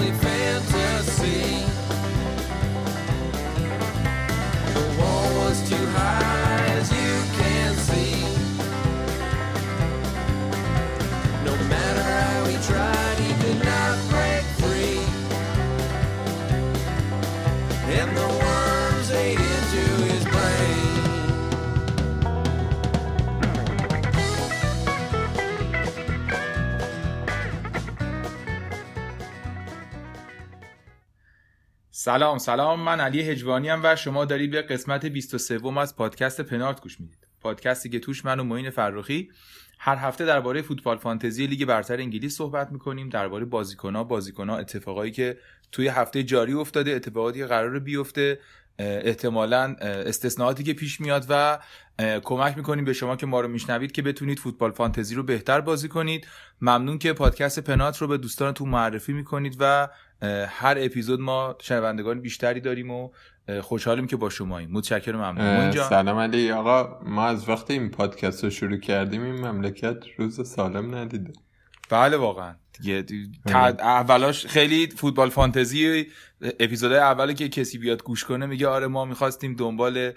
only 0.00 0.29
سلام 32.10 32.38
سلام. 32.38 32.80
من 32.80 33.00
علی 33.00 33.22
هجوانی 33.22 33.70
و 33.70 33.96
شما 33.96 34.24
دارید 34.24 34.50
به 34.50 34.62
قسمت 34.62 35.06
23 35.06 35.78
از 35.78 35.96
پادکست 35.96 36.40
پنارت 36.40 36.80
گوش 36.80 37.00
می‌دید. 37.00 37.26
پادکستی 37.40 37.88
که 37.88 37.98
توش 37.98 38.24
من 38.24 38.40
و 38.40 38.44
معین 38.44 38.70
فرخی 38.70 39.30
هر 39.78 39.96
هفته 39.96 40.24
درباره 40.24 40.62
فوتبال 40.62 40.96
فانتزی 40.96 41.46
لیگ 41.46 41.64
برتر 41.64 41.96
انگلیس 41.96 42.36
صحبت 42.36 42.72
می‌کنیم 42.72 43.08
درباره 43.08 43.44
بازیکنها 43.44 44.04
بازیکنها 44.04 44.58
اتفاقایی 44.58 45.12
که 45.12 45.38
توی 45.72 45.88
هفته 45.88 46.22
جاری 46.22 46.52
افتاده 46.52 46.90
اتفاقاتی 46.90 47.38
که 47.38 47.46
قرار 47.46 47.78
بیفته 47.78 48.38
احتمالا 48.78 49.76
استثناءاتی 49.80 50.64
که 50.64 50.74
پیش 50.74 51.00
میاد 51.00 51.26
و 51.28 51.58
کمک 52.24 52.56
می‌کنیم 52.56 52.84
به 52.84 52.92
شما 52.92 53.16
که 53.16 53.26
ما 53.26 53.40
رو 53.40 53.48
میشنوید 53.48 53.92
که 53.92 54.02
بتونید 54.02 54.38
فوتبال 54.38 54.72
فانتزی 54.72 55.14
رو 55.14 55.22
بهتر 55.22 55.60
بازی 55.60 55.88
کنید. 55.88 56.26
ممنون 56.60 56.98
که 56.98 57.12
پادکست 57.12 57.58
پنات 57.58 57.98
رو 57.98 58.06
به 58.06 58.18
دوستانتون 58.18 58.68
معرفی 58.68 59.12
می‌کنید 59.12 59.56
و 59.60 59.88
هر 60.48 60.76
اپیزود 60.78 61.20
ما 61.20 61.56
شنوندگان 61.60 62.20
بیشتری 62.20 62.60
داریم 62.60 62.90
و 62.90 63.10
خوشحالیم 63.60 64.06
که 64.06 64.16
با 64.16 64.30
شماییم. 64.30 64.70
متشکرم 64.70 65.16
ممنون 65.16 65.70
سلام 65.70 66.18
علی. 66.18 66.52
آقا 66.52 67.00
ما 67.04 67.26
از 67.26 67.48
وقتی 67.48 67.72
این 67.72 67.90
پادکست 67.90 68.44
رو 68.44 68.50
شروع 68.50 68.76
کردیم 68.76 69.22
این 69.22 69.46
مملکت 69.46 69.96
روز 70.16 70.48
سالم 70.48 70.94
ندیده. 70.94 71.32
بله 71.90 72.16
واقعا. 72.16 72.54
دیگه 72.72 73.04
اولاش 73.80 74.46
خیلی 74.46 74.86
فوتبال 74.86 75.30
فانتزی 75.30 76.06
اپیزود 76.60 76.92
اولی 76.92 77.34
که 77.34 77.48
کسی 77.48 77.78
بیاد 77.78 78.02
گوش 78.02 78.24
کنه 78.24 78.46
میگه 78.46 78.68
آره 78.68 78.86
ما 78.86 79.04
می‌خواستیم 79.04 79.54
دنبال 79.54 80.12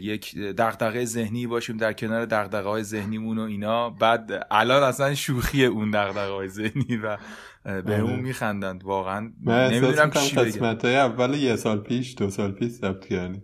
یک 0.00 0.38
دغدغه 0.38 1.04
ذهنی 1.04 1.46
باشیم 1.46 1.76
در 1.76 1.92
کنار 1.92 2.26
دغدغه 2.26 2.68
های 2.68 2.82
ذهنیمون 2.82 3.38
و 3.38 3.42
اینا. 3.42 3.90
بعد 3.90 4.46
الان 4.50 4.82
اصلا 4.82 5.14
شوخی 5.14 5.64
اون 5.64 5.90
دغدغه 5.90 6.32
های 6.32 6.48
ذهنی 6.48 6.96
و 6.96 7.16
به 7.64 8.00
اون 8.00 8.20
میخندند. 8.20 8.84
واقعا 8.84 9.32
نمی‌دونم 9.46 10.10
چی 10.10 10.36
قسمت 10.36 10.84
های 10.84 10.96
اول 10.96 11.34
یه 11.34 11.56
سال 11.56 11.80
پیش 11.80 12.14
دو 12.18 12.30
سال 12.30 12.52
پیش 12.52 12.72
ثبت 12.72 13.06
کردیم. 13.06 13.42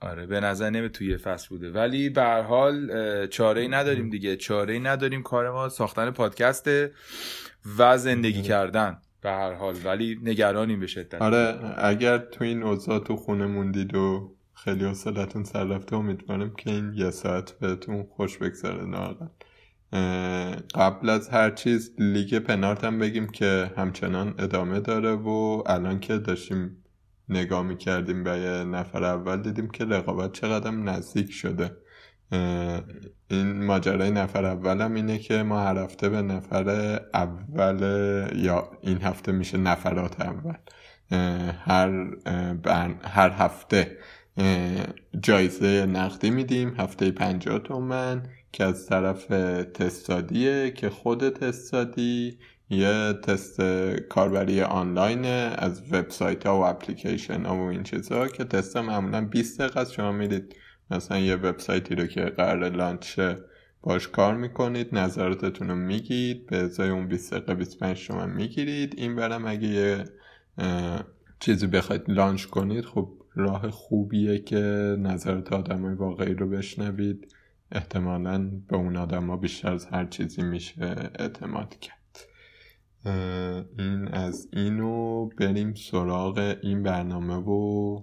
آره 0.00 0.26
به 0.26 0.40
نظر 0.40 0.70
نمی 0.70 0.88
توی 0.88 1.16
فصل 1.16 1.48
بوده. 1.48 1.70
ولی 1.70 2.08
به 2.08 2.22
هر 2.22 2.42
حال 2.42 2.90
چاره 3.26 3.60
ای 3.60 3.68
نداریم 3.68 4.10
دیگه. 4.10 4.36
چاره 4.36 4.74
ای 4.74 4.80
نداریم 4.80 5.22
کار 5.22 5.50
ما. 5.50 5.68
ساختن 5.68 6.10
پادکسته 6.10 6.92
و 7.78 7.98
زندگی 7.98 8.42
کردن 8.42 8.98
به 9.20 9.30
هر 9.30 9.52
حال. 9.52 9.74
ولی 9.84 10.18
نگرانیم 10.22 10.80
به 10.80 10.86
شدت. 10.86 11.22
آره 11.22 11.58
اگر 11.78 12.18
تو 12.18 12.44
این 12.44 12.62
اوضاع 12.62 12.98
تو 12.98 13.16
خونه 13.16 13.46
موندید 13.46 13.94
و 13.94 14.34
خیلی 14.54 14.84
حوصلتون 14.84 15.44
سر 15.44 15.64
رفته 15.64 15.96
امیدوارم 15.96 16.54
که 16.54 16.70
این 16.70 16.92
یه 16.94 17.10
ساعت 17.10 17.52
بهتون 17.52 18.06
خوش 18.16 18.38
بگذره 18.38 18.84
ناقل 18.84 19.26
قبل 20.74 21.08
از 21.08 21.28
هر 21.28 21.50
چیز 21.50 21.92
لیگ 21.98 22.38
پنارت 22.38 22.84
هم 22.84 22.98
بگیم 22.98 23.26
که 23.26 23.70
همچنان 23.76 24.34
ادامه 24.38 24.80
داره 24.80 25.12
و 25.12 25.62
الان 25.66 26.00
که 26.00 26.18
داشتیم 26.18 26.84
نگاه 27.28 27.62
می‌کردیم 27.62 28.24
به 28.24 28.30
یه 28.30 28.64
نفر 28.64 29.04
اول 29.04 29.42
دیدیم 29.42 29.70
که 29.70 29.84
رقابت 29.84 30.32
چقدر 30.32 30.70
نزدیک 30.70 31.32
شده. 31.32 31.76
این 33.30 33.64
ماجرای 33.64 34.10
نفر 34.10 34.44
اولم 34.44 34.94
اینه 34.94 35.18
که 35.18 35.42
ما 35.42 35.60
هر 35.60 35.78
هفته 35.78 36.08
به 36.08 36.22
نفر 36.22 36.70
اول 37.14 37.80
یا 38.36 38.70
این 38.80 39.02
هفته 39.02 39.32
میشه 39.32 39.58
نفرات 39.58 40.20
اول. 40.20 40.54
هر, 41.64 41.90
هر 43.04 43.30
هفته 43.30 43.98
جایزه 45.20 45.86
نقدی 45.86 46.30
میدیم 46.30 46.74
هفته 46.78 47.10
پنجاه 47.10 47.58
تومن. 47.58 48.22
که 48.52 48.64
از 48.64 48.86
طرف 48.86 49.26
تستادیه 49.74 50.70
که 50.70 50.90
خود 50.90 51.28
تستادی 51.28 52.38
یه 52.70 53.12
تست 53.12 53.60
کاربری 54.08 54.62
آنلاین 54.62 55.24
از 55.24 55.82
وبسایت 55.92 56.46
ها 56.46 56.58
و 56.58 56.64
اپلیکیشن 56.64 57.44
ها 57.44 57.56
و 57.56 57.60
این 57.60 57.82
چیزها 57.82 58.28
که 58.28 58.44
تست 58.44 58.76
معمولا 58.76 59.24
20 59.24 59.60
دقیقه 59.60 59.80
است. 59.80 59.92
شما 59.92 60.12
می‌دید 60.12 60.56
مثلا 60.90 61.18
یه 61.18 61.36
وبسایتی 61.36 61.94
رو 61.94 62.06
که 62.06 62.20
قرار 62.20 62.68
لانچ 62.68 63.20
باش 63.82 64.08
کار 64.08 64.36
می‌کنید 64.36 64.94
نظراتتون 64.94 65.68
رو 65.68 65.74
میگید 65.74 66.46
به 66.46 66.56
ازای 66.56 66.90
اون 66.90 67.08
20 67.08 67.34
دقیقه 67.34 67.54
25 67.54 68.06
تومن 68.06 68.30
می‌گیرید. 68.30 68.94
این 68.96 69.16
برم 69.16 69.46
اگه 69.46 69.68
یه 69.68 70.04
چیزی 71.40 71.66
بخواید 71.66 72.02
لانچ 72.08 72.44
کنید 72.44 72.84
خب 72.84 73.08
راه 73.34 73.70
خوبیه 73.70 74.38
که 74.38 74.56
نظرات 74.98 75.52
آدم 75.52 75.82
های 75.82 75.94
واقعی 75.94 76.34
رو 76.34 76.48
بشنوید. 76.48 77.34
احتمالا 77.72 78.50
به 78.68 78.76
اون 78.76 78.96
آدم 78.96 79.30
ها 79.30 79.36
بیشتر 79.36 79.72
از 79.72 79.86
هر 79.86 80.04
چیزی 80.04 80.42
میشه 80.42 81.10
اعتماد 81.18 81.78
کرد. 81.78 81.96
این 83.78 84.08
از 84.08 84.48
اینو 84.52 85.26
بریم 85.26 85.74
سراغ 85.74 86.56
این 86.62 86.82
برنامه 86.82 87.34
و 87.34 88.02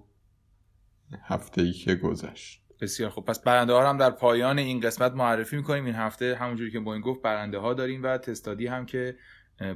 هفته 1.23 1.61
ای 1.61 1.71
که 1.71 1.95
گذشت. 1.95 2.61
بسیار 2.81 3.09
خب 3.09 3.21
پس 3.21 3.39
برنده 3.39 3.73
ها 3.73 3.89
هم 3.89 3.97
در 3.97 4.09
پایان 4.09 4.59
این 4.59 4.79
قسمت 4.79 5.11
معرفی 5.11 5.55
می‌کنیم. 5.57 5.85
این 5.85 5.95
هفته 5.95 6.35
همونجوری 6.35 6.71
که 6.71 6.79
با 6.79 6.93
این 6.93 7.01
گفت 7.01 7.21
برنده 7.21 7.57
ها 7.57 7.73
داریم 7.73 8.03
و 8.03 8.17
تستادی 8.17 8.67
هم 8.67 8.85
که 8.85 9.15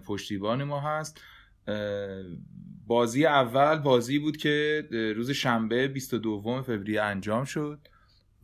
پشتیبان 0.06 0.64
ما 0.64 0.80
هست. 0.80 1.22
بازی 2.88 3.26
اول 3.26 3.80
بازی 3.80 4.20
بود 4.20 4.38
که 4.38 4.88
روز 5.16 5.32
شنبه 5.32 5.88
22 5.88 6.62
فوریه 6.62 7.02
انجام 7.02 7.44
شد. 7.44 7.88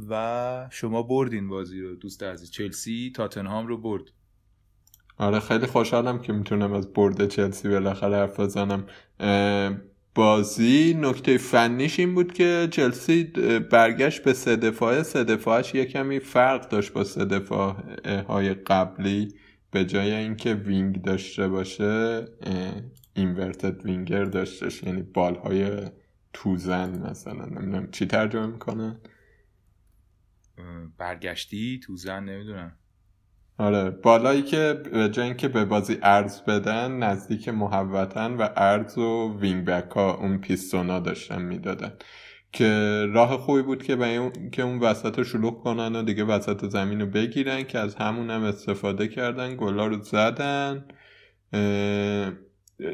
و 0.10 0.68
شما 0.72 1.04
بردین 1.04 1.48
بازی 1.48 1.82
رو 1.82 1.96
دوست 1.96 2.24
عزیز. 2.24 2.52
چلسی 2.52 3.12
تاتنهام 3.16 3.68
رو 3.68 3.78
برد. 3.78 4.04
آره 5.18 5.40
خیلی 5.40 5.66
خوشحالم 5.66 6.20
که 6.20 6.34
می‌تونم 6.34 6.74
از 6.74 6.94
برد 6.94 7.28
چلسی 7.28 7.70
بالاخره 7.70 8.16
حرف 8.16 8.40
بزنم. 8.40 8.86
بازی 10.16 10.98
نکته 11.02 11.38
فنیش 11.38 12.00
این 12.00 12.16
بود 12.16 12.34
که 12.34 12.68
چلسی 12.72 13.24
برگشت 13.72 14.24
به 14.24 14.34
سه 14.34 14.56
دفاعه. 14.56 15.04
سه 15.04 15.24
دفاعش 15.24 15.76
یه 15.76 15.86
کمی 15.86 16.20
فرق 16.20 16.70
داشت 16.70 16.94
با 16.94 17.04
سه 17.04 17.26
دفاع 17.26 17.76
های 18.28 18.54
قبلی 18.54 19.34
به 19.72 19.86
جای 19.86 20.14
اینکه 20.14 20.54
wing 20.54 21.02
داشته 21.02 21.48
باشه 21.48 22.26
inverted 23.14 23.86
winger 23.86 24.26
داشتش 24.26 24.84
یعنی 24.84 25.02
بال 25.02 25.36
های 25.36 25.82
توزن 26.34 27.10
مثلا 27.10 27.46
نمی‌دونم 27.46 27.92
چی 27.92 28.06
ترجمه 28.06 28.48
می‌کنن. 28.48 29.00
برگشتی 30.98 31.80
توزن 31.84 32.24
نمی‌دونم. 32.24 32.72
آره 33.58 33.90
بال‌هایی 33.90 34.42
که 34.42 34.82
جای 35.12 35.26
اینکه 35.26 35.48
به 35.48 35.66
بازی 35.66 35.98
عرض 36.02 36.42
بدن 36.42 36.92
نزدیک 36.92 37.50
محوطه‌ن 37.50 38.34
و 38.34 38.50
عرض 38.56 38.98
و 38.98 39.38
wing 39.40 39.66
back 39.66 39.92
ها 39.92 40.14
اون 40.14 40.38
پیستونا 40.38 41.00
داشتن 41.00 41.42
می‌دادن. 41.42 41.94
که 42.52 43.06
راه 43.14 43.38
خوبی 43.38 43.62
بود 43.62 43.84
که 43.84 43.96
به 43.96 44.16
اون... 44.16 44.50
که 44.52 44.64
اون 44.64 44.80
وسط 44.80 45.18
رو 45.18 45.24
شلوغ 45.24 45.64
کنن 45.64 45.96
و 45.96 46.04
دیگه 46.04 46.24
وسط 46.24 46.66
زمین 46.66 47.02
رو 47.02 47.08
بگیرن 47.08 47.64
که 47.64 47.80
از 47.80 47.96
همون 47.96 48.30
هم 48.30 48.44
استفاده 48.44 49.08
کردن 49.08 49.56
گلا 49.56 49.88
رو 49.88 50.02
زدن 50.02 50.86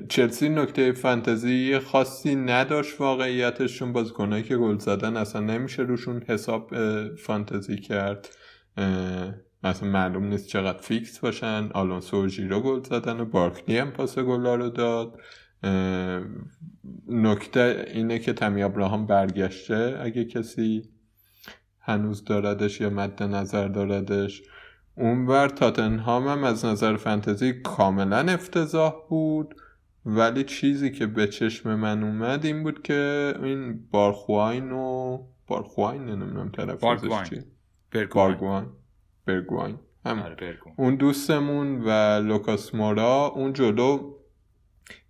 چلسی 0.09 0.49
نکته 0.49 0.91
فانتزی 0.91 1.79
خاصی 1.79 2.35
نداشت 2.35 3.01
واقعیتشون. 3.01 3.93
بازیکنایی 3.93 4.43
که 4.43 4.57
گل 4.57 4.77
زدن 4.77 5.17
اصلا 5.17 5.41
نمیشه 5.41 5.83
روشون 5.83 6.23
حساب 6.27 6.71
فانتزی 7.15 7.77
کرد. 7.77 8.29
مثلا 9.63 9.89
معلوم 9.89 10.27
نیست 10.27 10.47
چقدر 10.47 10.81
فیکس 10.81 11.19
باشن. 11.19 11.69
آلونسو 11.73 12.25
و 12.25 12.27
ژیرو 12.27 12.61
گل 12.61 12.83
زدن 12.83 13.19
و 13.19 13.25
بارکلی 13.25 13.77
هم 13.77 13.91
پاس 13.91 14.19
گلا 14.19 14.55
رو 14.55 14.69
داد. 14.69 15.19
نکته 17.07 17.85
اینه 17.93 18.19
که 18.19 18.33
تمی 18.33 18.63
ابراهام 18.63 19.07
برگشته. 19.07 19.99
اگه 20.01 20.25
کسی 20.25 20.83
هنوز 21.79 22.23
داردش 22.23 22.81
یا 22.81 22.89
مد 22.89 23.23
نظر 23.23 23.67
داردش. 23.67 24.41
اونور 24.97 25.49
تاتنهام 25.49 26.27
هم 26.27 26.43
از 26.43 26.65
نظر 26.65 26.97
فانتزی 26.97 27.53
کاملا 27.53 28.17
افتضاح 28.17 28.93
بود. 29.09 29.55
ولی 30.05 30.43
چیزی 30.43 30.91
که 30.91 31.07
به 31.07 31.27
چشم 31.27 31.75
من 31.75 32.03
اومد 32.03 32.45
این 32.45 32.63
بود 32.63 32.83
که 32.83 33.33
این 33.43 33.87
بارخواین 33.91 34.71
و 34.71 35.17
بارخواین 35.47 36.05
نمی‌دونم 36.05 36.49
تلفظش 36.49 37.29
چیه. 37.29 37.45
بارگوان 38.13 38.69
برگواین. 39.25 39.79
هم. 40.05 40.35
اون 40.77 40.95
دوستمون 40.95 41.81
و 41.81 41.89
لوکاس 42.21 42.75
مورا 42.75 43.25
اون 43.35 43.53
جلو 43.53 44.13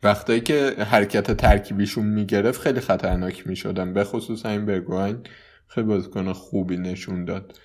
وقتایی 0.04 0.42
که 0.42 0.76
حرکت 0.78 1.32
ترکیبیشون 1.32 2.06
می‌گرفت 2.06 2.62
خیلی 2.62 2.80
خطرناک 2.80 3.48
می‌شدن. 3.48 3.94
به 3.94 4.04
خصوص 4.04 4.46
این 4.46 4.66
برگوین 4.66 5.18
خیلی 5.68 5.88
بازیکن 5.88 6.34
خوبی 6.34 6.78
نشون 6.78 7.26
داد. 7.26 7.60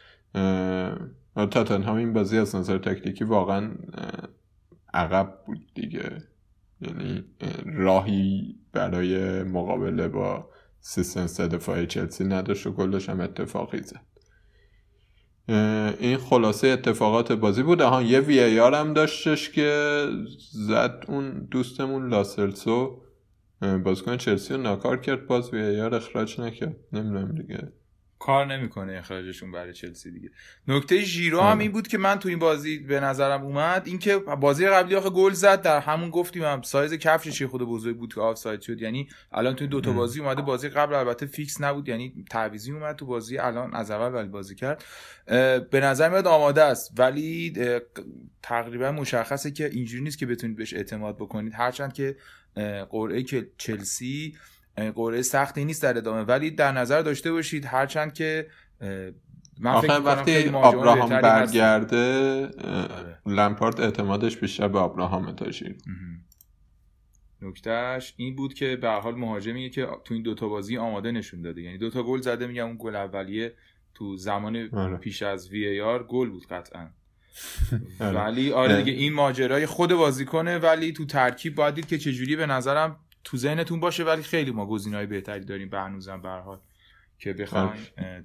تاتنهام 1.35 1.97
این 1.97 2.13
بازی 2.13 2.39
از 2.39 2.57
نظر 2.57 2.79
تکتیکی 2.79 3.25
واقعا 3.25 3.71
عقب 4.95 5.35
بود 5.47 5.59
دیگه. 5.75 6.23
یعنی 6.81 7.25
راهی 7.65 8.57
برای 8.73 9.43
مقابله 9.43 10.09
با 10.09 10.51
سیستم 10.81 11.27
سه 11.27 11.49
دفاعی 11.49 11.87
چلسی 11.87 12.25
نداشت 12.25 12.67
و 12.67 12.73
گلش 12.73 13.09
هم 13.09 13.21
اتفاقی 13.21 13.83
زد. 13.83 14.01
این 16.01 16.17
خلاصه 16.17 16.69
اتفاقات 16.69 17.33
بازی 17.33 17.63
بود 17.63 17.81
ها 17.81 18.03
یه 18.03 18.21
وی 18.21 18.41
ای 18.41 18.59
هم 18.59 18.93
داشتش 18.93 19.51
که 19.51 20.07
زد 20.53 21.05
اون 21.09 21.49
دوستمون 21.51 22.09
لاسلسو. 22.09 23.03
بازیکن 23.85 24.17
چلسی 24.17 24.55
رو 24.55 24.61
ناکار 24.61 25.01
کرد. 25.01 25.27
باز 25.27 25.55
وی 25.55 25.61
ای 25.61 25.81
اخراج 25.81 26.41
نکرد. 26.41 26.77
نمی‌دونم 26.93 27.35
دیگه. 27.35 27.73
کار 28.21 28.47
نمی‌کنه 28.47 28.93
اخراجشون 28.99 29.53
برای 29.53 29.73
چلسی 29.73 30.11
دیگه. 30.11 30.31
نکته 30.69 31.01
ژیرو 31.01 31.41
هم 31.41 31.59
این 31.59 31.73
بود 31.73 31.89
که 31.89 31.99
من 31.99 32.19
تو 32.19 32.29
این 32.29 32.39
بازی 32.39 32.79
به 32.79 33.01
نظرم 33.01 33.43
اومد 33.43 33.83
اینکه 33.87 34.17
بازی 34.17 34.67
قبلی 34.67 34.95
آخه 34.95 35.11
گل 35.11 35.33
زد 35.33 35.63
در 35.63 35.81
همون 35.81 36.11
گفتیم 36.11 36.43
هم 36.45 36.63
سایز 36.63 36.95
کفشش 36.95 37.43
خود 37.43 37.63
بزرگ 37.63 37.97
بود 37.97 38.15
که 38.15 38.21
آفساید 38.21 38.61
شد. 38.61 38.83
یعنی 38.83 39.09
الان 39.33 39.57
تو 39.57 39.67
دو 39.67 39.81
تا 39.81 39.93
بازی 39.93 40.21
اومده 40.21 40.43
بازی 40.43 40.69
قبل 40.69 40.95
البته 40.95 41.27
فیکس 41.27 41.61
نبود 41.61 41.89
یعنی 41.89 42.25
تعویضی 42.31 42.73
اومد 42.73 42.97
تو 42.97 43.07
بازی 43.07 43.39
الان 43.39 43.75
از 43.75 43.91
اول 43.91 44.15
ولی 44.15 44.29
بازی 44.29 44.55
کرد. 44.55 44.85
به 45.71 45.81
نظر 45.83 46.09
میاد 46.09 46.27
آماده 46.27 46.63
است. 46.63 46.93
ولی 46.99 47.55
تقریبا 48.43 48.93
مشخصه 48.93 49.51
که 49.51 49.67
اینجوری 49.67 50.03
نیست 50.03 50.19
که 50.19 50.27
بتونید 50.27 50.57
بهش 50.57 50.75
اعتماد 50.75 51.17
بکنید. 51.17 51.53
هرچند 51.55 51.93
که 51.93 52.17
قرعه 52.91 53.23
که 53.23 53.51
چلسی 53.59 54.37
قرعه 54.95 55.23
سختی 55.23 55.65
نیست 55.65 55.83
در 55.83 55.99
ادامه. 55.99 56.23
ولی 56.23 56.51
در 56.51 56.73
نظر 56.73 57.03
داشته 57.03 57.33
باشید 57.33 57.65
هرچند 57.65 58.15
که 58.15 58.47
من 59.61 59.81
فکر 59.81 60.01
وقتی 60.05 60.49
آبراهام 60.49 61.09
برگرده 61.09 62.49
لمپارد 63.27 63.81
اعتمادش 63.81 64.37
بیشتر 64.37 64.69
به 64.69 64.79
آبراهام 64.79 65.33
تاشیر 65.33 65.77
نکتهش 67.43 68.15
این 68.17 68.37
بود 68.37 68.55
که 68.55 68.77
به 68.77 68.91
حال 68.91 69.15
مهاجمیه 69.15 69.69
که 69.69 69.89
تو 70.05 70.15
این 70.15 70.23
دوتا 70.23 70.49
بازی 70.49 70.77
آماده 70.77 71.13
نشون 71.13 71.43
داده. 71.43 71.63
یعنی 71.63 71.79
دوتا 71.79 72.03
گل 72.03 72.21
زده 72.21 72.47
میگم 72.47 72.67
اون 72.67 72.77
گل 72.79 72.97
اولیه 72.97 73.55
تو 73.95 74.17
زمان 74.17 74.69
آره. 74.73 74.97
پیش 74.97 75.23
از 75.23 75.51
وی 75.51 75.81
آر 75.81 76.03
گل 76.03 76.31
بود 76.31 76.47
قطعا. 76.47 76.89
آره. 78.01 78.19
ولی 78.19 78.53
آره 78.53 78.83
دیگه 78.83 78.99
این 78.99 79.13
ماجرای 79.13 79.67
خود 79.67 79.95
بازیکنه 79.95 80.59
ولی 80.59 80.93
تو 80.93 81.05
ترکیب 81.05 81.55
باید 81.55 81.75
دید 81.75 81.87
که 81.87 81.99
چجوری 81.99 82.37
به 82.37 82.47
نظرم 82.47 82.97
تو 83.25 83.37
ذهنتون 83.37 83.81
باشه 83.81 84.05
ولی 84.05 84.23
خیلی 84.23 84.51
ما 84.51 84.67
گزینه‌های 84.67 85.07
بهتری 85.07 85.45
داریم 85.45 85.69
به 85.69 85.79
هنوزم 85.79 86.23
به 86.23 86.29
حال 86.29 86.59
که 87.19 87.33
بخوایم 87.33 87.73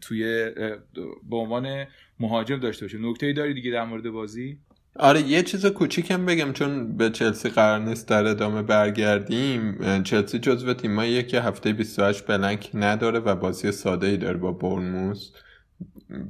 توی 0.01 0.51
به 1.29 1.35
عنوان 1.35 1.85
مهاجم 2.19 2.59
داشته 2.59 2.85
باشه 2.85 2.97
نکته 2.97 3.33
داری 3.33 3.53
دیگه 3.53 3.71
در 3.71 3.85
مورد 3.85 4.09
بازی؟ 4.09 4.57
آره 4.99 5.21
یه 5.21 5.43
چیز 5.43 5.65
کوچیکم 5.65 6.25
بگم 6.25 6.53
چون 6.53 6.97
به 6.97 7.09
چلسی 7.09 7.49
قرار 7.49 7.79
نیست 7.79 8.07
در 8.07 8.25
ادامه 8.25 8.61
برگردیم. 8.61 10.03
چلسی 10.03 10.39
جزو 10.39 10.73
تیماییه 10.73 11.23
که 11.23 11.41
هفته 11.41 11.73
28 11.73 12.27
بلنک 12.27 12.69
نداره 12.73 13.19
و 13.19 13.35
بازی 13.35 13.71
ساده 13.71 14.07
ای 14.07 14.17
داره 14.17 14.37
با 14.37 14.51
برنموس 14.51 15.31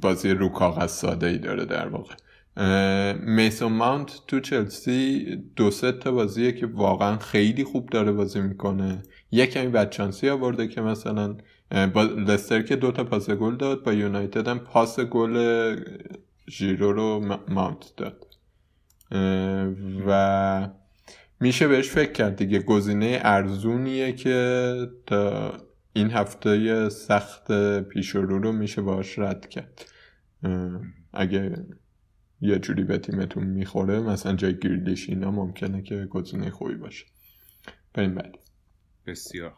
بازی 0.00 0.30
رو 0.30 0.48
کاغذ 0.48 0.90
ساده 0.90 1.26
ای 1.26 1.38
داره 1.38 1.64
در 1.64 1.88
واقع. 1.88 2.14
میسون 3.20 3.72
ماونت 3.72 4.20
تو 4.26 4.40
چلسی 4.40 5.26
دو 5.56 5.70
سه 5.70 5.92
تا 5.92 6.12
بازیه 6.12 6.52
که 6.52 6.66
واقعا 6.66 7.18
خیلی 7.18 7.64
خوب 7.64 7.88
داره 7.88 8.12
بازی 8.12 8.40
می‌کنه. 8.40 9.02
یک 9.30 9.50
کمی 9.50 9.68
بچانسی 9.68 10.28
آورده 10.28 10.68
که 10.68 10.80
مثلا 10.80 11.36
با 11.94 12.02
لستر 12.02 12.62
که 12.62 12.76
دو 12.76 12.92
تا 12.92 13.04
پاس 13.04 13.30
گل 13.30 13.56
داد 13.56 13.84
با 13.84 13.92
یونایتد 13.92 14.48
هم 14.48 14.58
پاس 14.58 15.00
گل 15.00 15.76
ژیرو 16.50 16.92
رو 16.92 17.38
ماونت 17.48 17.92
داد. 17.96 18.26
و 20.06 20.68
میشه 21.40 21.68
بهش 21.68 21.88
فکر 21.88 22.12
کرد 22.12 22.36
دیگه. 22.36 22.58
گزینه 22.58 23.20
ارزونیه 23.22 24.12
که 24.12 24.76
تا 25.06 25.52
این 25.92 26.10
هفته 26.10 26.88
سخت 26.88 27.52
پیش 27.80 28.08
رو 28.08 28.38
رو 28.38 28.52
میشه 28.52 28.82
باش 28.82 29.18
رد 29.18 29.48
کرد. 29.48 29.84
اگه 31.12 31.66
یه 32.40 32.58
جوری 32.58 32.84
به 32.84 32.98
تیمتون 32.98 33.44
می‌خوره 33.44 34.00
مثلا 34.00 34.32
جای 34.36 34.58
گیردیش 34.58 35.08
اینا 35.08 35.30
ممکنه 35.30 35.82
که 35.82 36.04
گزینه 36.04 36.50
خوبی 36.50 36.74
باشه. 36.74 37.06
بریم 37.94 38.14
بعد. 38.14 38.38
بسیار. 39.06 39.56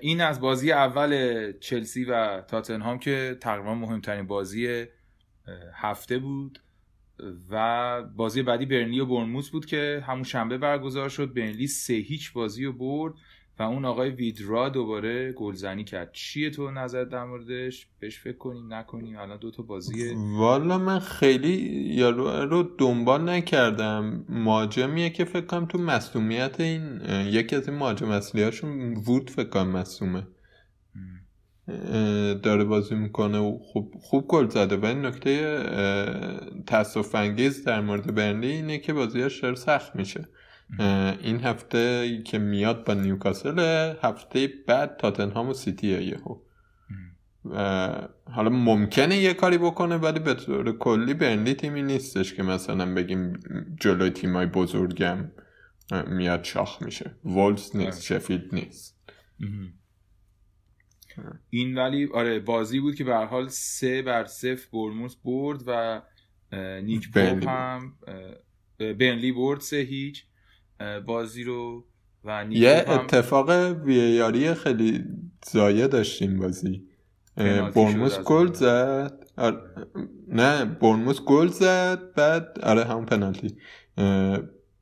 این 0.00 0.20
از 0.20 0.40
بازی 0.40 0.72
اول 0.72 1.52
چلسی 1.60 2.04
و 2.04 2.40
تاتنهام 2.40 2.98
که 2.98 3.36
تقریبا 3.40 3.74
مهمترین 3.74 4.26
بازی 4.26 4.84
هفته 5.74 6.18
بود 6.18 6.58
و 7.50 8.02
بازی 8.02 8.42
بعدی 8.42 8.66
برنلی 8.66 9.00
و 9.00 9.06
برنموس 9.06 9.50
بود 9.50 9.66
که 9.66 10.04
همون 10.06 10.22
شنبه 10.22 10.58
برگزار 10.58 11.08
شد. 11.08 11.34
برنلی 11.34 11.66
سه 11.66 11.94
هیچ 11.94 12.32
بازی 12.32 12.64
رو 12.64 12.72
برد. 12.72 13.14
و 13.58 13.62
اون 13.62 13.84
آقای 13.84 14.10
ویدرا 14.10 14.68
دوباره 14.68 15.32
گلزنی 15.32 15.84
کرد. 15.84 16.12
چیه 16.12 16.50
تو 16.50 16.70
نظر 16.70 17.04
در 17.04 17.24
موردش؟ 17.24 17.86
بهش 18.00 18.18
فکر 18.18 18.36
کنیم 18.36 18.74
نکنیم؟ 18.74 19.18
الان 19.18 19.38
دو 19.38 19.50
تا 19.50 19.62
بازیه 19.62 20.14
والا 20.16 20.78
من 20.78 20.98
خیلی 20.98 21.52
یارو 21.94 22.28
رو 22.28 22.62
دنبال 22.78 23.28
نکردم. 23.28 24.24
ماجمیه 24.28 25.10
که 25.10 25.24
فکر 25.24 25.46
کنم 25.46 25.66
تو 25.66 25.78
مصومیت 25.78 26.60
این 26.60 27.00
یکی 27.26 27.56
از 27.56 27.68
این 27.68 27.78
مهاجم 27.78 28.10
اصلیاشون 28.10 28.94
وود 28.94 29.30
فکر 29.30 29.48
کنم 29.48 29.70
مصومه 29.70 30.26
داره 32.42 32.64
بازی 32.64 32.94
می‌کنه 32.94 33.38
و 33.38 33.58
خوب 33.58 33.94
خوب 34.00 34.26
گل 34.28 34.48
زده. 34.48 34.76
و 34.76 34.86
این 34.86 35.06
نکته 35.06 35.64
تاسف 36.66 37.14
انگیز 37.14 37.64
در 37.64 37.80
مورد 37.80 38.14
برنلی 38.14 38.52
اینه 38.52 38.78
که 38.78 38.92
بازیاش 38.92 39.40
داره 39.40 39.54
سخت 39.54 39.96
میشه. 39.96 40.28
این 41.20 41.40
هفته 41.40 42.22
که 42.22 42.38
میاد 42.38 42.84
با 42.84 42.94
نیوکاسل 42.94 43.58
هفته 44.02 44.48
بعد 44.66 44.96
تاتنهام 44.96 45.48
و 45.48 45.54
سیتی 45.54 46.02
یهو. 46.02 46.38
حالا 48.24 48.50
ممکنه 48.50 49.16
یه 49.16 49.34
کاری 49.34 49.58
بکنه 49.58 49.96
ولی 49.96 50.18
به 50.18 50.34
طور 50.34 50.78
کلی 50.78 51.14
برنلی 51.14 51.54
تیمی 51.54 51.82
نیستش 51.82 52.34
که 52.34 52.42
مثلا 52.42 52.94
بگیم 52.94 53.32
جلوی 53.80 54.10
تیمای 54.10 54.46
بزرگم 54.46 55.30
میاد 56.06 56.44
شاخ 56.44 56.82
میشه. 56.82 57.16
وولز 57.24 57.76
نیست 57.76 58.02
شفیلد 58.02 58.54
نیست. 58.54 59.00
این 61.50 61.78
ولی 61.78 62.08
آره 62.14 62.40
بازی 62.40 62.80
بود 62.80 62.94
که 62.94 63.04
به 63.04 63.16
حال 63.16 63.48
سه 63.48 64.02
بر 64.02 64.24
صفر 64.24 64.68
برموس 64.72 65.16
برد 65.24 65.62
و 65.66 66.02
نیک 66.82 67.10
پاپ 67.12 67.48
هم 67.48 67.96
برنلی 68.78 69.32
برد 69.32 69.60
سه 69.60 69.76
هیچ. 69.76 70.26
بازی 71.06 71.44
رو 71.44 71.84
و 72.24 72.46
یه 72.50 72.84
اتفاق 72.88 73.50
ویاری 73.84 74.54
خیلی 74.54 75.04
زایه 75.46 75.88
داشتیم 75.88 76.38
بازی. 76.38 76.86
برموس 77.74 78.18
گل 78.18 78.52
زد. 78.52 79.24
نه 80.28 80.64
برموس 80.64 81.20
گل 81.20 81.48
زد 81.48 82.14
بعد 82.14 82.58
آره 82.62 82.84
همون 82.84 83.04
پنالتی. 83.04 83.56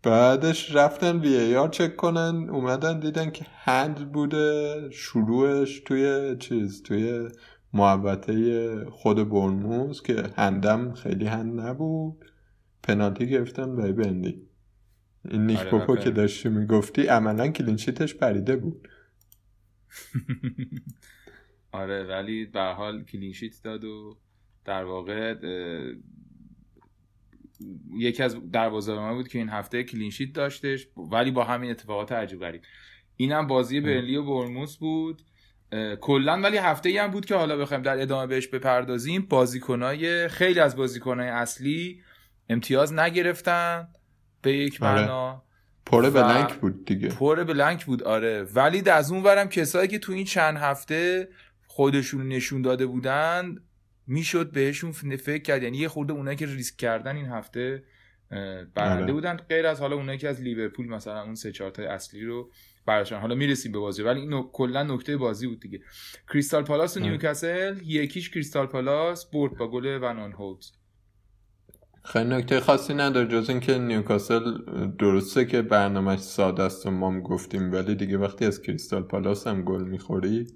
بعدش 0.02 0.75
رفتن 0.75 1.20
وی 1.20 1.56
آر 1.56 1.68
چک 1.68 1.96
کنن 1.96 2.50
اومدن 2.50 3.00
دیدن 3.00 3.30
که 3.30 3.46
هند 3.54 4.12
بوده 4.12 4.75
شروعش 4.90 5.80
توی 5.80 6.37
چیز 6.38 6.82
توی 6.82 7.28
محبته 7.72 8.87
خود 8.90 9.28
برموس 9.28 10.02
که 10.02 10.22
هندم 10.37 10.94
خیلی 10.94 11.26
هند 11.26 11.61
نبود. 11.61 12.25
پنالتی 12.82 13.28
گرفتن 13.28 13.76
برای 13.76 13.92
بندی. 13.92 14.42
این 15.30 15.46
نیک 15.46 15.58
آره 15.58 16.04
که 16.04 16.10
داشتی 16.10 16.48
می‌گفتی 16.48 17.02
عملا 17.02 17.48
کلینشیتش 17.48 18.14
پریده 18.14 18.56
بود. 18.56 18.88
آره 21.72 22.04
ولی 22.04 22.46
به 22.46 22.60
حال 22.60 23.04
clean 23.04 23.33
sheet 23.33 23.62
داد 23.64 23.84
و 23.84 24.16
در 24.64 24.84
واقع 24.84 25.34
یکی 27.96 28.22
از 28.22 28.50
دروازه‌بانان 28.50 29.14
بود 29.14 29.28
که 29.28 29.38
این 29.38 29.48
هفته 29.48 29.84
clean 29.84 30.08
sheet 30.08 30.32
داشتش 30.32 30.88
ولی 30.96 31.30
با 31.30 31.44
همین 31.44 31.70
اتفاقات 31.70 32.12
عجیب 32.12 32.40
غریب. 32.40 32.62
اینم 33.16 33.46
بازی 33.46 33.80
برنلی 33.80 34.16
و 34.16 34.24
بورنموث 34.25 34.76
بود. 34.76 35.22
کلا 36.00 36.40
ولی 36.40 36.56
هفته 36.56 36.88
ای 36.88 36.98
هم 36.98 37.10
بود 37.10 37.26
که 37.26 37.34
حالا 37.34 37.56
بخوایم 37.56 37.82
در 37.82 38.02
ادامه 38.02 38.26
بهش 38.26 38.48
بپردازیم. 38.48 39.26
بازیکنای 39.30 40.28
خیلی 40.28 40.60
از 40.60 40.76
بازیکنای 40.76 41.28
اصلی 41.28 42.02
امتیاز 42.48 42.92
نگرفتن. 42.92 43.88
به 44.42 44.52
یک 44.52 44.82
آره. 44.82 45.00
معنا 45.00 45.42
پر 45.87 46.11
blank 46.11 46.54
بود 46.54 46.84
دیگه 46.84 47.08
پره 47.08 47.44
بلنک 47.44 47.84
بود 47.84 48.02
آره 48.02 48.42
ولی 48.42 48.90
از 48.90 49.12
اون 49.12 49.22
ورم 49.22 49.49
کسایی 49.49 49.88
که 49.88 49.99
تو 49.99 50.12
این 50.12 50.25
چند 50.25 50.56
هفته 50.56 51.28
خودشون 51.66 52.28
نشون 52.28 52.62
داده 52.62 52.87
بودن 52.87 53.56
می‌شد 54.06 54.52
بهشون 54.52 54.92
فکر 54.92 55.42
کرد 55.42 55.62
یعنی 55.62 55.78
یه 55.78 55.88
خورده 55.88 56.12
اونایی 56.12 56.37
که 56.37 56.46
ریسک 56.46 56.76
کردن 56.76 57.16
این 57.16 57.26
هفته 57.26 57.84
برنده 58.75 59.02
آره. 59.02 59.12
بودن 59.12 59.37
غیر 59.37 59.66
از 59.66 59.80
حالا 59.80 59.96
اونایی 59.96 60.18
که 60.18 60.28
از 60.28 60.40
لیورپول 60.40 60.88
مثلا 60.88 61.22
اون 61.22 61.34
سه 61.34 61.52
چهار 61.52 61.70
تای 61.70 61.87
اصلی 61.87 62.25
رو 62.25 62.50
براشون 62.87 63.18
حالا 63.18 63.34
می‌رسیم 63.34 63.72
به 63.72 63.78
بازی 63.78 64.02
ولی 64.02 64.20
این 64.20 64.34
نک- 64.34 64.52
کلا 64.52 64.82
نکته 64.82 65.16
بازی 65.16 65.46
بود 65.46 65.61
دیگه 65.61 65.80
کریستال 66.32 66.64
پالاس 66.64 66.96
و 66.96 67.00
آره. 67.00 67.11
نیوکاسل 67.11 67.76
یکیش 67.84 68.30
کریستال 68.30 68.66
پالاس 68.66 69.30
برد 69.30 69.56
با 69.56 69.68
گل 69.68 69.87
ونان 70.02 70.32
هولز 70.32 70.70
خیلی 72.04 72.28
نکته 72.28 72.61
خاصی 72.61 72.94
نداره. 72.94 73.28
جز 73.28 73.50
اینکه 73.50 73.78
نیوکاسل 73.78 74.59
درسته 74.99 75.44
که 75.44 75.62
برنامهش 75.62 76.18
ساده 76.18 76.62
است 76.62 76.87
و 76.87 76.90
ما 76.90 77.11
هم 77.11 77.21
گفتیم 77.21 77.73
ولی 77.73 77.94
دیگه 77.94 78.18
وقتی 78.18 78.44
از 78.44 78.62
کریستال 78.62 79.02
پالاس 79.02 79.47
هم 79.47 79.62
گل 79.62 79.82
می‌خوری 79.82 80.47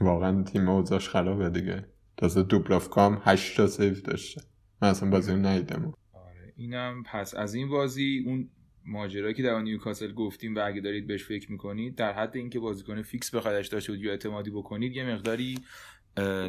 واقعا 0.00 0.42
تیم 0.42 0.68
اوضاعش 0.68 1.08
خرابه 1.08 1.50
دیگه. 1.50 1.86
تازه 2.16 2.42
دوبراوکا 2.42 3.06
هم 3.06 3.22
هشت 3.24 3.56
تا 3.56 3.66
save 3.66 4.02
داشته. 4.02 4.42
من 4.82 4.88
اصلا 4.88 5.10
بازی 5.10 5.34
ندیدم. 5.34 5.94
آره 6.12 6.52
اینم 6.56 7.02
پس 7.02 7.34
از 7.34 7.54
این 7.54 7.68
بازی 7.68 8.24
اون 8.26 8.48
ماجرایی 8.86 9.34
که 9.34 9.42
در 9.42 9.60
نیوکاسل 9.60 10.12
گفتیم 10.12 10.54
و 10.56 10.60
اگه 10.66 10.80
دارید 10.80 11.06
بهش 11.06 11.24
فکر 11.24 11.52
می‌کنید 11.52 11.94
در 11.94 12.12
حد 12.12 12.36
اینکه 12.36 12.60
بازیکن 12.60 13.02
فیکس 13.02 13.34
بخواید 13.34 13.56
داشته 13.56 13.76
باشید 13.76 13.94
یا 13.94 14.10
اعتمادی 14.10 14.50
بکنید 14.50 14.96
یه 14.96 15.04
مقداری 15.14 15.58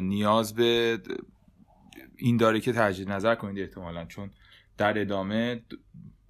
نیاز 0.02 0.54
به 0.54 0.98
این 2.16 2.36
داره 2.36 2.60
که 2.60 2.72
تجدید 2.72 3.10
نظر 3.10 3.34
کنید 3.34 3.58
احتمالا 3.58 4.04
چون 4.04 4.30
در 4.78 5.00
ادامه 5.00 5.62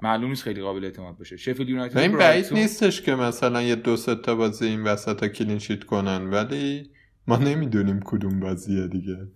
معلوم 0.02 0.30
نیست 0.30 0.42
خیلی 0.42 0.62
قابل 0.62 0.84
اعتماد 0.84 1.18
باشه 1.18 1.36
شفیلد 1.36 1.68
یونایتد 1.68 1.98
این 1.98 2.18
بعید 2.18 2.52
نیستش 2.52 3.02
که 3.02 3.14
مثلا 3.14 3.62
یه 3.62 3.74
دو 3.74 3.96
سه 3.96 4.14
تا 4.14 4.34
بازی 4.34 4.66
این 4.66 4.82
وسط 4.82 5.22
ها 5.22 5.28
کلین 5.28 5.58
شیت 5.58 5.84
کنن 5.84 6.30
ولی 6.30 6.90
ما 7.26 7.36
نمی‌دونیم 7.36 8.00
کدوم 8.04 8.40
بازیه 8.40 8.88
دیگه. 8.88 9.28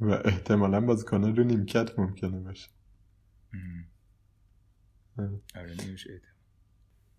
و 0.00 0.10
احتمالا 0.24 0.80
بازیکنان 0.80 1.36
رو 1.36 1.44
نیمکت 1.44 1.98
ممکنه 1.98 2.40
باشه. 2.40 2.68
آره. 5.54 5.80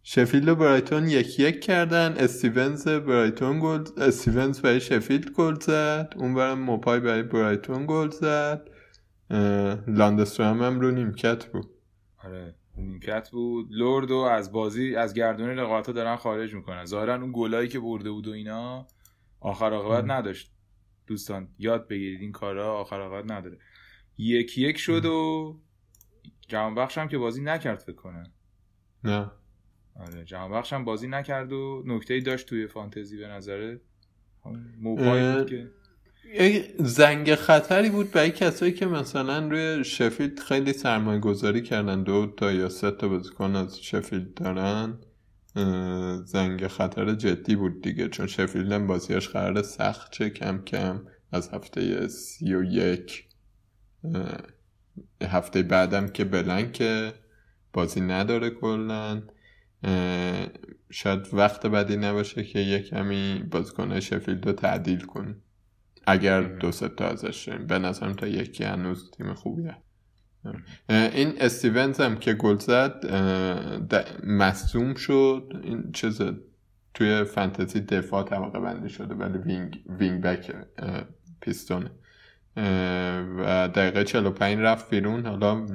شفیلد 0.09 0.47
و 0.47 0.55
برایتون 0.55 1.07
یک 1.07 1.39
یک 1.39 1.61
کردن 1.61 2.13
استیونز 2.17 2.87
برایتون 2.87 3.59
گل 3.59 3.83
استیونز 3.97 4.61
برای 4.61 4.79
شفیلد 4.79 5.31
گل 5.31 5.55
زد 5.59 6.13
اون 6.17 6.33
برم 6.33 6.59
موپای 6.59 6.99
برای 6.99 7.23
برایتون 7.23 7.85
گل 7.87 8.09
زد. 8.09 8.69
لاندسترام 9.87 10.61
هم 10.61 10.79
رو 10.79 10.91
نیمکت 10.91 11.45
بود. 11.45 11.69
آره 12.23 12.55
نیمکت 12.77 13.29
بود. 13.29 13.67
لوردو 13.71 14.15
از 14.15 14.51
بازی 14.51 14.95
از 14.95 15.13
گردونه 15.13 15.53
رقابت‌ها 15.53 15.93
دارن 15.93 16.15
خارج 16.15 16.53
می‌کنن. 16.53 16.85
ظاهرا 16.85 17.15
اون 17.15 17.31
گلایی 17.35 17.67
که 17.67 17.79
برده 17.79 18.11
بود 18.11 18.27
و 18.27 18.31
اینا 18.31 18.87
آخر 19.39 19.73
عاقبت. 19.73 20.03
نداشت. 20.07 20.51
دوستان 21.07 21.47
یاد 21.59 21.87
بگیرید 21.87 22.21
این 22.21 22.31
کارا 22.31 22.73
آخر 22.73 23.01
عاقبت 23.01 23.31
نداره. 23.31 23.57
یک 24.17 24.57
یک 24.57 24.77
شد 24.77 25.05
و 25.05 25.59
جهان 26.47 26.75
بخش 26.75 26.97
هم 26.97 27.07
که 27.07 27.17
بازی 27.17 27.43
نکرد 27.43 27.79
فکر 27.79 27.95
کنم. 27.95 28.31
نه. 29.03 29.31
آره 29.99 30.23
جهان 30.25 30.51
بخش 30.51 30.73
هم 30.73 30.85
بازی 30.85 31.07
نکرد 31.07 31.53
و 31.53 31.83
نکته 31.85 32.13
ای 32.13 32.21
داشت 32.21 32.47
توی 32.47 32.67
فانتزی 32.67 33.17
به 33.17 33.27
نظره 33.27 33.81
بود 34.83 35.49
که. 35.49 35.69
زنگ 36.79 37.35
خطری 37.35 37.89
بود 37.89 38.11
برای 38.11 38.31
کسایی 38.31 38.71
که 38.71 38.85
مثلا 38.85 39.47
روی 39.47 39.83
شفیلد 39.83 40.39
خیلی 40.39 40.73
سرمایه 40.73 41.19
گذاری 41.19 41.61
کردن 41.61 42.03
دو 42.03 42.33
تا 42.37 42.51
یا 42.51 42.69
سه 42.69 42.91
تا 42.91 43.07
بازیکن 43.07 43.55
از 43.55 43.81
شفیلد 43.81 44.33
دارن 44.33 44.97
زنگ 46.25 46.67
خطر 46.67 47.15
جدی 47.15 47.55
بود 47.55 47.81
دیگه 47.81 48.09
چون 48.09 48.27
شفیلد 48.27 48.71
هم 48.71 48.87
بازیاش 48.87 49.29
قرار 49.29 49.61
سخت 49.61 50.11
چه 50.11 50.29
کم 50.29 50.61
کم 50.63 51.01
از 51.31 51.49
هفته 51.49 52.07
سی 52.07 52.55
و 52.55 52.63
یک. 52.63 53.27
هفته 55.23 55.63
بعدم 55.63 56.07
که 56.07 56.23
بلنک 56.25 56.83
بازی 57.73 58.01
نداره 58.01 58.63
اه، 58.63 59.21
شاید 60.91 61.33
وقت 61.33 61.67
بعدی 61.67 61.97
نباشه 61.97 62.43
که 62.43 62.59
یه 62.59 62.79
کمی 62.79 63.43
بازیکنهای 63.51 64.01
شفیلد 64.01 64.45
رو 64.45 64.51
تعدیل 64.51 64.99
کن 64.99 65.35
اگر. 66.07 66.41
دو 66.41 66.71
سه 66.71 66.89
تا 66.89 67.07
ازش 67.07 67.47
داریم 67.47 67.67
به 67.67 67.79
نظرم 67.79 68.13
تا 68.13 68.27
یکی 68.27 68.63
هنوز 68.63 69.11
تیم 69.11 69.33
خوبیه. 69.33 69.77
این 70.89 71.33
استیونز 71.41 72.01
هم 72.01 72.17
که 72.17 72.33
گل 72.33 72.57
زد 72.57 73.05
مصدوم 74.23 74.93
شد. 74.93 75.61
این 75.63 75.91
چیز 75.91 76.21
توی 76.93 77.23
فانتزی 77.23 77.79
دفاع 77.79 78.23
طبقه 78.23 78.59
بندی 78.59 78.89
شده 78.89 79.15
ولی 79.15 79.37
wing, 79.37 79.83
wing 79.99 80.21
back 80.21 80.55
پیستونه. 81.41 81.91
و 83.37 83.69
دقیقه 83.75 84.03
45 84.03 84.59
رفت 84.59 84.89
بیرون. 84.89 85.25
حالا 85.25 85.65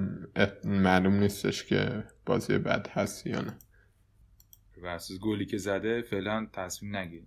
معلوم 0.65 1.15
نیستش 1.15 1.65
که 1.65 2.05
بازی 2.27 2.59
بعد 2.59 2.89
هست 2.93 3.27
یا 3.27 3.41
نه. 3.41 3.59
بر 4.83 4.87
اساس 4.87 5.19
گلی 5.21 5.47
که 5.47 5.59
زده 5.59 6.03
فعلا 6.03 6.47
تصمیم 6.53 6.97
نگیر 6.97 7.23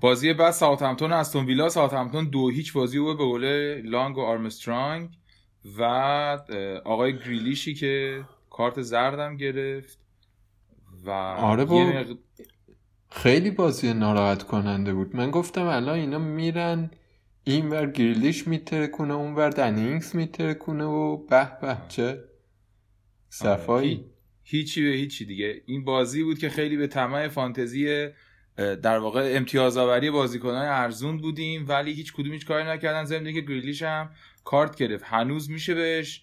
بازی 0.00 0.32
بعد 0.32 0.50
ساوثهمپتون 0.50 1.12
استون 1.12 1.46
ویلا. 1.46 1.68
ساوثهمپتون 1.68 2.24
دو 2.30 2.50
هیچ 2.50 2.72
بازی 2.72 2.98
بود 2.98 3.18
به 3.18 3.24
گل 3.24 3.44
لانگ 3.84 4.18
و 4.18 4.20
آرمسترانگ 4.20 5.10
و 5.78 5.82
آقای 6.84 7.18
گریلیشی 7.18 7.74
که 7.74 8.24
کارت 8.50 8.82
زردم 8.82 9.36
گرفت 9.36 9.98
و 11.04 11.10
آره 11.10 11.60
یه 11.62 11.66
با- 11.68 11.84
مقد- 11.92 12.18
خیلی 13.10 13.50
بازی 13.50 13.94
ناراحت 13.94 14.42
کننده 14.42 14.94
بود. 14.94 15.16
من 15.16 15.30
گفتم 15.30 15.66
الان 15.66 15.98
اینا 15.98 16.18
میرن 16.18 16.90
این 17.44 17.68
ور 17.68 17.90
گریلیش 17.90 18.48
میترکونه 18.48 19.14
اون 19.14 19.34
ور 19.34 19.50
دنی 19.50 19.78
اینگز 19.78 20.16
میترکونه 20.16 20.84
و 20.84 21.16
به 21.16 21.58
به 21.60 21.76
چه؟ 21.88 22.04
آره، 22.08 22.24
صفایی. 23.30 24.04
هیچی 24.44 24.82
به 24.82 24.96
هیچی 24.96 25.24
دیگه. 25.24 25.62
این 25.66 25.84
بازی 25.84 26.22
بود 26.22 26.38
که 26.38 26.48
خیلی 26.48 26.76
به 26.76 26.86
طمع 26.86 27.28
فانتزی 27.28 28.08
در 28.56 28.98
واقع 28.98 29.32
امتیاز 29.36 29.76
آوری 29.76 30.10
بازیکنان 30.10 30.66
ارزون 30.66 31.18
بودیم 31.18 31.64
ولی 31.68 31.92
هیچ 31.92 32.12
کدوم 32.12 32.32
هیچ 32.32 32.46
کاری 32.46 32.68
نکردن. 32.68 33.04
ضمن 33.04 33.26
اینکه 33.26 33.40
گریلیش 33.40 33.82
هم 33.82 34.10
کارت 34.44 34.76
گرفت. 34.76 35.04
هنوز 35.06 35.50
میشه 35.50 35.74
بهش. 35.74 36.22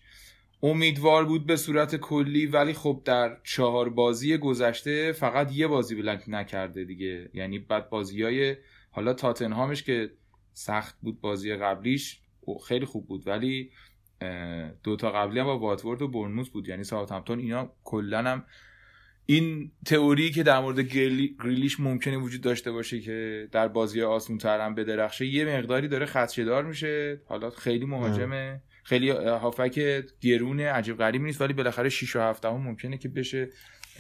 امیدوار 0.64 1.26
بود 1.26 1.46
به 1.46 1.56
صورت 1.56 1.96
کلی 1.96 2.46
ولی 2.46 2.74
خب 2.74 3.02
در 3.06 3.38
چهار 3.44 3.90
بازی 3.90 4.38
گذشته 4.38 5.12
فقط 5.12 5.52
یه 5.52 5.68
بازی 5.68 5.96
بلنک 5.96 6.24
نکرده 6.28 6.84
دیگه. 6.84 7.30
یعنی 7.34 7.60
بعد 7.60 7.90
بازی 7.90 8.24
های 8.24 8.56
حالا 8.92 9.14
تاتنهامش 9.14 9.84
که 9.84 10.12
سخت 10.54 10.96
بود 11.02 11.22
بازی 11.22 11.56
قبلیش 11.56 12.20
خیلی 12.68 12.86
خوب 12.86 13.08
بود. 13.08 13.28
ولی 13.28 13.72
اه، 14.22 14.72
دوتا 14.84 15.12
قبلی 15.12 15.40
هم 15.40 15.46
با 15.46 15.60
واتورد 15.60 16.02
و 16.02 16.08
برنموث 16.08 16.50
بود. 16.50 16.68
یعنی 16.68 16.84
ساوثهمپتون 16.84 17.40
اینا 17.40 17.72
کلا 17.84 18.24
هم 18.24 18.44
این 19.26 19.72
تئوری 19.86 20.32
که 20.32 20.44
در 20.44 20.60
مورد 20.60 20.80
گریلی- 20.80 21.38
گریلیش 21.44 21.80
ممکنه 21.80 22.18
وجود 22.18 22.42
داشته 22.42 22.72
باشه 22.72 23.00
که 23.00 23.48
در 23.52 23.68
بازی 23.68 24.02
آسون 24.02 24.40
هم 24.44 24.76
بدرخشه 24.76 25.26
یه 25.26 25.58
مقداری 25.58 25.88
داره 25.88 26.06
خدشه‌دار 26.06 26.64
میشه. 26.64 27.22
حالا 27.26 27.50
خیلی 27.50 27.86
مهاجمه. 27.86 28.62
خیلی 28.84 29.10
هافک 29.10 30.04
گرونه 30.22 30.72
عجیب 30.72 30.98
غریبی 30.98 31.26
نیست 31.26 31.42
ولی 31.42 31.54
بالاخره 31.54 31.90
6 31.90 32.16
و 32.16 32.20
7 32.20 32.46
هم 32.46 32.58
ممکنه 32.58 32.98
که 32.98 33.10
بشه. 33.10 33.50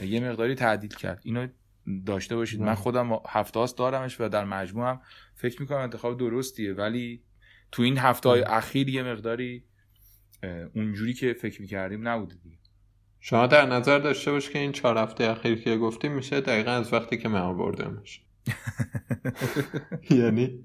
یه 0.03 0.19
مقداری 0.19 0.55
تعدیل 0.55 0.89
کرد. 0.89 1.21
اینو 1.23 1.47
داشته 2.05 2.35
باشید. 2.35 2.61
من. 2.61 2.75
خودم 2.75 3.19
هفته 3.27 3.59
هاست 3.59 3.77
دارمش 3.77 4.21
و 4.21 4.29
در 4.29 4.45
مجموع 4.45 4.89
هم 4.89 5.01
فکر 5.35 5.61
می‌کنم 5.61 5.77
انتخاب 5.77 6.19
درستیه 6.19 6.73
ولی 6.73 7.23
تو 7.71 7.81
این 7.81 7.97
هفته 7.97 8.29
های 8.29 8.41
اخیر 8.41 8.89
یه 8.89 9.03
مقداری 9.03 9.63
اونجوری 10.75 11.13
که 11.13 11.33
فکر 11.33 11.61
می‌کردیم 11.61 12.07
نبوده 12.07 12.35
دیگه. 12.43 12.57
شما 13.19 13.47
در 13.47 13.65
نظر 13.65 13.99
داشته 13.99 14.31
باش 14.31 14.49
که 14.49 14.59
این 14.59 14.71
چهار 14.71 14.97
هفته 14.97 15.23
اخیر 15.23 15.61
که 15.61 15.77
گفتیم 15.77 16.11
میشه 16.11 16.41
دقیقا 16.41 16.71
از 16.71 16.93
وقتی 16.93 17.17
که 17.17 17.29
من 17.29 17.41
آوردمش. 17.41 18.21
یعنی 20.09 20.59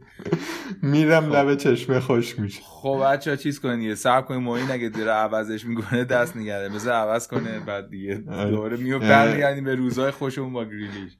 میرم 0.83 1.33
لب 1.33 1.57
چشمه 1.57 2.00
خوش 2.00 2.38
میشه 2.38 2.62
خب 2.64 3.02
بچه 3.04 3.37
چیز 3.37 3.61
کنید 3.61 3.78
دیگه. 3.78 3.95
صبر 3.95 4.23
کنید 4.23 4.40
موین 4.40 4.71
اگه 4.71 4.88
دیره 4.88 5.11
عوضش 5.11 5.64
می‌کنه 5.64 6.04
دست 6.04 6.37
نگرده 6.37 6.75
بذار 6.75 6.95
عوض 6.95 7.28
کنه 7.28 7.61
بعد 7.61 7.90
دیگه 7.90 8.23
آره. 8.28 8.50
دوباره 8.50 8.76
میو 8.76 8.95
اه. 8.95 9.09
برمیگردیم 9.09 9.64
به 9.64 9.75
روزهای 9.75 10.11
خوشمون 10.11 10.52
با 10.52 10.64
گریلیش. 10.64 11.12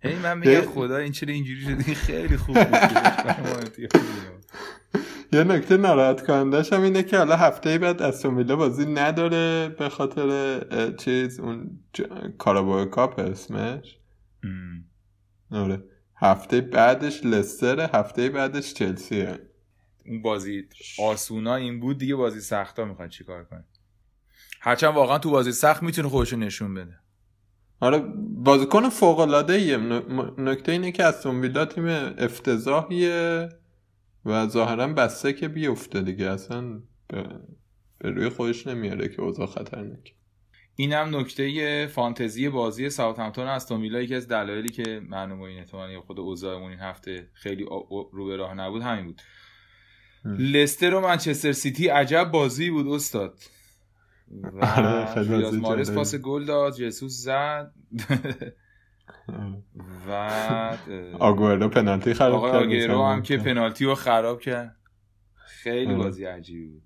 هی 0.00 0.14
من 0.14 0.38
میگم 0.38 0.60
خدا 0.60 0.96
این 0.96 1.12
چرا 1.12 1.32
اینجوری 1.32 1.60
شدی 1.60 1.94
خیلی 1.94 2.36
خوب 2.36 2.64
بود. 2.64 2.74
یه 5.32 5.44
نکته 5.44 5.76
ناراحت 5.76 6.26
کنندش 6.26 6.72
هم 6.72 6.82
اینه 6.82 7.02
که 7.02 7.18
حالا 7.18 7.36
هفته 7.36 7.78
بعد 7.78 8.02
استون 8.02 8.36
ویلا 8.36 8.56
بازی 8.56 8.86
نداره 8.86 9.68
به 9.78 9.88
خاطر 9.88 10.90
چیز 10.96 11.40
اون 11.40 11.80
ج... 11.92 12.02
کاراباو 12.38 12.84
کاپ 12.84 13.18
اسمش. 13.18 13.98
آره. 15.50 15.82
هفته 16.16 16.60
بعدش 16.60 17.24
لستر 17.24 17.90
هفته 17.94 18.28
بعدش 18.28 18.74
چلسیه. 18.74 19.38
اون 20.06 20.22
بازی 20.22 20.68
آسونا 20.98 21.54
این 21.54 21.80
بود 21.80 21.98
دیگه 21.98 22.14
بازی 22.14 22.40
سختا 22.40 22.84
می‌خواد 22.84 23.08
چیکار 23.08 23.44
کنه. 23.44 23.64
هرچند 24.60 24.94
واقعا 24.94 25.18
تو 25.18 25.30
بازی 25.30 25.52
سخت 25.52 25.82
می‌تونه 25.82 26.08
خودشو 26.08 26.36
نشون 26.36 26.74
بده. 26.74 26.98
آره 27.80 28.04
بازیکن 28.18 28.88
فوق 28.88 29.18
العاده 29.18 29.52
ایه 29.52 29.76
نکته 30.38 30.72
اینه 30.72 30.92
که 30.92 31.04
استون 31.04 31.40
ویلا 31.40 31.64
تیم 31.64 31.86
افتضاحیه. 32.18 33.48
و 34.28 34.46
ظاهرا 34.46 34.88
بسته 34.88 35.32
که 35.32 35.48
بیفته 35.48 36.02
دیگه. 36.02 36.30
اصلا 36.30 36.82
به 37.98 38.10
روی 38.10 38.28
خودش 38.28 38.66
نمیاره 38.66 39.08
که 39.08 39.22
اوضاع 39.22 39.46
خطرناک. 39.46 40.14
اینم 40.76 41.16
نکته 41.16 41.86
فانتزی 41.86 42.48
بازی 42.48 42.90
ساوثهمپتون 42.90 43.46
است 43.46 43.72
میلا 43.72 44.00
یکی 44.02 44.14
از 44.14 44.28
دلایلی 44.28 44.68
که 44.68 45.00
و 45.10 45.42
این 45.42 45.58
احتمالاً 45.58 46.00
خود 46.00 46.20
اوضاعمون 46.20 46.70
این 46.70 46.80
هفته 46.80 47.28
خیلی 47.32 47.66
رو 48.12 48.26
به 48.26 48.36
راه 48.36 48.54
نبود 48.54 48.82
همین 48.82 49.04
بود. 49.04 49.22
لستر 50.24 50.94
و 50.94 51.00
منچستر 51.00 51.52
سیتی 51.52 51.88
عجب 51.88 52.30
بازی 52.32 52.70
بود 52.70 52.88
استاد. 52.88 53.38
و 54.30 54.64
آره، 54.64 55.36
ریاض 55.36 55.54
مارس. 55.54 55.90
پاس 55.90 56.14
گل 56.14 56.44
داد 56.44 56.76
جسوس 56.76 57.12
زد. 57.12 57.72
و 60.08 60.10
اه، 60.10 60.78
آگوئرو 61.18 61.68
پنالتی 61.68 62.14
خراب 62.14 62.42
کرد 62.42 62.54
آگیرو 62.54 63.04
هم 63.04 63.22
که. 63.22 63.36
پنالتی 63.36 63.84
رو 63.84 63.94
خراب 63.94 64.40
کرد. 64.40 64.76
خیلی 65.34 65.92
آره. 65.92 66.02
بازی 66.02 66.24
عجیبی 66.24 66.68
بود. 66.68 66.82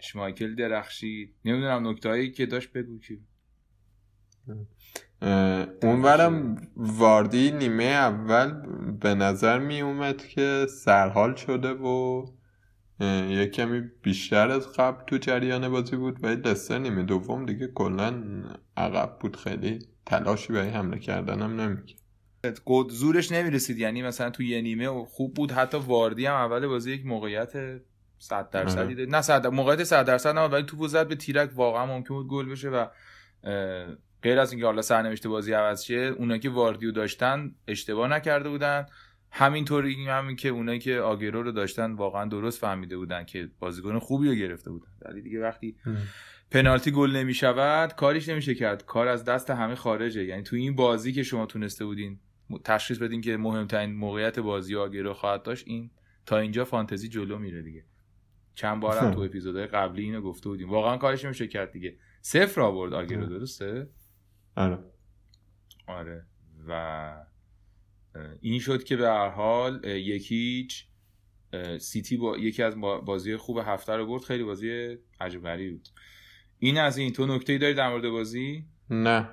شمایکل 0.00 0.54
درخشید. 0.54 1.34
نمی‌دونم 1.44 1.88
نکته 1.88 2.08
هایی 2.08 2.30
که 2.32 2.46
داشت 2.46 2.72
بگو 2.72 2.98
که 2.98 3.18
اه، 5.22 5.66
اونورم 5.82 6.56
واردی 6.76 7.50
نیمه 7.50 7.84
اول 7.84 8.52
به 9.00 9.14
نظر 9.14 9.58
می 9.58 9.80
اومد 9.80 10.26
که 10.26 10.66
سرحال 10.84 11.34
شده 11.34 11.70
و 11.72 12.24
یه 13.30 13.46
کمی 13.46 13.80
بیشتر 14.02 14.50
از 14.50 14.72
قبل 14.72 15.04
تو 15.04 15.18
جریان 15.18 15.68
بازی 15.68 15.96
بود 15.96 16.24
ولی 16.24 16.36
لستر 16.36 16.78
نیمه 16.78 17.02
دوم 17.02 17.46
دیگه 17.46 17.66
کلا 17.66 18.22
عقب 18.76 19.18
بود 19.20 19.36
خیلی 19.36 19.78
تلاشی 20.06 20.52
برای 20.52 20.68
حمله 20.68 20.98
کردن 20.98 21.42
هم 21.42 21.60
نمی‌کرد 21.60 22.00
زورش 22.88 23.32
نمی‌رسید. 23.32 23.78
یعنی 23.78 24.02
مثلا 24.02 24.30
تو 24.30 24.42
یه 24.42 24.62
نیمه 24.62 25.04
خوب 25.04 25.34
بود. 25.34 25.52
حتی 25.52 25.76
واردی 25.76 26.26
هم 26.26 26.34
اول 26.34 26.66
بازی 26.66 26.92
یک 26.92 27.06
موقعیت 27.06 27.80
100 28.18 28.50
درصدی 28.50 28.94
آره. 28.94 29.06
نه 29.06 29.22
100 29.22 29.46
موقعیت 29.46 29.84
100 29.84 30.06
درصد 30.06 30.34
نه 30.34 30.40
ولی 30.40 30.62
توپو 30.62 30.88
زد 30.88 31.08
به 31.08 31.14
تیرک. 31.14 31.50
واقعا 31.54 31.86
ممکن 31.86 32.14
بود 32.14 32.28
گل 32.28 32.48
بشه 32.48 32.68
و 32.68 32.86
غیر 34.22 34.38
از 34.38 34.52
اینکه 34.52 34.66
حالا 34.66 34.82
سرنوشت 34.82 35.26
بازی 35.26 35.52
عوض 35.52 35.82
شه 35.82 35.94
اونایی 35.94 36.40
که 36.40 36.50
واردیو 36.50 36.92
داشتن 36.92 37.54
اشتباه 37.68 38.08
نکرده 38.08 38.48
بودن. 38.48 38.86
همینطوری 39.30 40.06
همین 40.08 40.36
که 40.36 40.48
اونایی 40.48 40.78
که 40.78 40.98
آگرو 40.98 41.42
رو 41.42 41.52
داشتن 41.52 41.92
واقعا 41.92 42.24
درست 42.24 42.60
فهمیده 42.60 42.96
بودن 42.96 43.24
که 43.24 43.50
بازیکن 43.58 43.98
خوبی 43.98 44.28
رو 44.28 44.34
گرفته 44.34 44.70
بودن. 44.70 44.88
ولی 45.02 45.22
دیگه 45.22 45.40
وقتی 45.40 45.76
پنالتی 46.54 46.90
گل 46.90 47.16
نمی 47.16 47.34
شود 47.34 47.92
کاریش 47.94 48.28
نمیشه 48.28 48.54
کرد. 48.54 48.84
کار 48.84 49.08
از 49.08 49.24
دست 49.24 49.50
همه 49.50 49.74
خارجه. 49.74 50.24
یعنی 50.24 50.42
تو 50.42 50.56
این 50.56 50.74
بازی 50.76 51.12
که 51.12 51.22
شما 51.22 51.46
تونسته 51.46 51.84
بودین 51.84 52.20
تشخیص 52.64 52.98
بدین 52.98 53.20
که 53.20 53.36
مهمترین 53.36 53.92
موقعیت 53.94 54.38
بازی 54.38 54.76
آگرو 54.76 55.12
خواهد 55.14 55.42
داشت 55.42 55.68
این 55.68 55.90
تا 56.26 56.38
اینجا 56.38 56.64
فانتزی 56.64 57.08
جلو 57.08 57.38
میره 57.38 57.62
دیگه. 57.62 57.84
چند 58.54 58.80
بار 58.80 58.98
هم 58.98 59.14
تو 59.14 59.20
اپیزودهای 59.20 59.66
قبلی 59.66 60.02
اینو 60.02 60.20
گفته 60.20 60.48
بودیم. 60.48 60.70
واقعا 60.70 60.96
کارش 60.96 61.24
نمیشه 61.24 61.46
کرد 61.46 61.72
دیگه. 61.72 61.96
صفر 62.20 62.60
آورد 62.60 62.92
آگرو 62.94 63.26
درسته؟ 63.26 63.88
آره. 64.56 64.78
آره. 65.86 66.26
و 66.68 67.14
این 68.40 68.60
شد 68.60 68.84
که 68.84 68.96
به 68.96 69.06
هر 69.08 69.28
حال 69.28 69.84
یکیچ 69.84 70.86
سیتی 71.78 72.16
با 72.16 72.38
یکی 72.38 72.62
از 72.62 72.80
با- 72.80 73.00
بازی 73.00 73.36
خوب 73.36 73.58
هفته 73.58 73.92
رو 73.92 74.06
برد. 74.06 74.22
خیلی 74.22 74.44
بازی 74.44 74.96
عجب 75.20 75.42
غریبی 75.42 75.70
بود. 75.70 75.88
این 76.58 76.78
از 76.78 76.98
این. 76.98 77.12
تو 77.12 77.26
نکته 77.26 77.58
داری 77.58 77.74
در 77.74 77.88
مورد 77.88 78.08
بازی؟ 78.08 78.64
نه. 78.90 79.28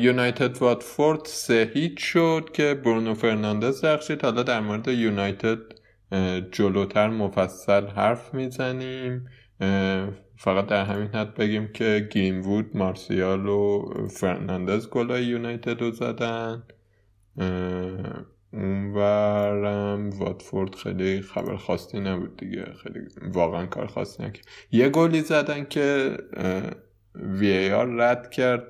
یونایتد 0.00 0.58
واتفورد 0.58 1.20
سه 1.24 1.70
هیچ 1.74 1.98
شد 1.98 2.50
که 2.52 2.74
برونو 2.74 3.14
فرناندز 3.14 3.84
رخشید 3.84 4.22
حالا 4.22 4.42
در 4.42 4.60
مورد 4.60 4.88
یونایتد 4.88 5.58
جلوتر 6.52 7.08
مفصل 7.08 7.86
حرف 7.86 8.34
می‌زنیم. 8.34 9.28
فقط 10.36 10.66
در 10.66 10.84
همین 10.84 11.08
حد 11.08 11.34
بگیم 11.34 11.72
که 11.72 12.08
گرینوود 12.12 12.76
مارسیال 12.76 13.46
و 13.46 13.92
فرناندز 14.10 14.88
گلای 14.88 15.24
یونایتد 15.24 15.80
رو 15.80 15.90
زدن. 15.90 16.62
اونورم 18.54 20.10
واتفورد 20.10 20.74
خیلی 20.74 21.20
خبر 21.20 21.56
خاصی 21.56 22.00
نبود 22.00 22.36
دیگه. 22.36 22.64
خیلی 22.82 23.00
واقعا 23.32 23.66
کار 23.66 23.86
خاصی 23.86 24.22
نکرد. 24.22 24.46
یه 24.70 24.88
گلی 24.88 25.20
زدن 25.20 25.64
که 25.64 26.16
VAR 27.14 27.86
رد 27.86 28.30
کرد 28.30 28.66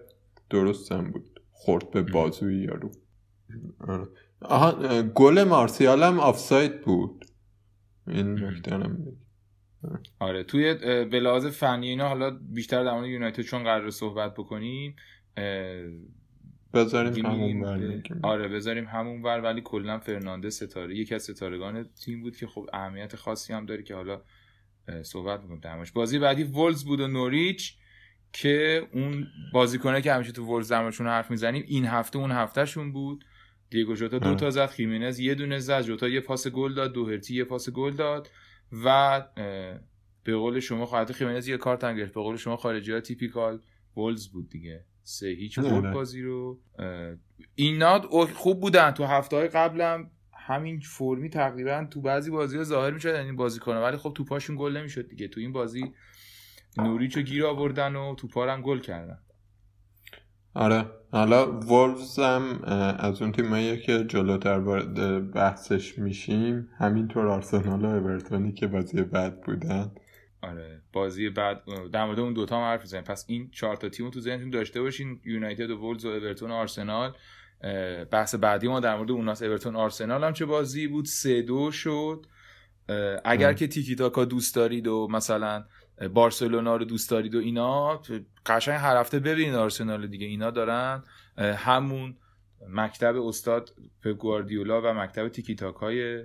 درست 0.50 0.92
هم 0.92 1.10
بود. 1.10 1.40
خورد 1.52 1.90
به 1.90 2.02
بازوی 2.02 2.62
یارو. 2.62 2.90
آره. 3.80 4.06
آها 4.40 5.02
گل 5.02 5.44
مارسیال 5.44 6.02
هم 6.02 6.20
آفساید 6.20 6.80
بود. 6.80 7.24
این 8.06 8.38
هم 8.38 8.94
بگم. 8.94 9.16
آره. 10.18 10.44
توی 10.44 10.74
به 11.04 11.20
لحاظ 11.20 11.46
فنی 11.46 11.88
اینا 11.88 12.08
حالا 12.08 12.30
بیشتر 12.30 12.84
در 12.84 12.92
مورد 12.94 13.06
یونایتد 13.06 13.42
چون 13.42 13.64
قرار 13.64 13.90
صحبت 13.90 14.34
بکنیم 14.34 14.96
بذاریم 16.74 17.26
همون 17.26 17.60
بر. 17.60 18.02
آره 18.22 18.48
بذاریم 18.48 18.84
همون 18.84 19.22
ور 19.22 19.40
ولی 19.40 19.60
کلا 19.64 19.98
فرناندز 19.98 20.54
ستاره. 20.54 20.96
یکی 20.96 21.14
از 21.14 21.22
ستارگان 21.22 21.88
تیم 22.04 22.22
بود 22.22 22.36
که 22.36 22.46
خب 22.46 22.66
اهمیت 22.72 23.16
خاصی 23.16 23.52
هم 23.52 23.66
داره 23.66 23.82
که 23.82 23.94
حالا 23.94 24.22
صحبت 25.02 25.40
می‌کنیم 25.40 25.60
درمش 25.60 25.92
بازی 25.92 26.18
بعدی 26.18 26.44
ولز 26.44 26.84
بود 26.84 27.00
و 27.00 27.08
نوریچ 27.08 27.74
که 28.32 28.88
اون 28.92 29.26
بازیکنه 29.52 30.02
که 30.02 30.12
همیشه 30.12 30.32
تو 30.32 30.44
ولز 30.44 30.72
درمشون 30.72 31.06
حرف 31.06 31.30
می‌زنیم 31.30 31.64
این 31.66 31.86
هفته 31.86 32.18
اون 32.18 32.30
هفتهشون 32.30 32.92
بود. 32.92 33.24
دیگو 33.70 33.94
جوتا 33.94 34.18
دو 34.18 34.26
آره. 34.26 34.36
تا 34.36 34.50
زد 34.50 34.66
خیمینز 34.66 35.20
یه 35.20 35.34
دونه 35.34 35.58
زد 35.58 35.82
جوتا 35.82 36.08
یه 36.08 36.20
پاس 36.20 36.48
گل 36.48 36.74
داد 36.74 36.92
دوهرتی 36.92 37.34
یه 37.34 37.44
پاس 37.44 37.70
گل 37.70 37.92
داد 37.92 38.30
و 38.84 39.20
به 40.24 40.36
قول 40.36 40.60
شما 40.60 40.86
خواهد 40.86 41.12
خیمینز 41.12 41.48
یه 41.48 41.56
کارت 41.56 41.84
هم 41.84 41.96
گرفت. 41.96 42.14
به 42.14 42.20
قول 42.20 42.36
شما 42.36 42.56
خارجی 42.56 42.92
ها 42.92 43.00
تیپیکال 43.00 43.60
ولز 43.96 44.28
بود 44.28 44.50
دیگه. 44.50 44.84
سه 45.04 45.26
هیچ 45.26 45.58
برد. 45.58 45.94
بازی 45.94 46.22
رو. 46.22 46.58
اینا 47.54 48.00
خوب 48.34 48.60
بودن. 48.60 48.90
تو 48.90 49.04
هفته 49.04 49.36
های 49.36 49.48
قبلم 49.48 50.10
همین 50.32 50.80
فرمی 50.80 51.30
تقریبا 51.30 51.86
تو 51.90 52.00
بعضی 52.00 52.30
بازی 52.30 52.56
ها 52.56 52.64
ظاهر 52.64 52.90
می‌شد 52.90 53.08
این 53.08 53.36
بازی 53.36 53.60
کنه 53.60 53.80
ولی 53.80 53.96
خب 53.96 54.12
تو 54.16 54.24
پاشون 54.24 54.56
گل 54.58 54.76
نمی‌شد 54.76 55.08
دیگه. 55.08 55.28
تو 55.28 55.40
این 55.40 55.52
بازی 55.52 55.92
نوریچو 56.76 57.22
گیر 57.22 57.46
آوردن 57.46 57.96
و 57.96 58.14
تو 58.14 58.28
پارم 58.28 58.62
گل 58.62 58.78
کردن. 58.80 59.18
آره. 60.54 60.84
حالا 61.12 61.60
وولفز 61.60 62.18
هم 62.18 62.62
از 62.98 63.22
اون 63.22 63.32
تیمایی 63.32 63.80
که 63.80 64.04
جلوتر 64.04 64.58
وارد 64.58 65.30
بحثش 65.32 65.98
میشیم 65.98 66.68
همینطور 66.78 67.28
آرسنال 67.28 67.84
و 67.84 67.88
اورتونی 67.88 68.52
که 68.52 68.66
بازی 68.66 69.02
بعد 69.02 69.40
بودن. 69.40 69.92
آره. 70.50 70.82
بازی 70.92 71.28
بعد 71.28 71.62
در 71.92 72.04
مورد 72.04 72.20
اون 72.20 72.32
دوتا 72.32 72.56
هم 72.56 72.62
حرف 72.62 72.82
بزنیم 72.82 73.04
پس 73.04 73.24
این 73.28 73.50
چهار 73.50 73.76
تا 73.76 73.88
تیم 73.88 74.10
تو 74.10 74.20
ذهنتون 74.20 74.50
داشته 74.50 74.82
باشین. 74.82 75.20
یونایتد 75.24 75.70
و 75.70 75.78
وولز 75.78 76.04
و 76.04 76.08
اورتون 76.08 76.50
و 76.50 76.54
آرسنال 76.54 77.12
بحث 78.10 78.34
بعدی 78.34 78.68
ما 78.68 78.80
در 78.80 78.96
مورد 78.96 79.10
اوناس 79.10 79.42
اورتون 79.42 79.76
آرسنال 79.76 80.24
هم 80.24 80.32
چه 80.32 80.46
بازی 80.46 80.86
بود؟ 80.86 81.04
سه 81.04 81.42
دو 81.42 81.70
شد. 81.70 82.26
اگر 83.24 83.48
ام. 83.48 83.54
که 83.54 83.66
تیکی 83.66 83.96
تاکا 83.96 84.24
دوست 84.24 84.54
دارید 84.54 84.86
و 84.86 85.08
مثلا 85.10 85.64
بارسلونا 86.14 86.76
رو 86.76 86.84
دوست 86.84 87.10
دارید 87.10 87.34
و 87.34 87.38
اینا 87.38 88.02
قشنگ 88.46 88.74
هر 88.80 88.96
هفته 88.96 89.18
ببینید 89.18 89.54
آرسنال 89.54 90.06
دیگه. 90.06 90.26
اینا 90.26 90.50
دارن. 90.50 91.02
همون 91.38 92.16
مکتب 92.68 93.16
استاد 93.16 93.70
پپ 94.02 94.10
گواردیولا 94.10 94.82
و 94.82 94.94
مکتب 94.94 95.28
تیکی 95.28 95.54
تاکای 95.54 96.24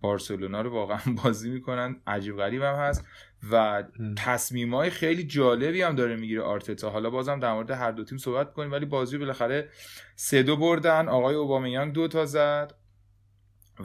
بارسلونا 0.00 0.60
رو 0.60 0.70
واقعا 0.70 1.00
بازی 1.24 1.50
می‌کنن. 1.50 1.96
عجیب 2.06 2.36
غریب 2.36 2.62
هم 2.62 2.74
هست. 2.74 3.04
و 3.52 3.84
تصمیم 4.16 4.74
های 4.74 4.90
خیلی 4.90 5.24
جالبی 5.24 5.82
هم 5.82 5.94
داره 5.94 6.16
می‌گیره 6.16 6.42
آرتتا. 6.42 6.90
حالا 6.90 7.10
بازم 7.10 7.40
در 7.40 7.52
مورد 7.52 7.70
هر 7.70 7.90
دو 7.90 8.04
تیم 8.04 8.18
صحبت 8.18 8.52
کنیم 8.52 8.72
ولی 8.72 8.86
بازی 8.86 9.18
بالاخره 9.18 9.68
سه 10.16 10.42
دو 10.42 10.56
بردن. 10.56 11.08
آقای 11.08 11.34
اوبامیانگ 11.34 11.92
دو 11.92 12.08
تا 12.08 12.26
زد 12.26 12.74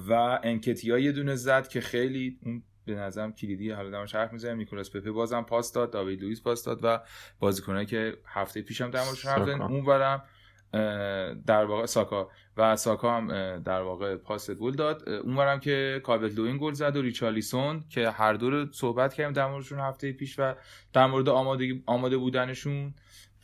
و 0.09 0.39
انکتیا 0.43 0.99
یه 0.99 1.11
دونه 1.11 1.35
زد 1.35 1.67
که 1.67 1.81
خیلی 1.81 2.39
اون 2.43 2.63
به 2.85 2.95
نظرم 2.95 3.33
کلیدی 3.33 3.71
حالا 3.71 3.89
دمش 3.89 4.15
حرف 4.15 4.33
می‌زنیم 4.33 4.57
نیکولاس 4.57 4.95
پپه 4.95 5.11
بازم 5.11 5.41
پاس 5.41 5.73
داد 5.73 5.91
داوید 5.91 6.21
لوئیس 6.21 6.41
پاس 6.41 6.63
داد 6.63 6.79
و 6.83 6.99
بازیکنایی 7.39 7.85
که 7.85 8.17
هفته 8.25 8.61
پیشم 8.61 8.91
در 8.91 9.03
موردش 9.03 9.25
حرف 9.25 9.45
ساکا. 9.45 9.65
اونورم 9.65 10.23
در 11.45 11.65
واقع 11.65 11.85
ساکا. 11.85 12.29
و 12.57 12.75
ساکا 12.75 13.17
هم 13.17 13.27
در 13.59 13.81
واقع 13.81 14.15
پاس 14.15 14.51
گل 14.51 14.71
داد. 14.71 15.09
اونورم 15.09 15.59
که 15.59 16.01
کابل 16.03 16.29
دوین 16.29 16.57
گل 16.57 16.73
زد 16.73 16.95
و 16.95 17.01
ریچالیسون 17.01 17.83
که 17.89 18.09
هر 18.09 18.33
دو 18.33 18.49
رو 18.49 18.71
صحبت 18.71 19.13
کردیم 19.13 19.33
در 19.33 19.47
موردشون 19.47 19.79
هفته 19.79 20.11
پیش 20.11 20.39
و 20.39 20.55
در 20.93 21.05
مورد 21.05 21.29
آماده, 21.29 21.81
آماده 21.85 22.17
بودنشون 22.17 22.93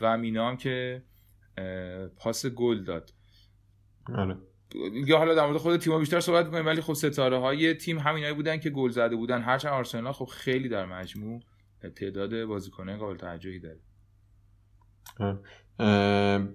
و 0.01 0.17
مینا 0.17 0.49
هم 0.49 0.57
که 0.57 1.03
پاس 2.17 2.45
گل 2.45 2.83
داد. 2.83 3.13
آره 4.15 4.37
یا 4.93 5.17
حالا 5.17 5.35
در 5.35 5.45
مورد 5.45 5.57
خود 5.57 5.77
تیم 5.79 5.99
بیشتر 5.99 6.19
صحبت 6.19 6.45
می‌کنیم 6.45 6.65
ولی 6.65 6.81
خب 6.81 6.93
ستاره 6.93 7.37
های 7.37 7.73
تیم 7.73 7.99
همینایی 7.99 8.33
بودن 8.33 8.57
که 8.57 8.69
گل 8.69 8.89
زده 8.89 9.15
بودن. 9.15 9.41
هرچند 9.41 9.73
آرسنال 9.73 10.13
خب 10.13 10.25
خیلی 10.25 10.69
در 10.69 10.85
مجموع 10.85 11.41
تعداد 11.95 12.43
بازیکنان 12.45 12.97
قابل 12.97 13.17
توجهی 13.17 13.59
داره. 13.59 13.79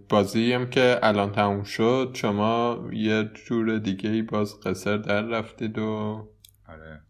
بازی 0.08 0.52
هم 0.52 0.70
که 0.70 0.98
الان 1.02 1.32
تموم 1.32 1.62
شد 1.62 2.10
شما 2.14 2.84
یه 2.92 3.30
جور 3.46 3.78
دیگه 3.78 4.10
ای 4.10 4.22
باز 4.22 4.60
قصر 4.60 4.96
در 4.96 5.22
رفتید 5.22 5.78
و 5.78 6.28
آره. 6.68 7.00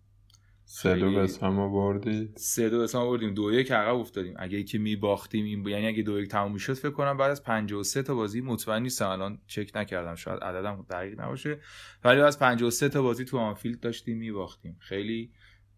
سه 0.64 0.94
دو 0.94 1.26
خیلی- 1.26 1.38
هم 1.42 1.58
آوردید 1.58 2.36
سه 2.36 2.70
دو 2.70 2.80
اسم 2.80 2.98
آوردیم 2.98 3.34
دو 3.34 3.52
یک 3.52 3.72
عقب 3.72 3.94
افتادیم. 3.94 4.34
اگه 4.38 4.58
یکی 4.58 4.78
میباختیم 4.78 5.44
این 5.44 5.62
ب... 5.62 5.68
یعنی 5.68 5.86
اگه 5.86 6.02
دو 6.02 6.20
یک 6.20 6.28
تموم 6.28 6.52
می‌شد 6.52 6.72
فکر 6.74 6.90
کنم 6.90 7.16
بعد 7.16 7.30
از 7.30 7.42
53 7.42 8.02
تا 8.02 8.14
بازی 8.14 8.40
مطمئن 8.40 8.82
نیستم. 8.82 9.08
الان 9.08 9.38
چک 9.46 9.70
نکردم. 9.74 10.14
شاید 10.14 10.40
عددم 10.40 10.86
دقیق 10.90 11.20
نباشه. 11.20 11.58
ولی 12.04 12.20
از 12.20 12.38
53 12.38 12.88
تا 12.88 13.02
بازی 13.02 13.24
تو 13.24 13.38
آنفیلد 13.38 13.80
داشتیم 13.80 14.18
میباختیم. 14.18 14.76
خیلی 14.80 15.30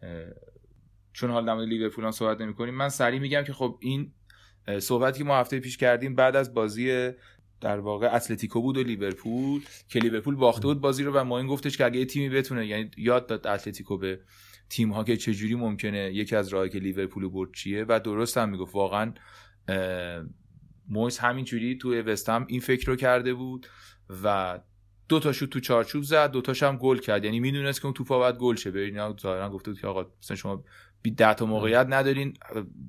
اه، 0.02 0.08
چون 1.12 1.30
حال 1.30 1.46
در 1.46 1.56
لیورپول 1.56 2.04
هم 2.04 2.10
صحبت 2.10 2.40
نمی‌کنیم 2.40 2.74
من 2.74 2.88
سریع 2.88 3.20
میگم 3.20 3.42
که 3.42 3.52
خب 3.52 3.78
این 3.80 4.12
صحبتی 4.80 5.18
که 5.18 5.24
ما 5.24 5.36
هفته 5.36 5.60
پیش 5.60 5.76
کردیم 5.76 6.14
بعد 6.14 6.36
از 6.36 6.54
بازی 6.54 7.10
در 7.60 7.78
واقع 7.78 8.14
اتلتیکو 8.14 8.62
بود 8.62 8.76
و 8.76 8.82
لیورپول 8.82 9.62
که 9.88 9.98
لیورپول 9.98 10.34
باخته 10.34 10.66
بود 10.66 10.80
بازی 10.80 11.02
رو 11.02 11.12
و 11.12 11.24
ما 11.24 11.38
این 11.38 11.46
گفتش 11.46 11.76
که 11.76 11.84
اگه 11.84 12.04
تیمی 12.04 12.28
بتونه 12.28 12.66
یعنی 12.66 12.90
یاد 12.96 13.26
داد 13.26 13.46
اتلتیکو 13.46 13.98
به 13.98 14.20
تیم 14.68 14.92
ها 14.92 15.04
که 15.04 15.16
چجوری 15.16 15.54
ممکنه 15.54 16.12
یکی 16.14 16.36
از 16.36 16.48
راهی 16.48 16.70
که 16.70 16.78
لیورپول 16.78 17.28
برد 17.28 17.52
چیه 17.52 17.84
و 17.88 18.00
درست 18.00 18.38
هم 18.38 18.48
می‌گفت. 18.48 18.74
واقعا 18.74 19.12
مویس 20.88 21.18
همینجوری 21.18 21.78
تو 21.78 21.94
وستهم 21.94 22.44
این 22.48 22.60
فکر 22.60 22.86
رو 22.86 22.96
کرده 22.96 23.34
بود 23.34 23.66
و 24.24 24.58
دو 25.08 25.20
تا 25.20 25.32
شوت 25.32 25.50
تو 25.50 25.60
چارچوب 25.60 26.02
زد 26.02 26.30
دو 26.30 26.40
تاش 26.40 26.62
هم 26.62 26.76
گل 26.76 26.98
کرد. 26.98 27.24
یعنی 27.24 27.40
می‌دونست 27.40 27.80
که 27.80 27.86
اون 27.86 27.94
توپا 27.94 28.18
باید 28.18 28.36
گل 28.36 28.56
شه. 28.56 28.70
ببین 28.70 29.16
ظاهرا 29.20 29.50
گفته 29.50 29.70
بود 29.70 29.80
که 29.80 29.86
آقا 29.86 30.06
مثلا 30.22 30.36
شما 30.36 30.64
بی 31.02 31.10
ده 31.10 31.34
تا 31.34 31.46
موقعیت 31.46 31.86
ندارین 31.88 32.34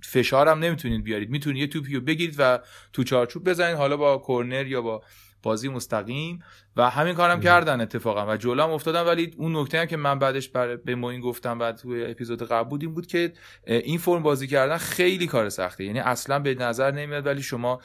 فشار 0.03 0.47
هم 0.47 0.59
نمی‌تونین 0.59 1.03
بیارید. 1.03 1.29
می‌تونید 1.29 1.61
یه 1.61 1.67
توپی 1.67 1.95
رو 1.95 2.01
بگیرید 2.01 2.35
و 2.37 2.59
تو 2.93 3.03
چارچوب 3.03 3.49
بزنید 3.49 3.77
حالا 3.77 3.97
با 3.97 4.23
کرنر 4.27 4.67
یا 4.67 4.81
با 4.81 5.03
بازی 5.43 5.69
مستقیم. 5.69 6.43
و 6.75 6.89
همین 6.89 7.13
کارم 7.13 7.39
کردن 7.39 7.81
اتفاقا. 7.81 8.33
و 8.33 8.37
جلو 8.37 8.63
هم 8.63 8.69
افتادن 8.69 9.01
ولی 9.01 9.31
اون 9.37 9.55
نکته 9.55 9.79
هم 9.79 9.85
که 9.85 9.97
من 9.97 10.19
بعدش 10.19 10.49
بر 10.49 10.75
به 10.75 10.95
موین 10.95 11.21
گفتم 11.21 11.57
بعد 11.57 11.77
توی 11.77 12.05
اپیزود 12.05 12.43
قبل 12.43 12.69
بود 12.69 12.81
این 12.81 12.93
بود 12.93 13.07
که 13.07 13.33
این 13.65 13.97
فرم 13.97 14.23
بازی 14.23 14.47
کردن 14.47 14.77
خیلی 14.77 15.27
کار 15.27 15.49
سخته. 15.49 15.83
یعنی 15.83 15.99
اصلا 15.99 16.39
به 16.39 16.55
نظر 16.55 16.91
نمیاد 16.91 17.25
ولی 17.25 17.41
شما 17.41 17.81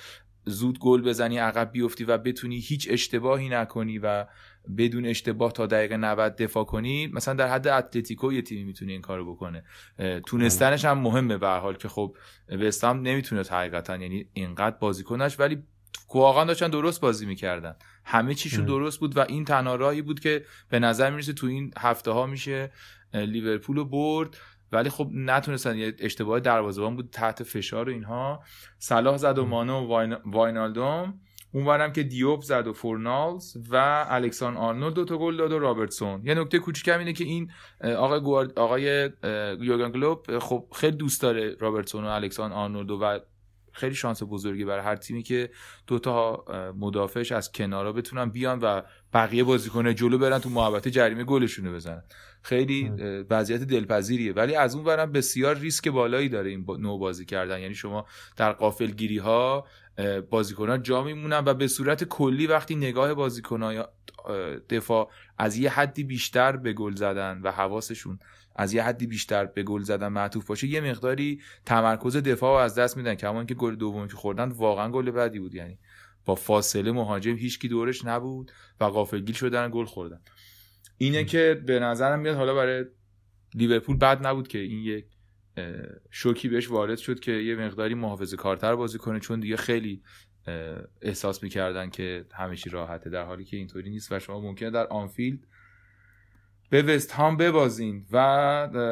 زود 0.47 0.79
گل 0.79 1.03
بزنی 1.03 1.39
عقب 1.39 1.73
بیفتی 1.73 2.05
و 2.05 2.19
بتونی 2.19 2.59
هیچ 2.59 2.89
اشتباهی 2.91 3.49
نکنی 3.49 3.99
و 3.99 4.27
بدون 4.79 5.07
اشتباه 5.07 5.53
تا 5.53 5.67
دقیقه 5.67 5.97
90 5.97 6.37
دفاع 6.37 6.65
کنی 6.65 7.07
مثلا 7.07 7.35
در 7.35 7.49
حد 7.49 7.69
اتلتیکو 7.69 8.33
یه 8.33 8.43
تیمی 8.43 8.65
می‌تونه 8.65 8.93
این 8.93 9.01
کارو 9.01 9.35
بکنه. 9.35 9.65
تونستنش 10.27 10.85
هم 10.85 10.99
مهمه 10.99 11.39
به 11.39 11.47
هر 11.47 11.59
حال 11.59 11.77
که 11.77 11.89
خب 11.89 12.17
وستهم 12.61 13.01
نمی‌تونه 13.01 13.43
حقیقتا 13.43 13.97
یعنی 13.97 14.27
اینقدر 14.33 14.77
بازیکنش 14.77 15.41
ولی 15.41 15.63
واقعا 16.15 16.45
داشتن 16.45 16.69
درست 16.69 17.01
بازی 17.01 17.27
می‌کردن. 17.27 17.77
همه 18.05 18.35
چیشون. 18.35 18.65
درست 18.65 19.01
بود 19.01 19.17
و 19.17 19.21
این 19.21 19.45
تنها 19.45 19.75
راهی 19.75 20.03
بود 20.03 20.21
که 20.21 20.45
به 20.69 20.79
نظر 20.79 21.11
می‌رسه 21.11 21.33
تو 21.33 21.47
این 21.47 21.71
هفته 21.79 22.11
ها 22.11 22.27
میشه 22.27 22.73
لیورپول 23.15 23.85
برد. 23.85 24.37
ولی 24.73 24.91
خب 24.91 25.09
نتونستن 25.13 25.77
یه 25.77 25.95
اشتباه 25.99 26.41
دروازه‌بان 26.41 26.97
بود 26.97 27.09
تحت 27.13 27.43
فشار 27.43 27.89
و 27.89 27.93
اینها. 27.93 28.43
صلاح 28.79 29.17
زد 29.17 29.39
و 29.39 29.47
مانه 29.47 29.81
و 29.81 29.89
واین... 29.89 30.17
واینالدوم. 30.27 31.21
اونورم 31.53 31.93
که 31.93 32.03
دیوپ 32.03 32.43
زد 32.43 32.67
و 32.67 32.73
فورنالز 32.73 33.57
و 33.71 34.07
الکسان 34.09 34.57
آرنولد 34.57 34.95
دو 34.95 35.05
تا 35.05 35.19
گل 35.19 35.37
داد 35.37 35.53
و 35.53 35.59
رابرتسون. 35.59 36.27
یه 36.27 36.35
نکته 36.35 36.59
کوچیکم 36.59 36.99
اینه 36.99 37.13
که 37.13 37.25
این 37.25 37.51
آقای 37.83 38.21
گوارد... 38.21 38.59
آقای 38.59 39.11
یورگن 39.61 39.93
کلوپ 39.93 40.31
اه، 40.31 40.39
خب 40.39 40.67
خیلی 40.77 40.97
دوست 40.97 41.23
داره 41.23 41.57
رابرتسون 41.61 42.05
و 42.05 42.09
الکسان 42.09 42.53
آرنولد 42.53 42.91
و 42.91 43.21
خیلی 43.75 43.95
شانس 43.95 44.23
بزرگی 44.23 44.65
برای 44.65 44.85
هر 44.85 44.97
تیمی 44.97 45.23
که 45.23 45.51
دو 45.87 45.99
تا 45.99 46.35
اه، 46.35 46.71
مدافعش 46.71 47.33
از 47.33 47.53
کنارا 47.53 47.93
بتونن 47.93 48.31
بیان 48.31 48.59
و 48.59 48.83
بقیه 49.13 49.45
بازیکن 49.45 49.95
جلو 49.95 50.19
برن 50.19 50.39
تو 50.39 50.51
محوطه 50.51 50.91
جریمه 50.91 51.25
گلشونو 51.25 51.73
بزنن. 51.75 52.03
خیلی 52.43 52.93
اه، 52.99 53.07
وضعیت 53.31 53.61
دلپذیریه. 53.63 54.33
ولی 54.33 54.55
از 54.55 54.75
اون 54.75 54.85
برم 54.85 55.13
بسیار 55.13 55.57
ریسک 55.57 55.89
بالایی 55.89 56.29
داره 56.29 56.51
این 56.51 56.65
با- 56.65 56.77
نوع 56.77 56.99
بازی 57.01 57.25
کردن. 57.25 57.61
یعنی 57.61 57.75
شما 57.75 58.07
در 58.37 58.53
قافلگیری 58.53 59.19
ها 59.19 59.67
بازیکنان 60.31 60.83
جا 60.83 61.05
میمونن 61.05 61.43
و 61.47 61.55
به 61.55 61.69
صورت 61.69 62.05
کلی 62.05 62.47
وقتی 62.47 62.75
نگاه 62.77 63.15
بازیکنان 63.15 63.85
دفاع 64.71 65.11
از 65.39 65.57
یه 65.57 65.71
حدی 65.71 66.05
بیشتر 66.05 66.57
به 66.57 66.73
گل 66.73 66.95
زدن 66.95 67.41
و 67.45 67.51
حواسشون 67.51 68.19
از 68.57 68.75
یه 68.75 68.83
حدی 68.83 69.07
بیشتر 69.07 69.45
به 69.45 69.63
گل 69.63 69.83
زدن 69.83 70.09
معطوف 70.09 70.47
باشه 70.47 70.67
یه 70.67 70.81
مقداری 70.81 71.41
تمرکز 71.67 72.17
دفاع 72.17 72.59
رو 72.59 72.65
از 72.65 72.75
دست 72.75 72.97
میدن 72.97 73.15
کما 73.15 73.39
اینکه 73.39 73.55
گل 73.55 73.77
دومی 73.77 74.09
که 74.09 74.15
خوردن 74.15 74.49
واقعا 74.49 74.91
گل 74.91 75.11
بدی 75.11 75.39
بود 75.39 75.55
یعنی 75.55 75.79
با 76.25 76.35
فاصله 76.35 76.93
مهاجم 76.93 77.37
هیچکی 77.37 77.69
دورش 77.69 78.05
نبود 78.05 78.53
و 78.81 78.91
غافلگیر 78.91 79.35
شدن 79.35 79.71
گل 79.73 79.85
خوردن. 79.85 80.21
اینه 80.99 81.25
که 81.25 81.63
به 81.67 81.79
نظرم 81.79 82.21
میاد 82.21 82.37
حالا 82.37 82.55
برای 82.55 82.85
لیورپول 83.55 83.97
بد 83.97 84.27
نبود 84.27 84.49
که 84.49 84.59
این 84.59 84.79
یک 84.79 85.07
شوکی 86.11 86.49
بهش 86.49 86.71
وارد 86.71 86.99
شد 86.99 87.21
که 87.21 87.33
یه 87.33 87.57
مقداری 87.57 87.95
محافظه 87.95 88.37
کارتر 88.37 88.77
بازی 88.77 88.99
کنه 88.99 89.21
چون 89.21 89.41
دیگه 89.41 89.57
خیلی 89.57 90.03
احساس 91.03 91.43
می‌کردن 91.43 91.91
که 91.91 92.27
همه 92.33 92.57
چی 92.57 92.71
راحته 92.71 93.11
در 93.11 93.25
حالی 93.25 93.45
که 93.45 93.57
اینطوری 93.57 93.91
نیست 93.91 94.13
و 94.13 94.19
شما 94.19 94.41
ممکنه 94.41 94.71
در 94.71 94.87
آنفیلد 94.87 95.47
به 96.71 96.83
وست 96.83 97.13
هام 97.13 97.37
ببازین. 97.37 98.07
و 98.13 98.17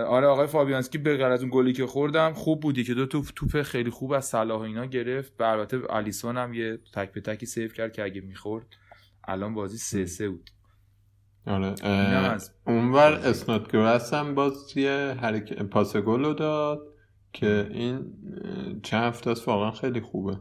آره 0.09 0.27
آقای 0.27 0.47
فابیانسکی 0.47 0.99
به 0.99 1.17
غیر 1.17 1.27
از 1.27 1.41
اون 1.43 1.51
گلی 1.55 1.73
که 1.73 1.87
خورد 1.87 2.33
خوب 2.33 2.61
بود 2.61 2.85
که 2.85 2.95
دو 2.95 3.07
توپ 3.07 3.27
توپ 3.37 3.63
خیلی 3.63 3.91
خوب 3.91 4.13
از 4.13 4.25
صلاح 4.25 4.59
و 4.61 4.63
اینا 4.63 4.87
گرفت. 4.87 5.33
و 5.41 5.43
البته 5.43 5.81
الیسون 5.91 6.37
هم 6.37 6.55
یه 6.55 6.79
تک 6.95 7.13
به 7.13 7.21
تکی 7.21 7.47
save 7.47 7.69
کرد 7.69 7.93
که 7.93 8.05
اگه 8.05 8.21
می‌خورد 8.21 8.67
الان 9.25 9.55
بازی 9.55 9.79
سه 9.79 10.07
سه 10.07 10.29
بود. 10.29 10.51
آره 11.47 11.67
اینم 11.67 12.25
اه، 12.25 12.33
از- 12.35 12.55
اونور 12.67 13.13
اسناتگراس 13.13 14.15
هم 14.15 14.35
باز 14.35 14.77
یه 14.77 15.17
حرک... 15.21 15.53
پاس 15.63 15.97
گل 15.97 16.25
رو 16.25 16.35
داد 16.35 16.81
که 17.33 17.69
این 17.71 18.13
چند 18.83 19.03
هفته 19.05 19.31
است 19.31 19.49
واقعا 19.49 19.71
خیلی 19.71 20.01
خوبه. 20.01 20.41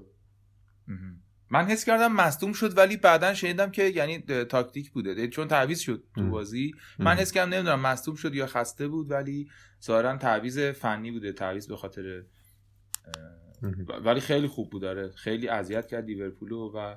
من 1.51 1.65
حس 1.65 1.85
کردم 1.85 2.11
مصدوم 2.11 2.53
شد 2.53 2.77
ولی 2.77 2.97
بعدا 2.97 3.33
شنیدم 3.33 3.71
که 3.71 3.83
یعنی 3.83 4.19
تاکتیک 4.49 4.91
بوده 4.91 5.27
چون 5.27 5.47
تعویض 5.47 5.79
شد 5.79 6.03
تو. 6.15 6.29
بازی 6.29 6.73
من 6.99 7.15
حس 7.15 7.31
کردم 7.31 7.53
نمی‌دونم 7.53 7.79
مصدوم 7.79 8.15
شد 8.15 8.35
یا 8.35 8.47
خسته 8.47 8.87
بود 8.87 9.11
ولی 9.11 9.49
ظاهرا 9.83 10.17
تعویض 10.17 10.59
فنی 10.59 11.11
بوده 11.11 11.33
تعویض 11.33 11.67
به 11.67 11.77
خاطر. 11.77 12.23
ولی 14.03 14.19
خیلی 14.19 14.47
خوب 14.47 14.69
بود 14.69 14.81
داره 14.81 15.11
خیلی 15.11 15.47
اذیت 15.49 15.87
کرد 15.87 16.05
لیورپولو 16.05 16.71
و 16.75 16.95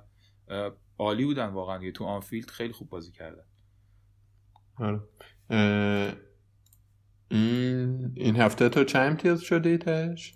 عالی 0.98 1.24
بودن 1.24 1.46
واقعا. 1.46 1.90
تو 1.90 2.04
آنفیلد 2.04 2.50
خیلی 2.50 2.72
خوب 2.72 2.88
بازی 2.88 3.12
کردن 3.12 3.44
آره. 4.76 5.00
این 7.28 8.12
این 8.16 8.36
هفته 8.36 8.68
تو 8.68 8.84
چند 8.84 9.10
امتیاز 9.10 9.40
شدیدش؟ 9.40 10.34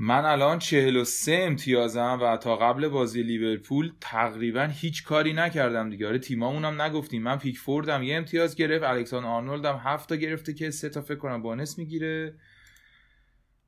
من 0.00 0.24
الان 0.24 0.58
43 0.58 1.32
امتیازم 1.32 2.18
و 2.22 2.36
تا 2.36 2.56
قبل 2.56 2.88
بازی 2.88 3.22
لیورپول 3.22 3.92
تقریبا 4.00 4.64
هیچ 4.64 5.04
کاری 5.04 5.32
نکردم 5.32 5.90
دیگه. 5.90 6.08
آره 6.08 6.20
هم 6.40 6.82
نگفتیم. 6.82 7.22
من 7.22 7.38
پیک 7.38 7.58
فوردم 7.58 8.02
یه 8.02 8.16
امتیاز 8.16 8.56
گرفت 8.56 8.84
الکسان 8.84 9.24
آرنولد 9.24 9.64
هم 9.64 9.80
هفت 9.84 10.08
تا 10.08 10.16
گرفته 10.16 10.54
که 10.54 10.70
سه 10.70 10.88
تا 10.88 11.02
فکر 11.02 11.18
کنم 11.18 11.42
بونس 11.42 11.78
می‌گیره. 11.78 12.34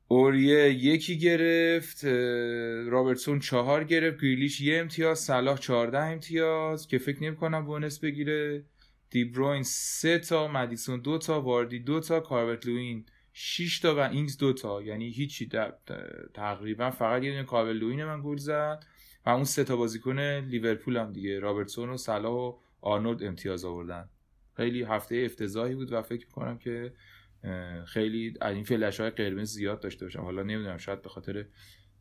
اوریه 0.07 0.73
یکی 0.73 1.19
گرفت 1.19 2.05
رابرتسون 2.85 3.39
چهار 3.39 3.83
گرفت 3.83 4.17
گریلیش 4.21 4.61
یه 4.61 4.79
امتیاز 4.79 5.19
صلاح 5.19 5.57
چهارده 5.57 5.99
امتیاز 5.99 6.87
که 6.87 6.97
فکر 6.97 7.23
نمی 7.23 7.35
کنم 7.35 7.65
bonus 7.65 7.99
بگیره. 7.99 8.63
دیبروین 9.09 9.63
سه 9.63 10.19
تا 10.19 10.47
مدیسون 10.47 11.01
دو 11.01 11.17
تا 11.17 11.41
واردی 11.41 11.79
دو 11.79 11.99
تا 11.99 12.19
کالورت 12.19 12.65
لوین 12.65 13.05
6 13.33 13.79
تا 13.79 13.95
و 13.95 13.99
اینگز 13.99 14.37
دو 14.37 14.53
تا. 14.53 14.81
یعنی 14.81 15.09
هیچی 15.09 15.49
تقریبا 16.33 16.91
فقط 16.91 17.23
یه 17.23 17.31
دونه 17.31 17.43
کالورت 17.43 17.71
لوین 17.71 18.05
من 18.05 18.21
گل 18.23 18.37
زد 18.37 18.85
و 19.25 19.29
اون 19.29 19.43
سه 19.43 19.63
تا 19.63 19.75
بازیکن 19.75 20.19
لیورپول 20.19 20.97
هم 20.97 21.13
دیگه 21.13 21.39
رابرتسون 21.39 21.89
و 21.89 21.97
صلاح 21.97 22.33
و 22.33 22.57
آرنولد 22.81 23.23
امتیاز 23.23 23.65
آوردن. 23.65 24.09
خیلی 24.55 24.83
هفته 24.83 25.15
افتضاحی 25.25 25.75
بود 25.75 25.93
و 25.93 26.01
فکر 26.01 26.25
می‌کنم 26.25 26.57
که 26.57 26.93
خیلی 27.85 28.33
از 28.41 28.55
این 28.55 28.63
فلش 28.63 28.99
های 28.99 29.09
قرمز 29.09 29.51
زیاد 29.53 29.79
داشته 29.79 30.05
باشم. 30.05 30.21
حالا 30.21 30.43
نمی‌دونم 30.43 30.77
شاید 30.77 31.01
به 31.01 31.09
خاطر 31.09 31.45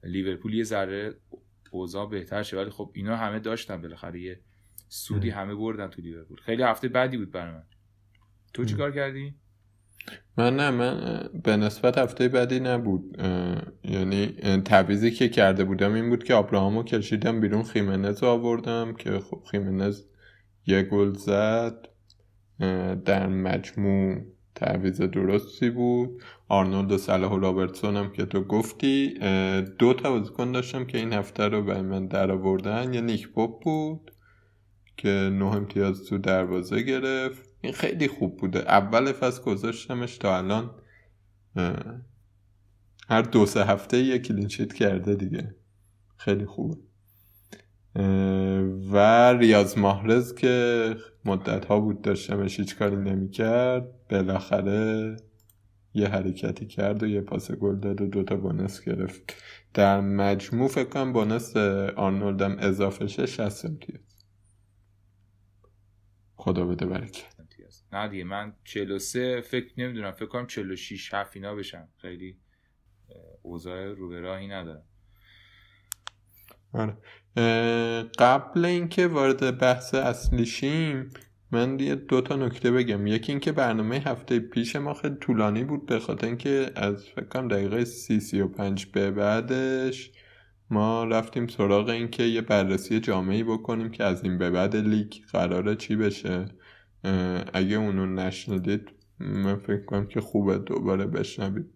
لیورپول 0.04 0.54
یه 0.54 0.64
ذره 0.64 1.14
اوضاع 1.70 2.10
بهتر 2.10 2.42
شه 2.42 2.56
ولی 2.56 2.70
خب 2.70 2.90
اینا 2.94 3.16
همه 3.16 3.38
داشتن. 3.38 3.82
بالاخره 3.82 4.20
یه 4.20 4.40
سودی 4.88 5.30
همه 5.30 5.54
بردن 5.54 5.88
تو 5.88 6.02
لیورپول. 6.02 6.38
خیلی 6.40 6.62
هفته 6.62 6.88
بدی 6.88 7.16
بود 7.16 7.30
برای 7.30 7.52
من. 7.52 7.64
تو 8.54 8.64
چیکار 8.64 8.92
کردی؟ 8.92 9.34
من 10.36 10.56
نه 10.56 10.70
من 10.70 11.20
به 11.44 11.56
نسبت 11.56 11.98
هفته 11.98 12.28
بعدی 12.28 12.60
نبود. 12.60 13.16
یعنی 13.84 14.26
تعویضی 14.64 15.10
که 15.10 15.28
کرده 15.28 15.64
بودم 15.64 15.94
این 15.94 16.08
بود 16.08 16.24
که 16.24 16.34
آبراهامو 16.34 16.82
کشیدم 16.82 17.40
بیرون 17.40 17.62
خیمنز 17.62 18.22
رو 18.22 18.28
آوردم 18.28 18.94
که 18.94 19.18
خب 19.18 19.42
خیمنز 19.50 20.02
یه 20.66 20.82
گل 20.82 21.12
زد. 21.12 21.88
در 23.04 23.26
مجموع 23.26 24.16
تعویض 24.54 25.00
درستی 25.00 25.70
بود. 25.70 26.22
آرنولد 26.48 26.92
و 26.92 26.98
صلاح 26.98 27.32
و 27.32 27.38
رابرتسون 27.38 27.96
هم 27.96 28.12
که 28.12 28.24
تو 28.24 28.44
گفتی 28.44 29.14
دو 29.78 29.94
تا 29.94 30.10
بازیکن 30.10 30.52
داشتم 30.52 30.84
که 30.84 30.98
این 30.98 31.12
هفته 31.12 31.48
رو 31.48 31.62
برای 31.62 31.82
من 31.82 32.06
در 32.06 32.32
آوردن. 32.32 32.94
یه 32.94 33.00
نیک 33.00 33.28
بود 33.28 34.10
که 34.96 35.08
نه 35.08 35.44
امتیاز 35.44 36.04
تو 36.04 36.18
دروازه 36.18 36.82
گرفت. 36.82 37.49
این 37.61 37.73
خیلی 37.73 38.09
خوب 38.09 38.37
بوده. 38.37 38.59
اول 38.59 39.12
فصل 39.12 39.42
گذاشتمش 39.42 40.18
تا 40.18 40.37
الان 40.37 40.70
هر 43.09 43.23
دو 43.23 43.46
سه 43.46 43.64
هفته 43.64 43.99
یک 43.99 44.23
کلینشیت 44.23 44.73
کرده 44.73 45.14
دیگه. 45.14 45.55
خیلی 46.16 46.46
خوبه. 46.46 46.77
و 48.92 49.33
ریاض 49.33 49.79
ماهرز 49.79 50.35
که 50.35 50.96
مدت 51.25 51.64
ها 51.64 51.81
بود 51.81 52.03
داشتمش 52.03 52.61
هیچ 52.61 52.77
کاری 52.77 52.96
نمی‌کرد. 52.96 54.09
بالاخره 54.11 55.16
یه 55.94 56.09
حرکتی 56.09 56.66
کرد 56.66 57.03
و 57.03 57.07
یه 57.07 57.20
پاس 57.20 57.53
گل 57.53 57.81
داد 57.81 58.01
و 58.01 58.07
دوتا 58.07 58.37
بونس 58.37 58.85
گرفت. 58.85 59.35
در 59.75 60.01
مجموع 60.01 60.68
فکر 60.68 60.88
کنم 60.88 61.12
بونس 61.12 61.57
آرنولدم 61.96 62.57
اضافه 62.59 63.07
شه 63.07 63.27
60 63.27 63.64
امتیاز. 63.64 64.01
خدا 66.37 66.64
بده 66.64 66.87
برکت. 66.87 67.39
نه 67.92 68.09
دیگه 68.09 68.24
من 68.24 68.53
43 68.64 69.40
فکر 69.40 69.72
نمی‌دونم 69.79 70.11
فکر 70.11 70.26
کنم 70.26 70.46
46 70.46 71.14
7 71.14 71.37
اینا 71.37 71.55
بشم. 71.55 71.88
خیلی 71.96 72.37
اوضاع 73.42 73.85
رو 73.85 74.09
به 74.09 74.20
راهی 74.20 74.48
ندارم. 74.48 74.83
آره. 76.72 76.96
قبل 78.18 78.64
اینکه 78.64 79.07
وارد 79.07 79.59
بحث 79.59 79.94
اصلی 79.94 80.46
شیم 80.46 81.11
من 81.53 81.81
یه 81.81 81.94
دو 81.94 82.20
تا 82.20 82.37
نکته 82.37 82.70
بگم. 82.70 83.07
یکی 83.07 83.33
اینکه 83.33 83.53
برنامه 83.53 83.96
هفته 83.96 84.38
پیش 84.38 84.76
ما 84.76 84.94
خیلی 84.94 85.14
طولانی 85.14 85.64
بود 85.64 85.87
به 85.87 85.98
خاطر 85.98 86.26
اینکه 86.26 86.70
از 86.76 87.07
فکر 87.07 87.24
کنم 87.24 87.48
دقیقه 87.48 87.85
سی 87.85 88.20
سی 88.20 88.40
و 88.40 88.48
پنج 88.48 88.87
به 88.87 89.11
بعدش 89.11 90.11
ما 90.70 91.05
رفتیم 91.05 91.46
سراغ 91.46 91.88
اینکه 91.88 92.22
یه 92.22 92.40
بررسی 92.40 93.00
جامعی 93.00 93.44
بکنیم 93.44 93.90
که 93.90 94.05
از 94.05 94.24
این 94.24 94.38
به 94.38 94.50
بعد 94.50 94.76
لیگ 94.76 95.12
قراره 95.33 95.76
چی 95.76 95.96
بشه. 95.96 96.48
اگه 97.52 97.76
اونو 97.76 98.06
نشنیدید 98.06 98.90
من 99.18 99.56
فکر 99.56 99.84
کنم 99.84 100.06
که 100.06 100.20
خوبه 100.20 100.58
دوباره 100.58 101.06
بشنوید. 101.06 101.66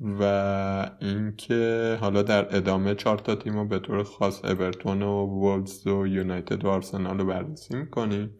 و 0.00 0.90
اینکه 1.00 1.96
حالا 2.00 2.22
در 2.22 2.56
ادامه 2.56 2.94
چهار 2.94 3.18
تا 3.18 3.34
تیم 3.34 3.68
به 3.68 3.78
طور 3.78 4.02
خاص 4.02 4.44
اورتون 4.44 5.02
و 5.02 5.26
وولز 5.26 5.86
و 5.86 6.06
یونایتد 6.06 6.64
و 6.64 6.68
آرسنال 6.68 7.18
رو 7.18 7.26
بررسی 7.26 7.76
می‌کنیم. 7.76 8.30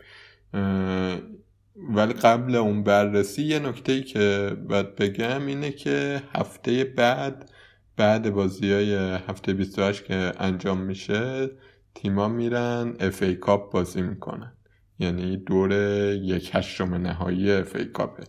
ولی 1.76 2.12
قبل 2.12 2.54
اون 2.54 2.82
بررسی 2.82 3.42
یه 3.42 3.58
نکته 3.58 4.02
که 4.02 4.56
باید 4.68 4.96
بگم 4.96 5.46
اینه 5.46 5.70
که 5.70 6.22
هفته 6.34 6.84
بعد 6.84 7.50
بعد 7.96 8.30
بازی 8.34 8.72
های 8.72 8.94
هفته 9.28 9.52
28 9.54 10.04
که 10.04 10.32
انجام 10.38 10.80
میشه 10.80 11.50
تیما 11.94 12.28
میرن 12.28 12.96
FA 13.00 13.22
Cup 13.22 13.72
بازی 13.72 14.02
می‌کنن. 14.02 14.52
یعنی 14.98 15.36
دور 15.36 15.72
یک 16.12 16.50
هشتم 16.54 16.94
نهایی 16.94 17.52
FA 17.52 17.76
Cup 17.76 17.84
ه 17.84 18.24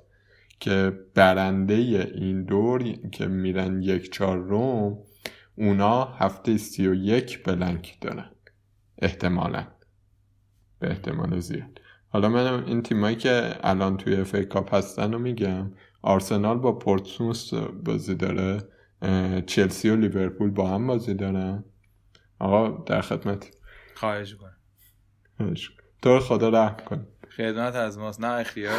که 0.60 1.00
برنده 1.16 1.74
این 1.74 2.44
دور 2.44 2.84
که 3.12 3.28
میرن 3.28 3.82
یک 3.82 4.14
چهارم 4.14 4.98
اونا 5.56 6.04
هفته 6.04 6.58
سی 6.58 6.88
و 6.88 6.94
یک 6.94 7.44
blank 7.44 7.98
دارن 8.02 8.30
احتمالا 9.02 9.68
به 10.80 10.90
احتمال 10.90 11.40
زیاد. 11.40 11.82
حالا 12.10 12.30
من 12.30 12.64
این 12.64 12.82
تیمایی 12.82 13.16
که 13.16 13.56
الان 13.64 13.98
توی 13.98 14.16
اف 14.16 14.36
ای 14.36 14.46
کاپ 14.46 14.74
هستن 14.74 15.14
رو 15.14 15.20
میگم 15.20 15.72
آرسنال 16.02 16.58
با 16.58 16.72
پورتسموس 16.72 17.54
بازی 17.54 18.16
داره 18.16 18.64
چلسی 19.46 19.90
و 19.90 19.96
لیورپول 19.96 20.52
با 20.52 20.70
هم 20.70 20.88
بازی 20.88 21.14
دارن. 21.14 21.64
آقا 22.40 22.84
در 22.84 23.02
خدمت. 23.02 23.58
خواهش 23.96 24.36
کنم 24.36 25.56
تو 26.06 26.14
رو 26.14 26.20
خدا 26.20 26.50
رحم 26.50 26.78
کن 26.86 27.08
خدمت 27.38 27.76
از 27.76 27.98
ماست. 27.98 28.22
نه 28.22 28.28
اختیار. 28.28 28.74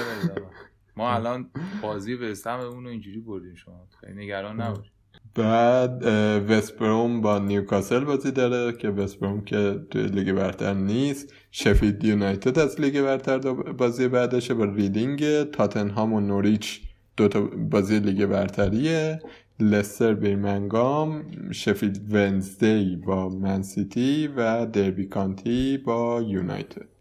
ما 0.96 1.14
الان 1.14 1.50
بازی 1.82 2.16
به 2.16 2.30
استم 2.30 2.60
اون 2.60 2.84
رو 2.84 2.90
اینجوری 2.90 3.20
بردیم 3.20 3.54
شما. 3.54 3.86
خیلی 4.00 4.24
نگران 4.24 4.60
نباشید. 4.60 4.92
بعد 5.34 6.04
وستبروم 6.50 7.20
با 7.20 7.38
نیوکاسل 7.38 8.04
بازی 8.04 8.30
داره 8.30 8.72
که 8.72 8.88
وستبروم 8.88 9.40
که 9.40 9.80
توی 9.90 10.06
لیگ 10.06 10.32
برتر 10.32 10.74
نیست. 10.74 11.34
شفید 11.50 12.04
یونایتد 12.04 12.58
از 12.58 12.80
لیگ 12.80 13.02
برتر 13.02 13.38
بازی 13.52 14.08
بعدشه 14.08 14.54
با 14.54 14.64
ریدینگ. 14.64 15.42
تاتنهام 15.42 16.12
و 16.12 16.20
نوریچ 16.20 16.80
دوتا 17.16 17.40
بازی 17.70 18.00
لیگ 18.00 18.26
برتریه. 18.26 19.20
لستر 19.60 20.14
بیرمنگام 20.14 21.24
شفید 21.52 22.14
ونزدی 22.14 22.96
با 22.96 23.28
منسیتی 23.28 24.26
و 24.36 24.66
دربی 24.66 25.06
کانتی 25.06 25.78
با 25.78 26.22
یونایتد. 26.22 26.95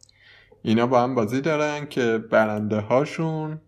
اینا 0.66 0.88
با 0.88 1.04
هم 1.04 1.16
بازی 1.16 1.42
دارن 1.42 1.86
که 1.86 2.18
برنده 2.18 2.80
هاشون 2.80 3.62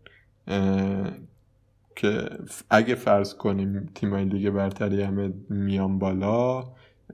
که 1.96 2.30
اگه 2.70 2.96
فرض 2.96 3.34
کنیم 3.34 3.90
تیمای 3.96 4.26
لیگ 4.26 4.50
برتری 4.50 5.02
همه 5.02 5.34
میان 5.50 6.00
بالا 6.00 6.64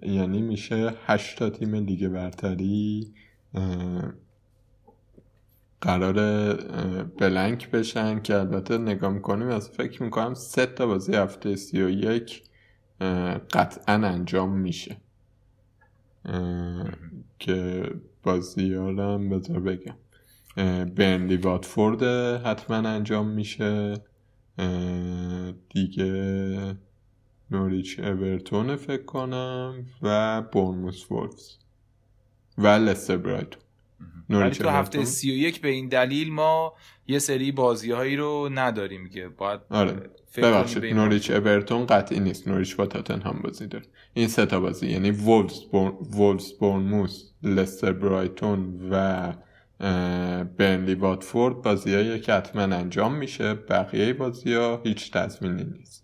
یعنی 0.02 0.42
میشه 0.42 0.94
هشت 1.06 1.40
تا 1.40 1.50
تیم 1.50 1.76
لیگ 1.76 2.08
برتری 2.08 3.14
قرار 5.82 6.14
بلنک 7.04 7.72
بشن 7.72 8.22
که 8.22 8.36
البته 8.36 8.78
نگاه 8.78 9.14
می‌کنیم 9.14 9.48
از 9.48 9.70
فکر 9.70 10.04
می‌کنم 10.04 10.34
سه 10.34 10.66
تا 10.66 10.88
بازی 10.88 11.16
هفته 11.16 11.56
سی 11.56 11.82
و 11.82 11.90
یک 11.90 12.44
قطعا 13.54 13.94
انجام 13.94 14.58
میشه. 14.58 14.98
که 17.40 17.90
بازی 18.24 18.74
هم 18.74 19.30
بذار 19.30 19.60
بگم 19.60 19.96
برنلی 20.86 21.38
واتفورد 21.38 22.04
حتما 22.46 22.76
انجام 22.76 23.28
میشه 23.28 23.94
دیگه 25.70 26.76
نوریچ 27.52 28.00
اورتون 28.00 28.76
فکر 28.76 29.04
کنم 29.04 29.86
و 30.02 30.42
بورنموث 30.42 31.12
وولفز 31.12 31.58
و 32.58 32.68
لستر 32.68 33.18
برایتون 33.18 33.62
ولی 34.30 34.40
نوریچ 34.40 34.62
تو 34.62 34.70
هفته. 34.70 35.06
سی 35.06 35.32
و 35.32 35.34
یک 35.34 35.62
به 35.62 35.70
این 35.70 35.88
دلیل 35.88 36.34
ما 36.34 36.74
یه 37.08 37.20
سری 37.20 37.52
بازی 37.52 37.92
هایی 37.92 38.16
رو 38.16 38.50
نداریم 38.52 39.10
که 39.10 39.28
باید 39.28 39.62
آره. 39.70 40.10
ببخشید 40.38 40.86
نوریچ 40.86 41.32
اورتون 41.32 41.86
قطعی 41.86 42.20
نیست. 42.20 42.48
نوریچ 42.48 42.76
با 42.76 42.86
تاتنهام 42.86 43.40
بازی 43.44 43.68
داره. 43.68 43.86
این 44.14 44.28
سه 44.28 44.46
تا 44.46 44.60
بازی 44.60 44.88
یعنی 44.88 45.12
وولفز 45.12 46.54
بورنموث 46.60 47.24
لستر 47.44 47.94
برایتون 47.94 48.90
و 48.92 49.34
برنلی 50.58 50.96
واتفورد 50.96 51.56
بازیایی 51.56 52.20
که 52.20 52.34
حتما 52.34 52.62
انجام 52.62 53.16
میشه. 53.16 53.54
بقیه 53.54 54.14
بازی 54.14 54.54
ها 54.54 54.82
هیچ 54.84 55.12
تضمینی 55.12 55.64
نیست. 55.64 56.04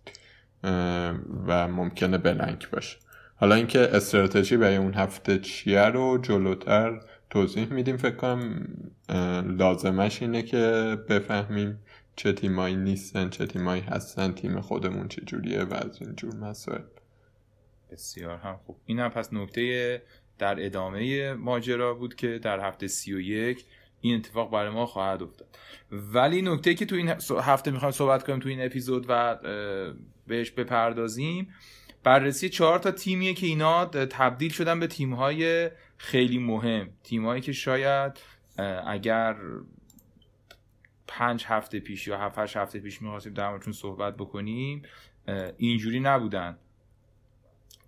و 1.47 1.67
ممکنه 1.67 2.17
بلنک 2.17 2.69
باشه. 2.69 2.97
حالا 3.35 3.55
اینکه 3.55 3.79
استراتژی 3.79 4.57
برای 4.57 4.75
اون 4.75 4.93
هفته 4.93 5.39
چیه 5.39 5.81
رو 5.81 6.17
جلوتر 6.21 6.99
توضیح 7.29 7.73
میدیم. 7.73 7.97
فکر 7.97 8.15
کنم 8.15 8.67
لازمش 9.57 10.21
اینه 10.21 10.41
که 10.41 10.97
بفهمیم 11.09 11.79
چه 12.19 12.33
تیمایی 12.33 12.75
نیستن 12.75 13.29
چه 13.29 13.45
تیمایی 13.45 13.81
هستن 13.81 14.31
تیم 14.31 14.61
خودمون 14.61 15.07
چه 15.07 15.21
جوریه 15.21 15.63
و 15.63 15.73
از 15.73 16.01
این 16.01 16.15
جور 16.15 16.35
مسائل. 16.35 16.81
بسیار 17.91 18.37
هم 18.37 18.59
خوب. 18.65 18.77
این 18.85 18.99
هم 18.99 19.09
پس 19.09 19.33
نکته 19.33 20.01
در 20.37 20.65
ادامه 20.65 21.33
ماجرا 21.33 21.93
بود 21.93 22.15
که 22.15 22.39
در 22.39 22.59
هفته 22.59 22.87
سی 22.87 23.13
و 23.13 23.19
یک 23.19 23.65
این 24.01 24.15
اتفاق 24.15 24.51
برای 24.51 24.69
ما 24.69 24.85
خواهد 24.85 25.23
افتاد. 25.23 25.57
ولی 25.91 26.41
نکته 26.41 26.73
که 26.73 26.85
تو 26.85 26.95
این 26.95 27.09
هفته 27.41 27.71
می‌خوایم 27.71 27.91
صحبت 27.91 28.23
کنیم 28.23 28.39
تو 28.39 28.49
این 28.49 28.65
اپیزود 28.65 29.05
و 29.09 29.37
بهش 30.27 30.51
بپردازیم 30.51 31.53
بررسی 32.03 32.49
چهار 32.49 32.79
تا 32.79 32.91
تیمیه 32.91 33.33
که 33.33 33.47
اینا 33.47 33.85
تبدیل 33.85 34.51
شدن 34.51 34.79
به 34.79 34.87
تیمهای 34.87 35.69
خیلی 35.97 36.39
مهم. 36.39 36.89
تیمهایی 37.03 37.41
که 37.41 37.51
شاید 37.51 38.19
اگر 38.87 39.35
پنج 41.11 41.45
هفته 41.47 41.79
پیش 41.79 42.07
یا 42.07 42.17
هفت 42.17 42.39
هشت 42.39 42.57
هفته 42.57 42.79
پیش 42.79 43.01
می‌خواستیم 43.01 43.33
در 43.33 43.49
موردشون 43.49 43.73
صحبت 43.73 44.17
بکنیم 44.17 44.81
اینجوری 45.57 45.99
نبودن. 45.99 46.57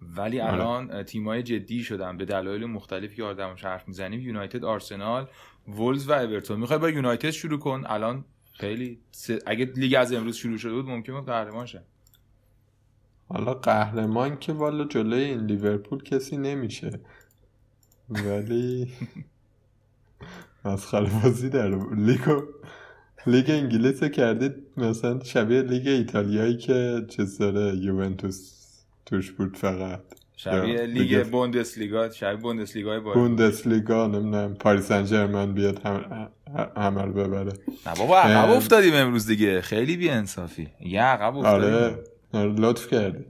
ولی 0.01 0.41
آره. 0.41 0.53
الان 0.53 1.03
تیمای 1.03 1.43
جدی 1.43 1.83
شدن. 1.83 2.17
به 2.17 2.25
دلایل 2.25 2.65
مختلفی 2.65 3.15
که 3.15 3.23
آدمش 3.23 3.65
حرف 3.65 3.87
می‌زنیم 3.87 4.19
یونایتد 4.19 4.65
آرسنال 4.65 5.27
وولز 5.67 6.09
و 6.09 6.11
اورتون. 6.11 6.59
می‌خوای 6.59 6.79
با 6.79 6.89
یونایتد 6.89 7.29
شروع 7.29 7.59
کن. 7.59 7.83
الان 7.85 8.25
خیلی 8.53 8.99
س- 9.11 9.29
اگه 9.45 9.65
لیگ 9.65 9.95
از 9.99 10.13
امروز 10.13 10.35
شروع 10.35 10.57
شده 10.57 10.73
بود 10.73 10.85
ممکن 10.85 11.13
بود 11.13 11.25
قهرمان 11.25 11.65
شه. 11.65 11.83
حالا 13.29 13.53
قهرمان 13.53 14.39
که 14.39 14.53
والا 14.53 14.85
جلوی 14.85 15.21
این 15.23 15.45
لیورپول 15.45 16.03
کسی 16.03 16.37
نمیشه. 16.37 16.99
ولی 18.09 18.91
مسخره 20.65 21.09
بازی 21.23 21.49
در 21.49 21.69
لیگو. 21.95 22.43
لیگ 23.27 23.49
انگلیس 23.49 24.03
کردید 24.03 24.53
مثلا 24.77 25.19
شبیه 25.23 25.61
لیگ 25.61 25.87
ایتالیایی 25.87 26.57
که 26.57 27.05
چیز 27.09 27.37
داره 27.37 27.77
یوونتوس 27.77 28.51
توش 29.05 29.31
بود 29.31 29.57
فقط. 29.57 29.99
شبیه 30.37 30.81
لیگ 30.85 31.01
دیگه 31.01 31.23
بوندسلیگا 31.23 32.09
شبیه 32.09 32.35
بوندسلیگای 32.41 32.99
با 32.99 33.13
بوندسلیگا 33.13 34.07
نمی‌دونم 34.07 34.53
پاریس 34.53 34.83
سن 34.87 35.05
ژرمن 35.05 35.53
بیاد 35.53 35.81
هم- 36.75 36.99
رو 36.99 37.13
ببره. 37.13 37.51
نه 37.87 37.93
بابا 37.97 38.19
عقب. 38.19 38.49
افتادیم 38.51 38.93
امروز 38.93 39.27
دیگه. 39.27 39.61
خیلی 39.61 39.97
بی 39.97 40.09
انصافی 40.09 40.67
یه 40.85 41.01
عقب 41.01 41.37
افتادیم. 41.37 41.73
آره 41.73 41.99
آره، 42.33 42.53
لطف 42.53 42.87
کردید. 42.87 43.25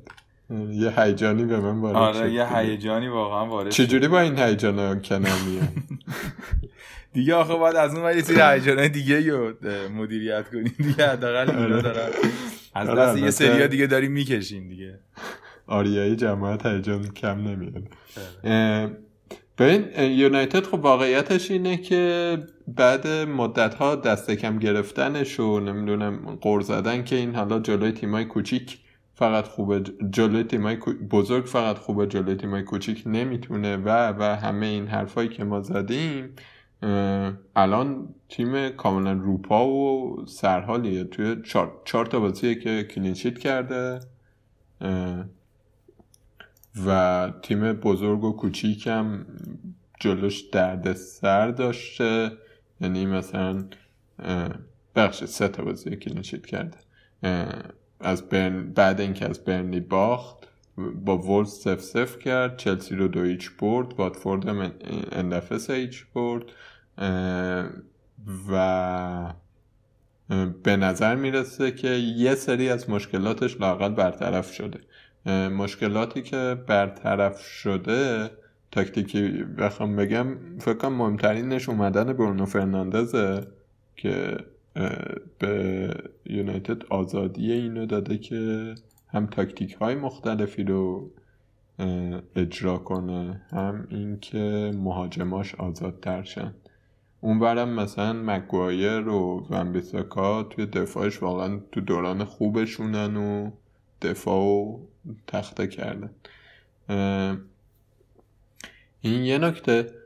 یه 0.71 0.99
هیجانی 1.01 1.45
به 1.45 1.59
من 1.59 1.79
وارد 1.81 2.13
شد 2.13 2.19
آره 2.19 2.33
یه. 2.33 2.57
هیجانی 2.57 3.07
واقعا 3.07 3.45
وارد. 3.45 3.69
چجوری 3.69 4.07
با 4.07 4.19
این 4.19 4.39
هیجان 4.39 5.01
کنار 5.01 5.39
میان 5.47 5.67
دیگه 7.13 7.35
آخه 7.35 7.55
باید 7.55 7.75
از 7.75 7.93
اون 7.93 8.03
ور 8.03 8.15
یه 8.15 8.21
سری 8.21 8.41
هیجانای 8.41 8.89
دیگه 8.89 9.31
رو 9.31 9.53
مدیریت 9.95 10.49
کنیم 10.49 10.75
دیگه 10.77 11.07
حداقل 11.07 11.49
اینا 11.49 11.63
آره. 11.63 11.81
دارن 11.81 12.09
از 12.75 12.89
آره، 12.89 13.01
دست 13.01 13.17
یه 13.17 13.31
سریا 13.31 13.67
دیگه 13.67 13.87
داریم 13.87 14.11
می‌کشیم 14.11 14.69
دیگه 14.69 14.99
آریایی 15.67 16.15
جماعت 16.15 16.65
هیجان 16.65 17.07
کم 17.07 17.47
نمیاد 17.47 17.83
آره. 18.43 18.97
ببین 19.57 20.11
یونایتد 20.11 20.63
خب 20.63 20.79
واقعیتش 20.79 21.51
اینه 21.51 21.77
که 21.77 22.37
بعد 22.67 23.07
مدت 23.07 23.73
ها 23.73 23.95
دست 23.95 24.31
کم 24.31 24.59
گرفتنش 24.59 25.39
و 25.39 25.59
نمی‌دونم 25.59 26.37
قور 26.41 26.61
زدن 26.61 27.03
که 27.03 27.15
این 27.15 27.35
حالا 27.35 27.59
جلوی 27.59 27.91
تیمای 27.91 28.25
کوچیک 28.25 28.77
فقط 29.15 29.47
خوبه 29.47 29.83
جلوی 30.09 30.43
تیمای 30.43 30.75
بزرگ 31.11 31.45
فقط 31.45 31.77
خوبه 31.77 32.07
جلوی 32.07 32.35
تیمای 32.35 32.63
کوچیک 32.63 33.03
نمی‌تونه 33.05 33.77
و 33.77 34.13
و 34.19 34.23
همه 34.35 34.65
این 34.65 34.87
حرفایی 34.87 35.29
که 35.29 35.43
ما 35.43 35.61
زدیم 35.61 36.29
الان 37.55 38.15
تیم 38.29 38.69
کاملا 38.69 39.11
رو 39.11 39.49
پا 39.49 39.67
و 39.67 40.25
سرحالیه. 40.25 41.03
توی 41.03 41.35
چهار, 41.85 42.05
تا 42.05 42.19
بازیه 42.19 42.55
که 42.55 42.83
clean 42.83 43.11
sheet 43.11 43.39
کرده 43.39 43.99
و 46.85 47.31
تیم 47.41 47.73
بزرگ 47.73 48.23
و 48.23 48.31
کوچیکم 48.31 49.25
جلوش 49.99 50.41
درد 50.41 50.93
سر 50.93 51.47
داشته. 51.47 52.31
یعنی 52.81 53.05
مثلا 53.05 53.65
بخش 54.95 55.23
سه 55.25 55.47
تا 55.47 55.63
بازی 55.63 55.95
clean 55.95 56.20
sheet 56.20 56.45
کرده. 56.45 56.77
از 58.03 58.29
برن 58.29 58.73
بعد 58.73 59.01
اینکه 59.01 59.29
از 59.29 59.43
برنلی 59.43 59.79
باخت 59.79 60.37
با 61.05 61.17
وولز 61.17 61.49
صفر 61.49 61.79
صفر 61.81 62.19
کرد 62.19 62.57
چلسی 62.57 62.95
رو 62.95 63.07
دو 63.07 63.23
هیچ 63.23 63.51
برد 63.59 63.93
واتفورد 63.99 64.47
هم 64.47 64.59
ان- 64.59 64.73
این 65.11 65.29
دفعه 65.29 65.57
سه 65.57 65.73
هیچ 65.73 66.05
برد 66.15 66.43
و 68.51 69.33
به 70.63 70.75
نظر 70.75 71.15
می‌رسه 71.15 71.71
که 71.71 71.87
یه 71.87 72.35
سری 72.35 72.69
از 72.69 72.89
مشکلاتش 72.89 73.61
لاقل 73.61 73.89
برطرف 73.89 74.53
شده. 74.53 74.79
مشکلاتی 75.49 76.21
که 76.21 76.57
برطرف 76.67 77.41
شده 77.41 78.31
تاکتیکی 78.71 79.29
بخوام 79.43 79.95
بگم 79.95 80.37
فکر 80.59 80.73
کنم 80.73 80.93
مهمترینش 80.93 81.69
اومدن 81.69 82.13
برونو 82.13 82.45
فرناندزه 82.45 83.47
که 83.95 84.37
به 85.39 85.93
یونایتد 86.25 86.85
آزادی 86.85 87.51
اینو 87.51 87.85
داده 87.85 88.17
که 88.17 88.75
هم 89.07 89.27
تاکتیک 89.27 89.73
های 89.73 89.95
مختلفی 89.95 90.63
رو 90.63 91.11
اجرا 92.35 92.77
کنه 92.77 93.41
هم 93.51 93.87
اینکه 93.89 94.71
مهاجماش 94.75 95.55
آزادتر 95.55 96.23
شن. 96.23 96.53
اونورم 97.21 97.69
مثلا 97.69 98.13
مگوایر 98.13 99.07
و 99.07 99.47
ونبیساکا 99.49 100.43
توی 100.43 100.65
دفاعش 100.65 101.23
واقعا 101.23 101.59
تو 101.71 101.81
دوران 101.81 102.23
خوبشونن 102.23 103.17
و 103.17 103.51
دفاع 104.01 104.43
و 104.43 104.79
تخته 105.27 105.67
کردن. 105.67 106.09
این 109.01 109.23
یه 109.23 109.37
نکته. 109.37 110.00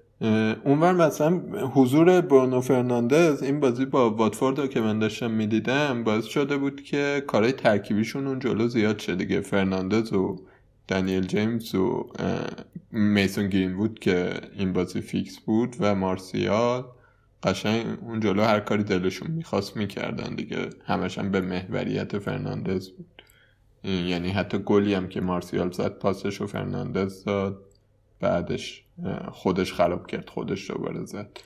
اونور 0.63 0.93
مثلا 0.93 1.41
حضور 1.73 2.21
برونو 2.21 2.61
فرناندز 2.61 3.43
این 3.43 3.59
بازی 3.59 3.85
با 3.85 4.09
واتفورد 4.09 4.69
که 4.69 4.81
من 4.81 4.99
داشتم 4.99 5.31
می‌دیدم 5.31 6.03
باعث 6.03 6.25
شده 6.25 6.57
بود 6.57 6.81
که 6.83 7.23
کارهای 7.27 7.51
ترکیبیشون 7.53 8.27
اون 8.27 8.39
جلو 8.39 8.67
زیاد 8.67 8.99
شد 8.99 9.17
دیگه. 9.17 9.41
فرناندز 9.41 10.13
و 10.13 10.35
دانیل 10.87 11.25
جیمز 11.25 11.75
و 11.75 12.09
میسون 12.91 13.49
گرینوود 13.49 13.99
که 13.99 14.33
این 14.57 14.73
بازی 14.73 15.01
فیکس 15.01 15.39
بود 15.39 15.75
و 15.79 15.95
مارسیال 15.95 16.85
قشنگ 17.43 17.85
اون 18.01 18.19
جلو 18.19 18.41
هر 18.41 18.59
کاری 18.59 18.83
دلشون 18.83 19.31
می‌خواست 19.31 19.77
می‌کردن 19.77 20.35
دیگه. 20.35 20.69
همش 20.85 21.17
هم 21.17 21.31
به 21.31 21.41
محوریت 21.41 22.19
فرناندز 22.19 22.89
بود. 22.89 23.21
یعنی 23.83 24.29
حتی 24.29 24.57
گلی 24.57 24.93
هم 24.93 25.07
که 25.07 25.21
مارسیال 25.21 25.71
زد 25.71 25.99
پاسش 25.99 26.41
و 26.41 26.47
فرناندز 26.47 27.23
داد. 27.23 27.61
بعدش 28.19 28.83
خودش 29.31 29.73
خراب 29.73 30.07
کرد 30.07 30.29
خودش 30.29 30.71
دوباره 30.71 31.05
زد. 31.05 31.37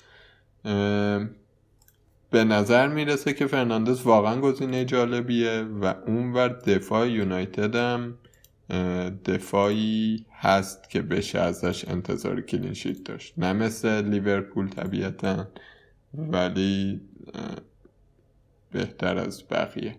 به 2.31 2.43
نظر 2.43 2.87
می‌رسه 2.87 3.33
که 3.33 3.47
فرناندز 3.47 4.01
واقعا 4.01 4.41
گزینه 4.41 4.85
جالبیه 4.85 5.61
و 5.81 5.93
اونور 6.07 6.47
دفاع 6.47 7.09
یونایتد 7.09 7.75
هم 7.75 8.17
دفاعی 9.25 10.25
هست 10.31 10.89
که 10.89 11.01
بشه 11.01 11.39
ازش 11.39 11.85
انتظار 11.87 12.41
کلینشیت 12.41 13.03
داشت. 13.03 13.33
نه 13.37 13.53
مثل 13.53 14.05
لیورپول 14.05 14.69
طبیعتا 14.69 15.47
ولی 16.13 17.01
بهتر 18.71 19.17
از 19.17 19.43
بقیه. 19.47 19.95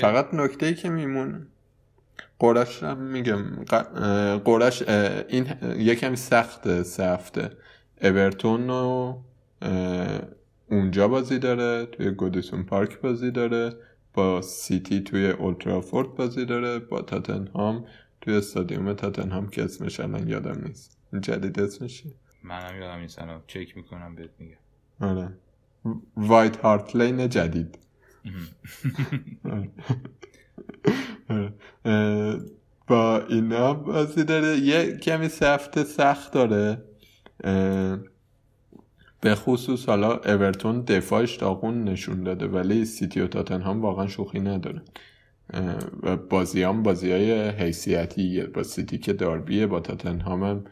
فقط 0.00 0.34
نکته 0.34 0.74
که 0.74 0.88
میمونه. 0.88 1.46
قرش 2.38 2.82
هم 2.82 2.98
میگم 2.98 3.64
قرش 4.44 4.82
این 5.28 5.46
یه 5.78 5.94
کمی 5.94 6.16
سخته 6.16 6.82
سه 6.82 7.04
هفته 7.04 7.50
اورتون 8.02 8.68
رو 8.68 9.22
اونجا 10.70 11.08
بازی 11.08 11.38
داره 11.38 11.86
توی 11.86 12.10
گودیسون 12.10 12.62
پارک 12.62 13.00
بازی 13.00 13.30
داره 13.30 13.72
با 14.14 14.42
سیتی 14.42 15.00
توی 15.00 15.30
اولترافورد 15.30 16.14
بازی 16.14 16.44
داره 16.44 16.78
با 16.78 17.02
تاتنهام 17.02 17.86
توی 18.20 18.36
استادیوم 18.36 18.92
تاتنهام 18.92 19.48
که 19.48 19.64
اسمش 19.64 20.00
الان 20.00 20.28
یادم 20.28 20.62
نیست. 20.66 20.98
جدید 21.20 21.60
اسمش؟ 21.60 22.04
منم 22.42 22.80
یادم 22.80 23.00
نیست 23.00 23.22
الان 23.22 23.42
چک 23.46 23.76
می‌کنم 23.76 24.14
بهت 24.14 24.30
میگم. 24.38 24.56
آره. 25.00 25.28
وایت 26.16 26.56
هارت 26.56 26.96
لین 26.96 27.28
جدید. 27.28 27.78
اینا 33.28 33.74
بازی 33.74 34.24
داره. 34.24 34.56
یه 34.56 34.96
کمی 34.96 35.28
سفت 35.28 35.82
سخت 35.84 36.32
داره. 36.32 36.82
به 39.20 39.34
خصوص 39.34 39.88
حالا 39.88 40.16
اورتون 40.16 40.80
دفاعش 40.80 41.36
داغون 41.36 41.84
نشون 41.84 42.22
داده 42.22 42.46
ولی 42.46 42.84
سیتی 42.84 43.20
و 43.20 43.26
تاتنهام 43.26 43.82
واقعا 43.82 44.06
شوخی 44.06 44.40
نداره. 44.40 44.82
و 46.02 46.16
بازی 46.16 46.62
هم 46.62 46.82
بازی 46.82 47.12
های 47.12 47.48
حیثیتی 47.48 48.42
با 48.42 48.62
سیتی 48.62 48.98
که 48.98 49.12
داربیه 49.12 49.66
با 49.66 49.80
تاتنهام 49.80 50.42
هم 50.42 50.64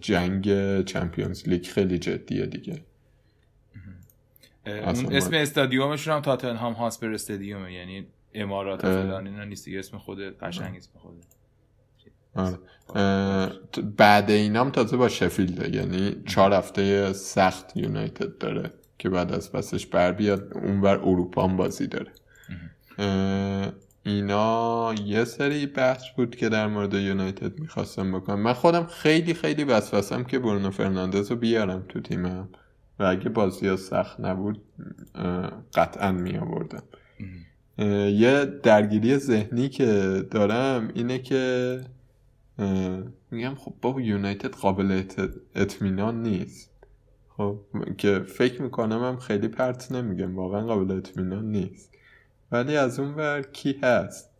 جنگ 0.00 0.44
چمپیونز 0.84 1.48
لیگ 1.48 1.66
خیلی 1.66 1.98
جدیه 1.98 2.46
دیگه. 2.46 2.84
اون 4.66 5.12
اسم 5.12 5.34
استادیومشون 5.34 6.14
هم 6.14 6.20
تاتنهام 6.22 6.72
هاسپر 6.72 7.12
استادیومه 7.12 7.72
یعنی 7.72 8.06
امارات. 8.34 8.82
فلان 8.82 9.26
اینا 9.26 9.44
نیست 9.44 9.64
دیگه 9.64 9.78
اسم 9.78 9.98
خود 9.98 10.18
قشنگ 10.38 10.76
اسم 10.76 10.90
خود. 10.98 11.12
اه، 11.12 11.20
ت- 11.20 11.41
بعد 13.96 14.30
اینام 14.30 14.70
تازه 14.70 14.96
با 14.96 15.08
شفیلده 15.08 15.76
یعنی 15.76 16.16
چهار 16.26 16.52
هفته 16.52 17.12
سخت 17.12 17.76
یونایتد 17.76 18.38
داره 18.38 18.70
که 18.98 19.08
بعد 19.08 19.32
از 19.32 19.52
پسش 19.52 19.86
بر 19.86 20.12
بیاد 20.12 20.52
اونور 20.54 20.98
اروپا 20.98 21.44
هم 21.44 21.56
بازی 21.56 21.86
داره. 21.86 22.10
اینا 24.04 24.94
یه 25.04 25.24
سری 25.24 25.66
بحث 25.66 26.02
بود 26.16 26.36
که 26.36 26.48
در 26.48 26.66
مورد 26.66 26.94
یونایتد 26.94 27.58
می‌خواستم 27.58 28.12
بکنم. 28.12 28.40
من 28.40 28.52
خودم 28.52 28.86
خیلی 28.86 29.34
خیلی 29.34 29.64
وسوسم 29.64 30.24
که 30.24 30.38
برونو 30.38 30.70
فرناندز 30.70 31.30
رو 31.30 31.36
بیارم 31.36 31.84
تو 31.88 32.00
تیمم 32.00 32.48
و 32.98 33.04
اگه 33.04 33.28
بازی 33.28 33.68
ها 33.68 33.76
سخت 33.76 34.20
نبود 34.20 34.62
قطعا 35.74 36.12
می 36.12 36.38
آوردم 36.38 36.82
یه 38.18 38.44
درگیری 38.62 39.16
ذهنی 39.16 39.68
که 39.68 40.22
دارم 40.30 40.90
اینه 40.94 41.18
که 41.18 41.80
میگم 43.30 43.54
خب 43.54 43.74
بابا 43.82 44.00
یونایتد 44.00 44.54
قابل 44.54 45.02
اطمینان 45.54 46.22
نیست. 46.22 46.70
خب 47.28 47.60
که 47.98 48.18
فکر 48.18 48.62
می‌کنم 48.62 49.04
هم 49.04 49.16
خیلی 49.16 49.48
پرت 49.48 49.92
نمیگم 49.92 50.36
واقعا 50.36 50.66
قابل 50.66 50.96
اطمینان 50.96 51.50
نیست. 51.50 51.92
ولی 52.52 52.76
از 52.76 53.00
اون 53.00 53.14
ور 53.14 53.42
کی 53.42 53.80
هست؟ 53.82 54.30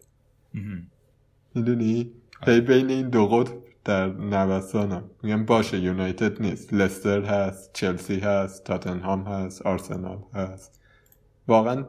می‌دونی؟ 1.55 2.12
هی 2.47 2.61
بین 2.61 2.91
این 2.91 3.09
دو 3.09 3.27
قطب 3.27 3.55
در 3.85 4.07
نوسانم. 4.07 5.05
میگم 5.23 5.45
باشه 5.45 5.79
یونایتد 5.79 6.43
نیست. 6.43 6.75
لستر 6.75 7.23
هست 7.23 7.70
چلسی 7.73 8.18
هست 8.18 8.64
تاتنهام 8.64 9.23
هست 9.23 9.62
آرسنال 9.62 10.18
هست. 10.35 10.81
واقعا 11.49 11.85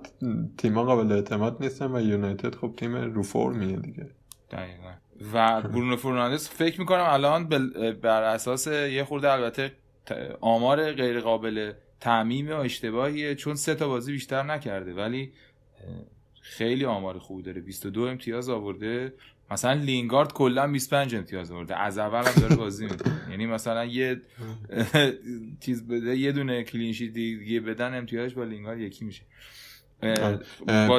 تیما 0.57 0.84
قابل 0.84 1.11
اعتماد 1.11 1.57
نیستن 1.59 1.95
و 1.95 2.01
یونایتد 2.01 2.55
خب 2.55 2.73
تیم 2.77 2.95
رو 2.95 3.23
فرمیه 3.23 3.77
دیگه. 3.77 4.09
دقیقا. 4.51 4.93
و 5.34 5.61
برونو 5.61 5.95
فرناندز 5.95 6.49
فکر 6.49 6.80
می‌کنم 6.80 7.05
الان 7.07 7.47
بر 8.01 8.24
اساس 8.24 8.67
یه 8.67 9.03
خورده 9.03 9.32
البته 9.32 9.71
آمار 10.41 10.91
غیر 10.91 11.19
قابل 11.19 11.74
تعمیم 11.99 12.49
و 12.49 12.55
اشتباهیه 12.55 13.36
چون 13.36 13.55
سه 13.55 13.76
تا 13.76 13.88
بازی 13.88 14.11
بیشتر 14.11 14.43
نکرده 14.43 14.93
ولی 14.93 15.34
خیلی 16.41 16.86
آمار 16.86 17.19
خوبی 17.19 17.43
داره. 17.43 17.61
22 17.61 18.01
امتیاز 18.01 18.49
آورده. 18.49 19.13
مثلا 19.51 19.74
لینگارد 19.74 20.34
کلا 20.34 20.67
25 20.67 21.15
امتیاز 21.15 21.51
آورده. 21.51 21.80
از 21.80 21.97
اول 21.97 22.24
هم 22.28 22.41
داره 22.41 22.55
بازی 22.55 22.86
می‌کنه. 22.86 23.13
یعنی 23.32 23.45
مثلا 23.45 23.86
یه 23.86 24.21
چیز 25.59 25.88
بده 25.88 26.17
یه 26.17 26.32
دونه 26.32 26.63
clean 26.63 26.88
sheet 26.88 27.13
دیگه 27.13 27.59
بدن 27.59 27.97
امتیازش 27.97 28.34
با 28.34 28.43
لینگارد 28.43 28.80
یکی 28.80 29.05
میشه. 29.05 29.21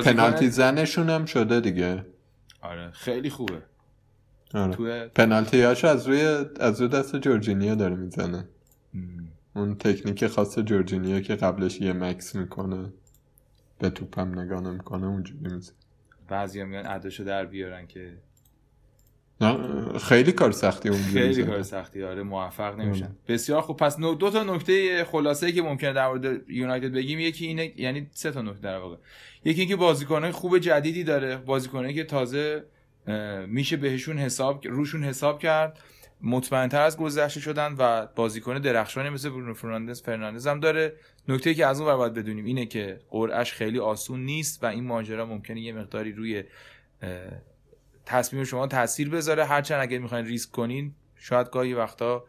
پنالتی 0.04 0.48
زنشون 0.48 1.10
هم 1.10 1.24
شده 1.24 1.60
دیگه. 1.60 2.06
آره 2.62 2.90
خیلی 2.90 3.30
خوبه. 3.30 3.62
آره. 4.54 4.74
توی 4.74 5.08
پنالتی 5.14 5.62
هاشو 5.62 5.86
از 5.86 6.08
روی 6.08 6.20
از 6.60 6.80
روی 6.80 6.90
دست 6.90 7.16
جورجینیا 7.16 7.74
داره 7.74 7.94
می‌زنه. 7.94 8.48
اون 9.56 9.74
تکنیک 9.74 10.26
خاص 10.26 10.58
جورجینیا 10.58 11.20
که 11.20 11.34
قبلش 11.34 11.80
یه 11.80 11.92
مکس 11.92 12.34
می‌کنه 12.34 12.92
به 13.78 13.90
توپم 13.90 14.38
نگاه 14.38 14.60
نمی‌کنه 14.60 15.06
اونجوری 15.06 15.54
می‌زنه. 15.54 15.76
بعضی 16.28 16.60
هم 16.60 16.68
میگن 16.68 16.86
عداشو 16.86 17.24
در 17.24 17.44
بیارن 17.44 17.86
که 17.86 18.12
خیلی 20.00 20.32
کار 20.32 20.52
سختی 20.52 20.88
اون 20.88 20.98
خیلی 20.98 21.42
کار 21.42 21.62
سختی 21.62 22.02
آره 22.02 22.22
موفق 22.22 22.76
نمیشن. 22.76 23.16
بسیار 23.28 23.60
خوب. 23.60 23.76
پس 23.76 23.98
دو 23.98 24.30
تا 24.30 24.42
نکته 24.42 25.04
خلاصه 25.04 25.52
که 25.52 25.62
ممکنه 25.62 25.92
در 25.92 26.08
مورد 26.08 26.50
یونایتد 26.50 26.92
بگیم. 26.92 27.20
یکی 27.20 27.46
اینه 27.46 27.80
یعنی 27.80 28.06
سه 28.12 28.30
تا 28.30 28.42
نکته 28.42 28.60
در 28.60 28.78
واقع. 28.78 28.96
یکی 29.44 29.60
اینکه 29.60 29.76
بازیکنای 29.76 30.32
خوب 30.32 30.58
جدیدی 30.58 31.04
داره. 31.04 31.36
بازیکنایی 31.36 31.94
که 31.94 32.04
تازه 32.04 32.64
میشه 33.46 33.76
بهشون 33.76 34.18
حساب 34.18 34.66
روشون 34.68 35.04
حساب 35.04 35.38
کرد. 35.38 35.78
مطمئنتر 36.22 36.80
از 36.80 36.96
گذشته 36.96 37.40
شدن 37.40 37.74
و 37.78 38.06
بازیکن 38.06 38.58
درخشانی 38.58 39.08
مثل 39.08 39.28
برونو 39.28 39.54
فرناندز 39.54 40.02
فرناندز 40.02 40.46
هم 40.46 40.60
داره. 40.60 40.96
نکته 41.28 41.54
که 41.54 41.66
از 41.66 41.80
اون 41.80 41.96
باید 41.96 42.14
بدونیم 42.14 42.44
اینه 42.44 42.66
که 42.66 43.00
قرعش 43.10 43.52
خیلی 43.52 43.78
آسون 43.78 44.24
نیست 44.24 44.64
و 44.64 44.66
این 44.66 44.84
ماجرا 44.84 45.26
ممکنه 45.26 45.60
یه 45.60 45.72
مقداری 45.72 46.12
روی 46.12 46.44
تصمیم 48.06 48.44
شما 48.44 48.66
تاثیر 48.66 49.08
بذاره. 49.08 49.44
هرچند 49.44 49.82
اگر 49.82 49.98
می‌خواین 49.98 50.26
ریسک 50.26 50.50
کنین 50.50 50.94
شاید 51.16 51.50
گاهی 51.50 51.74
وقتا 51.74 52.24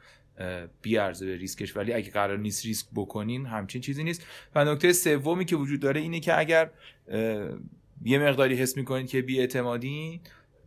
بیارزه 0.82 1.26
به 1.26 1.36
ریسکش. 1.36 1.78
ولی 1.78 1.94
اگه 1.94 2.12
قرار 2.12 2.38
نیست 2.38 2.66
ریسک 2.66 2.88
بکنین 2.96 3.46
همچین 3.46 3.82
چیزی 3.82 4.04
نیست. 4.04 4.26
و 4.56 4.66
نکته 4.66 4.94
سومی 4.94 5.46
که 5.46 5.56
وجود 5.56 5.80
داره 5.80 6.02
اینه 6.02 6.20
که 6.20 6.40
اگر 6.40 6.70
یه 8.06 8.20
مقداری 8.20 8.56
حس 8.56 8.78
می‌کنین 8.78 9.06
که 9.06 9.22
بی 9.22 9.40
اعتمادین 9.40 10.20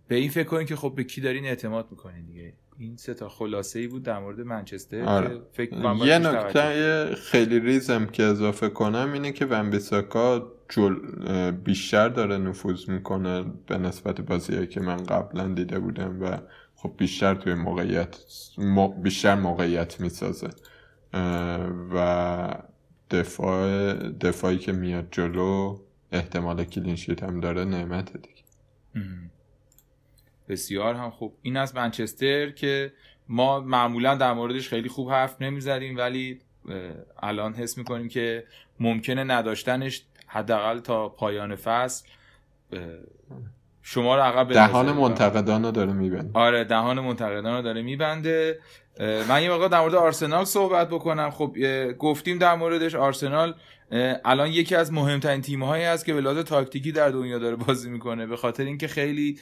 به 0.08 0.14
این 0.14 0.30
فکر 0.30 0.48
کنین 0.48 0.66
که 0.66 0.76
خب 0.76 0.92
به 0.96 1.04
کی 1.04 1.20
دارین 1.20 1.44
اعتماد 1.44 1.86
می‌کنین 1.90 2.26
دیگه؟ 2.26 2.52
این 2.78 2.96
سه 2.96 3.14
تا 3.14 3.28
خلاصه 3.28 3.78
ای 3.78 3.86
بود 3.86 4.02
در 4.02 4.18
مورد 4.18 4.40
منچستر 4.40 5.02
آره. 5.02 5.40
فکر 5.52 5.94
یه 6.06 6.18
نکته 6.18 7.14
خیلی 7.14 7.60
ریزم 7.60 8.06
که 8.06 8.22
اضافه 8.22 8.68
کنم 8.68 9.12
اینه 9.12 9.32
که 9.32 9.46
ونبیساکا 9.46 10.52
جل 10.68 10.94
بیشتر 11.50 12.08
داره 12.08 12.38
نفوذ 12.38 12.88
می‌کنه 12.88 13.44
به 13.66 13.78
نسبت 13.78 14.20
بازیهایی 14.20 14.66
که 14.66 14.80
من 14.80 14.96
قبلا 14.96 15.48
دیده 15.48 15.78
بودم 15.78 16.22
و 16.22 16.38
خب 16.74 16.94
بیشتر 16.96 17.34
توی 17.34 17.54
موقعیت 17.54 18.16
بیشتر 19.02 19.34
موقعیت 19.34 20.00
می‌سازه. 20.00 20.48
و 21.94 22.54
دفاع 23.10 23.92
دفاعی 23.94 24.58
که 24.58 24.72
میاد 24.72 25.08
جلو 25.10 25.78
احتمال 26.12 26.64
کلینشیت 26.64 27.22
هم 27.22 27.40
داره 27.40 27.64
نعمت 27.64 28.12
دیگه. 28.12 28.42
بسیار 30.48 30.94
هم 30.94 31.10
خوب. 31.10 31.34
این 31.42 31.56
از 31.56 31.74
منچستر 31.74 32.50
که 32.50 32.92
ما 33.28 33.60
معمولا 33.60 34.14
در 34.14 34.32
موردش 34.32 34.68
خیلی 34.68 34.88
خوب 34.88 35.10
حرف 35.10 35.42
نمی‌زدیم 35.42 35.96
ولی 35.96 36.40
الان 37.22 37.54
حس 37.54 37.78
می‌کنیم 37.78 38.08
که 38.08 38.44
ممکنه 38.80 39.24
نداشتنش 39.24 40.02
حداقل 40.26 40.78
تا 40.78 41.08
پایان 41.08 41.56
فصل 41.56 42.06
شما 43.82 44.16
رو 44.16 44.22
عقب 44.22 44.52
دهان 44.52 44.92
منتقدان 44.92 45.64
رو 45.64 45.70
داره 45.70 45.92
میبنده. 45.92 46.30
آره 46.38 46.64
دهان 46.64 47.00
منتقدان 47.00 47.56
رو 47.56 47.62
داره 47.62 47.82
میبنده. 47.82 48.58
من 49.28 49.42
یه 49.42 49.50
موقع 49.50 49.68
در 49.68 49.80
مورد 49.80 49.94
آرسنال 49.94 50.44
صحبت 50.44 50.88
بکنم. 50.88 51.30
خب 51.30 51.56
گفتیم 51.98 52.38
در 52.38 52.54
موردش 52.54 52.94
آرسنال 52.94 53.54
الان 54.24 54.48
یکی 54.48 54.74
از 54.74 54.92
مهمترین 54.92 55.42
تیم 55.42 55.62
هایی 55.62 55.84
است 55.84 56.04
که 56.04 56.12
لحاظ 56.12 56.38
تاکتیکی 56.38 56.92
در 56.92 57.08
دنیا 57.08 57.38
داره 57.38 57.56
بازی 57.56 57.90
می‌کنه 57.90 58.26
به 58.26 58.36
خاطر 58.36 58.64
اینکه 58.64 58.88
خیلی 58.88 59.38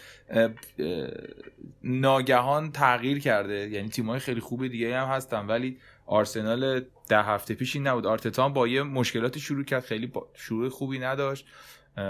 ناگهان 1.85 2.73
تغییر 2.73 3.19
کرده. 3.19 3.69
یعنی 3.69 3.89
تیم 3.89 4.11
های 4.11 4.19
خیلی 4.19 4.41
خوب 4.41 4.67
دیگه 4.67 4.99
هم 4.99 5.09
هستن 5.09 5.47
ولی 5.47 5.79
آرسنال 6.07 6.81
ده 7.09 7.23
هفته 7.23 7.55
پیش 7.55 7.77
این 7.77 7.87
نبود. 7.87 8.07
آرتتا 8.07 8.49
با 8.49 8.69
یه 8.69 8.83
مشکلاتی 8.83 9.41
شروع 9.41 9.65
کرد 9.65 9.85
خیلی 9.85 10.13
شروع 10.35 10.69
خوبی 10.69 10.99
نداشت 10.99 11.47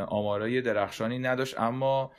آمارای 0.06 0.62
درخشانی 0.62 1.18
نداشت 1.18 1.60
اما 1.60 2.12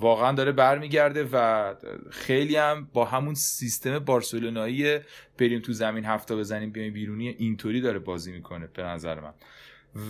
واقعا 0.00 0.32
داره 0.32 0.52
برمیگرده 0.52 1.28
و 1.32 1.74
خیلی 2.10 2.56
هم 2.56 2.88
با 2.92 3.04
همون 3.04 3.34
سیستم 3.34 3.98
بارسلونایی 3.98 4.98
بریم 5.38 5.60
تو 5.60 5.72
زمین 5.72 6.04
هفته 6.04 6.36
بزنیم 6.36 6.70
بیایم 6.70 6.92
بیرونی 6.92 7.28
اینطوری 7.28 7.80
داره 7.80 7.98
بازی 7.98 8.32
می‌کنه 8.32 8.66
به 8.66 8.82
نظر 8.82 9.20
من. 9.20 9.32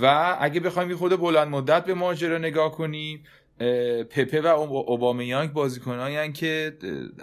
و 0.02 0.36
اگه 0.40 0.60
بخوایم 0.60 0.90
یه 0.90 0.96
خود 0.96 1.20
بلند 1.20 1.48
مدت 1.48 1.84
به 1.84 1.94
ماجرا 1.94 2.38
نگاه 2.38 2.72
کنیم 2.72 3.24
پپه 4.10 4.40
و 4.40 4.46
اوبامیانگ 4.46 5.52
بازیکنایی 5.52 6.32
که 6.32 6.76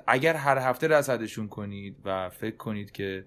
اگر 0.07 0.33
هر 0.33 0.57
هفته 0.57 0.87
رصدشون 0.87 1.47
کنید 1.47 1.95
و 2.05 2.29
فکر 2.29 2.55
کنید 2.55 2.91
که 2.91 3.25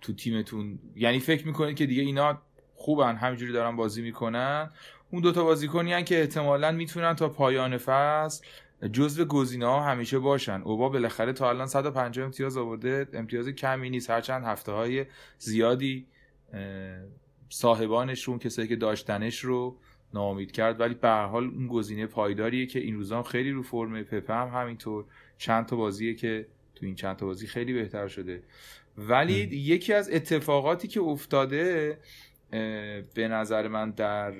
تو 0.00 0.12
تیمتون 0.12 0.78
یعنی 0.96 1.20
فکر 1.20 1.46
می‌کنید 1.46 1.76
که 1.76 1.86
دیگه 1.86 2.02
اینا 2.02 2.42
خوبن 2.74 3.16
همینجوری 3.16 3.52
دارن 3.52 3.76
بازی 3.76 4.02
می‌کنن 4.02 4.70
اون 5.10 5.22
دوتا 5.22 5.44
بازیکنی 5.44 6.04
که 6.04 6.20
احتمالا 6.20 6.72
می‌تونن 6.72 7.14
تا 7.14 7.28
پایان 7.28 7.78
فصل 7.78 8.46
جزو 8.92 9.24
گزینه 9.24 9.66
ها 9.66 9.82
همیشه 9.82 10.18
باشن. 10.18 10.62
اوبا 10.64 10.88
بالاخره 10.88 11.32
تا 11.32 11.48
الان 11.48 11.66
150 11.66 12.24
امتیاز 12.24 12.56
آورده. 12.56 13.08
امتیاز 13.12 13.48
کمی 13.48 13.90
نیست. 13.90 14.10
هرچند 14.10 14.44
هفته 14.44 14.72
های 14.72 15.06
زیادی 15.38 16.06
صاحبانش 17.48 18.22
رو 18.24 18.30
اون 18.30 18.38
کسایی 18.38 18.68
که 18.68 18.76
داشتنش 18.76 19.40
رو 19.40 19.76
ناامید 20.14 20.52
کرد. 20.52 20.80
ولی 20.80 20.94
به 20.94 21.08
هر 21.08 21.26
حال 21.26 21.44
اون 21.44 21.66
گزینه 21.66 22.06
پایداریه 22.06 22.66
که 22.66 22.78
این 22.78 22.94
روزا 22.94 23.22
خیلی 23.22 23.50
رو 23.50 23.62
فرمه 23.62 24.02
پپه 24.02 24.34
هم 24.34 24.48
همینطور. 24.48 25.04
چند 25.38 25.66
تا 25.66 25.76
بازیه 25.76 26.14
که 26.14 26.46
تو 26.74 26.86
این 26.86 26.94
چند 26.94 27.16
تا 27.16 27.26
بازی 27.26 27.46
خیلی 27.46 27.72
بهتر 27.72 28.08
شده. 28.08 28.42
ولی 28.98 29.34
یکی 29.52 29.92
از 29.92 30.10
اتفاقاتی 30.10 30.88
که 30.88 31.00
افتاده 31.00 31.98
به 33.14 33.28
نظر 33.28 33.68
من 33.68 33.90
در 33.90 34.32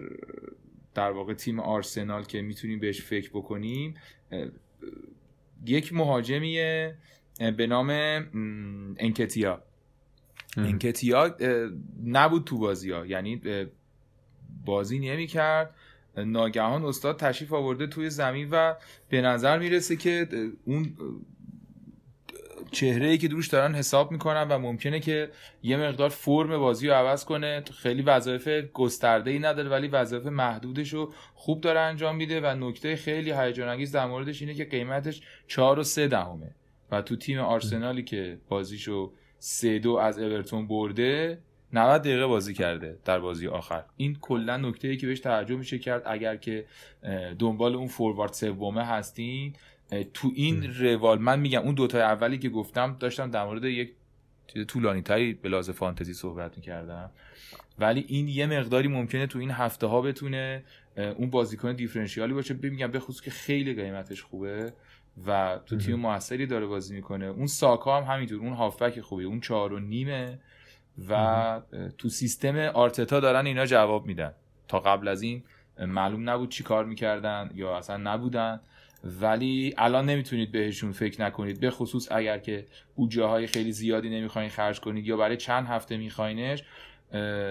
در 0.95 1.11
واقع 1.11 1.35
تیم 1.35 1.61
آرسنال 1.61 2.25
که 2.25 2.43
می‌تونیم 2.43 2.79
بهش 2.81 3.03
فکر 3.03 3.31
بکنیم 3.31 3.95
یک 5.67 5.93
مهاجمیه 5.93 6.97
به 7.57 7.67
نام 7.67 7.91
انکتیا. 8.99 9.62
انکتیا 10.57 11.37
نبود 12.05 12.45
تو 12.45 12.59
بازی 12.59 12.91
ها 12.91 13.07
یعنی 13.07 13.41
بازی 14.65 14.99
نمی 14.99 15.27
کرد 15.27 15.75
ناگهان 16.17 16.85
استاد 16.85 17.19
تشریف 17.19 17.53
آورده 17.53 17.87
توی 17.87 18.11
زمین 18.11 18.49
و 18.51 18.75
به 19.09 19.21
نظر 19.21 19.59
می‌رسه 19.59 19.97
که 19.97 20.29
اون 20.65 20.97
چهره 22.71 23.07
ای 23.07 23.19
که 23.19 23.29
دوش 23.29 23.49
دارن 23.49 23.75
حساب 23.75 24.12
می‌کنن 24.12 24.49
و 24.49 24.59
ممکنه 24.59 25.01
که 25.01 25.31
یه 25.62 25.77
مقدار 25.77 26.09
فرم 26.09 26.59
بازی 26.59 26.89
رو 26.89 26.95
عوض 26.95 27.25
کنه. 27.25 27.65
خیلی 27.83 28.03
وظایف 28.03 28.49
گسترده 28.73 29.31
ای 29.31 29.39
نداره 29.39 29.69
ولی 29.69 29.89
وظایف 29.89 30.27
محدودش 30.27 30.93
رو 30.93 31.12
خوب 31.35 31.61
داره 31.61 31.81
انجام 31.81 32.17
میده 32.17 32.41
و 32.41 32.69
نکته 32.69 32.97
خیلی 32.97 33.33
هیجان 33.33 33.69
انگیز 33.69 33.93
در 33.93 34.07
موردش 34.07 34.43
اینه 34.43 34.55
که 34.55 34.65
قیمتش 34.65 35.23
4 35.47 35.79
و 35.79 35.83
3 35.83 36.09
دهمه. 36.09 36.55
و 36.91 37.03
تو 37.03 37.17
تیم 37.17 37.39
آرسنالی 37.39 38.03
که 38.03 38.39
بازیشو 38.49 39.12
3 39.39 39.79
دو 39.79 39.97
از 39.97 40.19
اورتون 40.19 40.67
برده 40.67 41.39
90 41.73 42.03
دقیقه 42.03 42.27
بازی 42.27 42.55
کرده 42.55 42.99
در 43.05 43.19
بازی 43.19 43.47
آخر. 43.47 43.85
این 43.97 44.17
کلا 44.21 44.57
نکته 44.57 44.89
ای 44.89 44.97
که 44.97 45.07
بهش 45.07 45.21
توجه 45.21 45.57
میشه 45.57 45.79
کرد. 45.79 46.03
اگر 46.07 46.37
که 46.37 46.67
دنبال 47.39 47.75
اون 47.75 47.87
فوروارد 47.87 48.33
سومه 48.33 48.85
هستین 48.85 49.55
تو 50.14 50.30
این 50.35 50.74
روال 50.78 51.18
من 51.18 51.41
میگم 51.41 51.61
اون 51.61 51.74
دوتا 51.74 51.99
اولی 51.99 52.39
که 52.39 52.49
گفتم 52.49 52.97
داشتم 53.01 53.30
در 53.30 53.45
مورد 53.45 53.64
یک 53.64 53.93
چیز 54.47 54.66
طولانی 54.66 55.03
تری 55.03 55.35
به 55.35 55.49
لحاظ 55.49 55.70
فانتزی 55.70 56.14
صحبت 56.14 56.57
می‌کردم. 56.57 57.11
ولی 57.78 58.05
این 58.09 58.28
یه 58.28 58.47
مقداری 58.47 58.89
ممکنه 58.89 59.26
تو 59.26 59.39
این 59.39 59.51
هفته 59.51 59.87
ها 59.87 60.01
بتونه 60.01 60.62
اون 60.97 61.30
بازیکن 61.30 61.72
دیفرنشیالی 61.72 62.32
باشه. 62.32 62.55
بگم 62.55 62.91
به 62.91 63.01
خصوص 63.01 63.20
که 63.20 63.30
خیلی 63.30 63.74
قیمتش 63.74 64.22
خوبه 64.22 64.72
و 65.26 65.59
تو 65.66 65.76
تیم 65.76 65.97
موثری 65.97 66.47
داره 66.47 66.66
بازی 66.66 66.95
می‌کنه. 66.95 67.26
اون 67.26 67.47
ساکا 67.47 68.01
هم 68.01 68.14
همینطور 68.14 68.39
اون 68.39 68.53
هافک 68.53 69.01
خوبه 69.01 69.22
اون 69.24 69.41
چهار 69.41 69.72
و 69.72 69.78
نیمه 69.78 70.39
و 71.09 71.61
تو 71.99 72.09
سیستم 72.09 72.57
آرتتا 72.57 73.20
دارن 73.20 73.47
اینا 73.47 73.66
جواب 73.66 74.07
میدن. 74.07 74.32
تا 74.68 74.80
قبل 74.80 75.09
از 75.09 75.22
این 75.22 75.43
معلوم 75.78 76.30
نبود 76.30 76.49
چی 76.49 76.62
کار 76.62 76.85
می‌کردن 76.85 77.51
یا 77.55 77.76
اصلا 77.76 77.97
نبودن. 77.97 78.61
ولی 79.05 79.75
الان 79.79 80.07
نمی‌تونید 80.07 80.53
بهشون 80.53 80.93
فکر 80.93 81.23
نکنید 81.23 81.61
به 81.61 81.71
خصوص 81.71 82.13
اگر 82.13 82.39
که 82.39 82.67
بودجه 82.97 83.25
های 83.25 83.47
خیلی 83.47 83.73
زیادی 83.73 84.11
نمی‌خواین 84.11 84.49
خرج 84.49 84.81
کنید 84.81 85.07
یا 85.07 85.17
برای 85.17 85.37
چند 85.37 85.67
هفته 85.67 85.97
میخواینش 85.97 86.63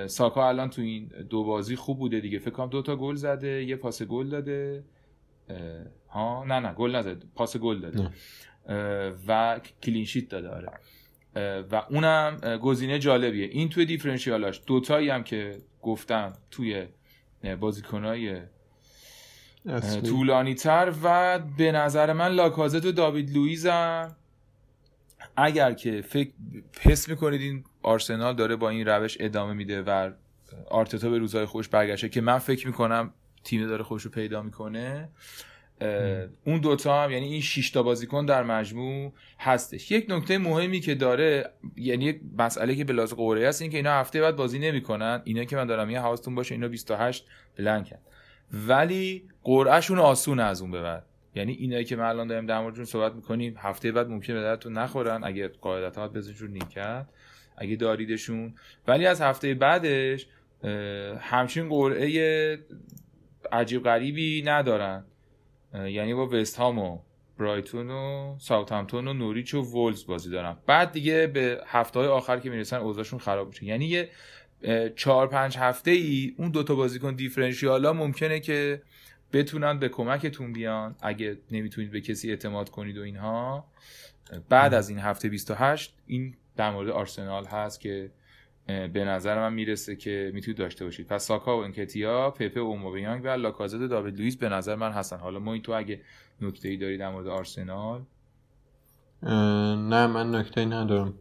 ساکا 0.08 0.48
الان 0.50 0.70
تو 0.70 0.82
این 0.82 1.12
دو 1.30 1.44
بازی 1.44 1.76
خوب 1.76 2.00
بوده 2.00 2.20
دیگه. 2.20 2.40
فکر 2.40 2.50
کنم 2.50 2.70
دو 2.70 2.82
تا 2.82 2.96
گل 2.96 3.16
زده 3.16 3.64
یه 3.64 3.76
پاس 3.76 4.04
گل 4.04 4.30
داده. 4.30 4.84
ها؟ 6.10 6.44
نه 6.44 6.60
نه 6.60 6.74
گل 6.74 6.96
نزده 6.96 7.28
پاس 7.36 7.58
گل 7.58 7.80
داده. 7.80 8.10
و 9.28 9.60
کلین 9.84 10.06
شیت 10.06 10.30
داده 10.30 10.50
آره. 10.50 10.70
و 11.72 11.84
اونم 11.90 12.38
گزینه 12.62 13.00
جالبیه. 13.00 13.48
این 13.48 13.70
توی 13.70 13.86
دیفرنشیالاش 13.86 14.62
دوتایی 14.68 15.10
هم 15.10 15.24
که 15.24 15.58
گفتم 15.82 16.34
توی 16.52 16.86
بازیکنای. 17.60 18.42
طولانی 20.04 20.56
تر 20.56 20.94
و 21.04 21.40
به 21.58 21.72
نظر 21.72 22.14
من 22.14 22.28
لاکازت 22.28 22.86
و 22.86 22.92
داوید 22.92 23.38
لویزم 23.38 24.16
اگر 25.38 25.74
که 25.74 26.02
فکر 26.02 26.32
حس 26.82 27.10
می‌کنید 27.10 27.42
این 27.42 27.64
آرسنال 27.84 28.36
داره 28.36 28.56
با 28.56 28.70
این 28.70 28.88
روش 28.88 29.18
ادامه 29.20 29.54
میده 29.54 29.82
و 29.82 30.12
آرتتا 30.70 31.10
به 31.10 31.18
روزهای 31.18 31.46
خوش 31.46 31.70
برگشته 31.70 32.10
که 32.10 32.22
من 32.22 32.38
فکر 32.38 32.68
می‌کنم 32.68 33.14
تیم 33.44 33.68
داره 33.68 33.84
خوش 33.84 34.04
رو 34.04 34.12
پیدا 34.12 34.42
می‌کنه 34.42 35.10
اون 36.46 36.60
دوتا 36.60 37.04
هم 37.04 37.12
یعنی 37.12 37.26
این 37.26 37.42
6 37.42 37.72
تا 37.72 37.84
بازیکن 37.84 38.26
در 38.26 38.44
مجموع 38.44 39.14
هستش. 39.40 39.92
یک 39.92 40.06
نکته 40.10 40.38
مهمی 40.38 40.80
که 40.80 40.96
داره 40.96 41.54
یعنی 41.76 42.06
یک 42.06 42.22
مسئله 42.38 42.76
که 42.76 42.84
بلاز 42.84 43.14
قوره 43.14 43.48
است 43.48 43.62
این 43.62 43.72
که 43.72 43.78
اینا 43.78 43.92
هفته 43.92 44.22
بعد 44.22 44.36
بازی 44.36 44.60
نمی‌کنن. 44.60 45.22
اینا 45.24 45.44
که 45.44 45.56
من 45.56 45.68
دارم 45.68 45.90
یه 45.90 46.00
حواستون 46.00 46.36
باشه 46.36 46.56
اینا 46.56 46.68
28 46.68 47.28
بلنکن. 47.58 47.98
ولی 48.54 49.24
قرعهشون 49.44 50.00
آسون 50.00 50.40
از 50.40 50.62
اون 50.62 50.72
به 50.72 50.82
بعد. 50.82 51.06
یعنی 51.36 51.52
اینایی 51.52 51.86
که 51.86 51.96
ما 51.96 52.06
الان 52.06 52.28
داریم 52.28 52.46
در 52.46 52.62
موردشون 52.62 52.86
صحبت 52.86 53.14
می‌کنیم 53.14 53.56
هفته 53.58 53.92
بعد 53.92 54.08
ممکنه 54.10 54.36
به 54.36 54.42
دردتون 54.42 54.74
نخورن 54.74 55.24
اگه 55.24 55.48
قاعدتا 55.48 56.08
بزنشون 56.08 56.52
نیمکت 56.52 57.06
اگه 57.58 57.76
داریدشون. 57.76 58.56
ولی 58.88 59.06
از 59.06 59.22
هفته 59.22 59.54
بعدش 59.54 60.28
همچین 61.20 61.70
قرعه 61.70 62.60
عجیب 63.52 63.84
غریبی 63.84 64.44
ندارن. 64.46 65.06
یعنی 65.74 66.14
با 66.14 66.28
وست 66.28 66.56
هام 66.56 66.80
و 66.80 67.00
برایتون 67.40 67.92
و 67.92 68.36
ساوثهمپتون 68.40 69.08
و 69.08 69.14
نوریچ 69.14 69.54
و 69.54 69.62
وولز 69.62 70.06
بازی 70.06 70.30
دارن. 70.30 70.58
بعد 70.68 70.92
دیگه 70.92 71.28
به 71.28 71.62
هفته 71.66 72.00
های 72.00 72.08
آخر 72.08 72.40
که 72.40 72.50
می‌رسن 72.50 72.78
اوضاعشون 72.78 73.20
خراب 73.20 73.48
میشه. 73.48 73.66
یعنی 73.66 73.86
یه 73.86 74.10
چهار 74.96 75.28
پنج 75.28 75.58
هفته 75.58 75.92
ای 75.92 76.36
اون 76.38 76.52
دوتا 76.52 76.76
بازیکن 76.76 77.16
دیفرنشیال 77.16 77.86
ها 77.86 77.94
ممکنه 77.94 78.40
که 78.40 78.82
بتونن 79.34 79.80
به 79.80 79.90
کمکتون 79.90 80.54
بیان 80.54 80.96
اگه 81.02 81.38
نمی‌تونید 81.52 81.92
به 81.92 82.02
کسی 82.02 82.30
اعتماد 82.30 82.70
کنید 82.70 82.98
و 82.98 83.02
اینها. 83.02 83.66
بعد 84.50 84.74
از 84.74 84.90
این 84.90 85.00
هفته 85.00 85.30
28 85.30 85.96
این 86.08 86.36
در 86.56 86.72
مورد 86.72 86.90
آرسنال 86.90 87.46
هست 87.46 87.80
که 87.80 88.12
به 88.68 89.06
نظر 89.06 89.40
من 89.40 89.54
می‌رسه 89.54 89.96
که 89.96 90.32
می‌تونید 90.34 90.58
داشته 90.58 90.86
باشید. 90.86 91.08
پس 91.08 91.26
ساکا 91.26 91.58
و 91.58 91.64
انکتیا 91.64 92.32
پپه 92.32 92.62
و 92.62 92.64
اوموبیانگ 92.64 93.22
و 93.26 93.28
لاکازت 93.28 93.80
و 93.80 93.88
داوید 93.88 94.18
لوئیس 94.18 94.38
به 94.38 94.50
نظر 94.50 94.76
من 94.76 94.92
هستن. 94.92 95.18
حالا 95.18 95.40
ما 95.40 95.54
این 95.54 95.62
تو 95.62 95.72
اگه 95.72 96.02
نکته 96.42 96.70
ای 96.70 96.78
داری 96.78 96.98
در 96.98 97.10
مورد 97.10 97.28
آرسنال؟ 97.28 98.02
نه 99.24 100.08
من 100.08 100.36
نکته 100.36 100.66
ندارم. 100.66 101.14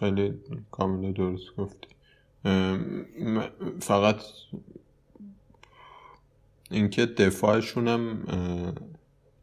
خیلی 0.00 0.34
کاملا 0.70 1.12
درست 1.12 1.56
گفتی. 1.56 1.88
فقط 3.80 4.22
اینکه 6.70 7.06
دفاعشون 7.06 7.88
هم 7.88 8.24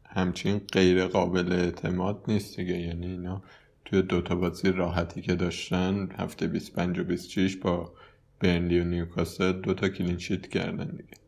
همچین 0.06 0.58
غیر 0.58 1.06
قابل 1.06 1.52
اعتماد 1.52 2.24
نیست 2.28 2.56
دیگه. 2.56 2.78
یعنی 2.78 3.06
اینا 3.06 3.42
توی 3.84 4.02
دوتا 4.02 4.34
بازی 4.34 4.72
راحتی 4.72 5.22
که 5.22 5.34
داشتن 5.34 6.08
هفته 6.18 6.46
25 6.46 6.98
و 6.98 7.04
26 7.04 7.56
با 7.56 7.92
برنلی 8.40 8.80
و 8.80 8.84
نیوکاسل 8.84 9.52
دوتا 9.52 9.88
clean 9.88 10.18
sheet 10.18 10.48
کردن 10.48 10.86
دیگه. 10.86 11.18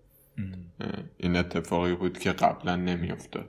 این 1.19 1.37
اتفاقی 1.37 1.95
بود 1.95 2.19
که 2.19 2.33
قبلا 2.33 2.77
نمیافتاد. 2.77 3.49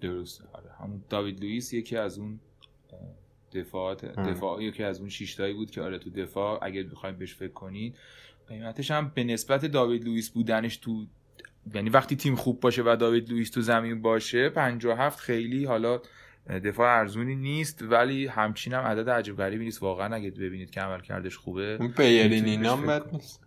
درسته. 0.00 0.44
آره 0.52 0.70
همون 0.80 1.04
داوید 1.10 1.40
لوئیس 1.40 1.72
یکی 1.72 1.96
از 1.96 2.18
اون 2.18 2.40
دفاعات. 3.56 4.04
دفاع 4.04 4.62
یکی 4.62 4.82
از 4.82 5.00
اون 5.00 5.08
شیشتایی 5.08 5.54
بود 5.54 5.70
که 5.70 5.82
آره 5.82 5.98
تو 5.98 6.10
دفاع 6.10 6.58
اگه 6.62 6.82
بخوایم 6.82 7.16
بهش 7.16 7.34
فکر 7.34 7.52
کنید 7.52 7.96
قیمتش 8.48 8.90
هم 8.90 9.12
به 9.14 9.24
نسبت 9.24 9.66
داوید 9.66 10.04
لوئیس 10.04 10.30
بودنش 10.30 10.76
تو 10.76 11.06
یعنی 11.74 11.90
وقتی 11.90 12.16
تیم 12.16 12.36
خوب 12.36 12.60
باشه 12.60 12.82
و 12.82 12.96
داوید 13.00 13.30
لوئیس 13.30 13.50
تو 13.50 13.60
زمین 13.60 14.02
باشه 14.02 14.48
57 14.48 15.20
خیلی 15.20 15.64
حالا 15.64 16.00
دفاع 16.46 16.98
ارزونی 16.98 17.36
نیست 17.36 17.82
ولی 17.82 18.26
همچین 18.26 18.72
هم 18.72 18.80
عدد 18.80 19.10
عجیب 19.10 19.36
غریبی 19.36 19.64
نیست 19.64 19.82
واقعا 19.82 20.14
اگه 20.14 20.30
ببینید 20.30 20.70
که 20.70 20.80
عمل 20.80 21.00
کردش 21.00 21.36
خوبه 21.36 21.76
اون 21.80 21.94
اینا 21.98 22.76
بد. 22.76 23.12
نیست. 23.12 23.46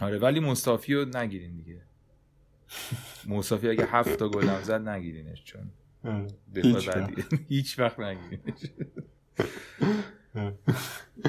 آره 0.00 0.18
ولی 0.18 0.40
مصطفی 0.40 0.94
رو 0.94 1.04
نگیرین 1.04 1.56
دیگه 1.56 1.82
مصطفی 3.26 3.68
اگه 3.68 3.86
هفت 3.86 4.18
تا 4.18 4.28
گل 4.28 4.60
زد 4.62 4.88
نگیرینش 4.88 5.44
چون 5.44 5.70
هیچ 6.54 6.88
وقت. 6.88 6.98
بدیه 6.98 7.24
هیچ 7.48 7.78
وقت 7.78 8.00
نگیرینش. 8.00 8.60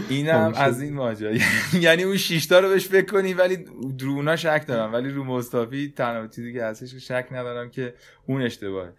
اینم 0.09 0.43
همیشه. 0.43 0.61
از 0.61 0.81
این 0.81 0.93
ماجرا 0.93 1.31
یعنی 1.85 2.03
اون 2.03 2.17
شیشتا 2.17 2.59
رو 2.59 2.69
بهش 2.69 2.87
فکر 2.87 3.05
کنی 3.11 3.33
ولی 3.33 3.65
رو 3.99 4.11
اونا 4.11 4.35
شک 4.35 4.63
دارم 4.67 4.93
ولی 4.93 5.09
رو 5.09 5.23
مصطفی 5.23 5.93
تنها 5.95 6.27
چیزی 6.27 6.53
که 6.53 6.63
هستش 6.63 6.93
که 6.93 6.99
شک 6.99 7.27
ندارم 7.31 7.69
که 7.69 7.93
اون 8.25 8.41
اشتباهه 8.41 8.93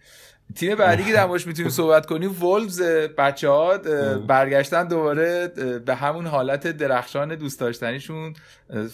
تیم 0.55 0.75
بعدی 0.75 1.05
که 1.05 1.13
در 1.13 1.27
می‌تونیم 1.27 1.71
صحبت 1.71 2.07
کنیم 2.07 2.43
وولفز 2.43 2.83
بچه 3.19 3.49
ها 3.49 3.79
برگشتن 4.19 4.89
دوباره 4.89 5.49
به 5.87 5.95
همون 5.95 6.27
حالت 6.27 6.67
درخشان 6.67 7.35
دوست 7.35 7.61
داشتنیشون 7.61 8.35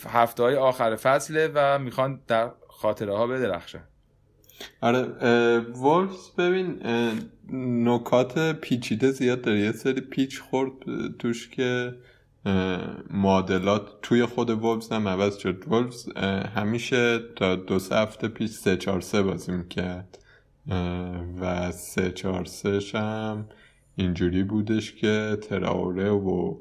هفته 0.08 0.42
های 0.42 0.56
آخر 0.56 0.96
فصله 0.96 1.50
و 1.54 1.78
می‌خوان 1.78 2.20
در 2.26 2.50
خاطره 2.68 3.16
ها 3.16 3.26
بدرخشن 3.26 3.82
آره 4.80 5.02
وولفز 5.58 6.30
ببین 6.38 6.82
نکات 7.88 8.60
پیچیده 8.60 9.10
زیاد 9.10 9.40
داره. 9.40 9.60
یه 9.60 9.72
سری 9.72 10.00
پیچ 10.00 10.40
خورد 10.40 10.72
توش 11.18 11.48
که 11.48 11.94
معادلات 13.10 13.82
توی 14.02 14.24
خود 14.24 14.50
وولفز 14.50 14.92
هم 14.92 15.08
عوض 15.08 15.36
شد. 15.36 15.64
وولفز 15.68 16.16
همیشه 16.56 17.18
تا 17.36 17.56
دو 17.56 17.78
سه 17.78 17.96
هفته 17.96 18.28
پیش 18.28 18.50
سه 18.50 18.76
چهار 18.76 19.00
سه 19.00 19.22
بازی 19.22 19.52
می‌کرد. 19.52 20.18
و 21.40 21.72
سه 21.72 22.10
چهار 22.10 22.44
سهش 22.44 22.94
هم 22.94 23.46
اینجوری 23.96 24.42
بودش 24.42 24.92
که 24.94 25.38
تراوره 25.42 26.10
و 26.10 26.60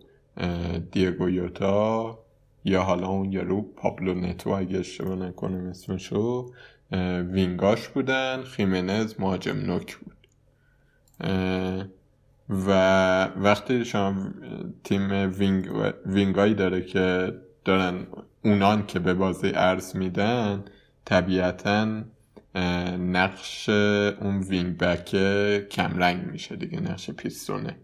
دیگو 0.92 1.30
یوتا 1.30 2.20
یا 2.66 2.84
حالا 2.84 3.08
اون 3.08 3.32
یارو 3.32 3.62
پابلو 3.62 4.14
نتو 4.14 4.50
اگه 4.50 4.80
اشتباه 4.80 5.16
نکنم 5.16 5.68
اسمشو 5.68 6.52
وینگاش 7.32 7.88
بودن 7.88 8.44
خیمنز 8.44 9.16
مهاجم 9.20 9.58
نوک 9.58 9.98
بود. 9.98 10.18
و 12.50 12.70
وقتی 13.26 13.86
شما 13.86 14.30
تیم 14.84 15.10
wing 15.38 15.94
wing 16.06 16.38
ایی 16.38 16.54
داره 16.54 16.82
که 16.82 17.34
دارن 17.66 18.08
اونان 18.44 18.86
که 18.86 19.00
به 19.00 19.14
بازی 19.14 19.52
ارز 19.56 19.96
میدن 19.96 20.66
طبیعتا 21.06 22.04
نقش 23.00 23.70
اون 23.70 24.40
wing 24.40 24.78
back 24.78 25.10
کمرنگ 25.70 26.26
میشه 26.26 26.56
دیگه 26.56 26.80
نقش 26.80 27.12
پیستونه. 27.12 27.76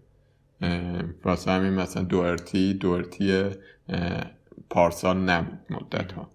واسه 1.23 1.51
همین 1.51 1.73
مثلا 1.73 2.03
دورتی 2.03 2.73
دورتی 2.73 3.49
پارسال 4.69 5.17
نبود 5.17 5.59
مدت 5.69 6.11
ها 6.11 6.31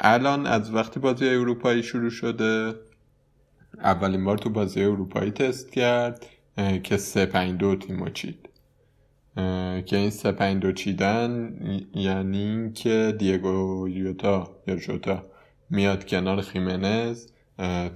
الان 0.00 0.46
از 0.46 0.74
وقتی 0.74 1.00
بازی 1.00 1.28
اروپایی 1.28 1.82
شروع 1.82 2.10
شده 2.10 2.74
اولین 3.78 4.24
بار 4.24 4.38
تو 4.38 4.50
بازی 4.50 4.82
اروپایی 4.84 5.30
تست 5.30 5.72
کرد 5.72 6.26
که 6.82 6.96
سه 6.96 7.26
پنج 7.26 7.58
دو 7.60 7.76
تیمو 7.76 8.08
چید. 8.08 8.48
که 9.86 9.96
این 9.96 10.10
سه 10.10 10.32
پنج 10.32 10.62
دو 10.62 10.72
چیدن 10.72 11.56
ی- 11.66 12.00
یعنی 12.00 12.38
اینکه 12.38 13.14
دیگو 13.18 13.88
یوتا 13.88 14.56
یا 14.66 14.76
جوتا 14.76 15.26
میاد 15.70 16.06
کنار 16.06 16.40
خیمنز. 16.40 17.26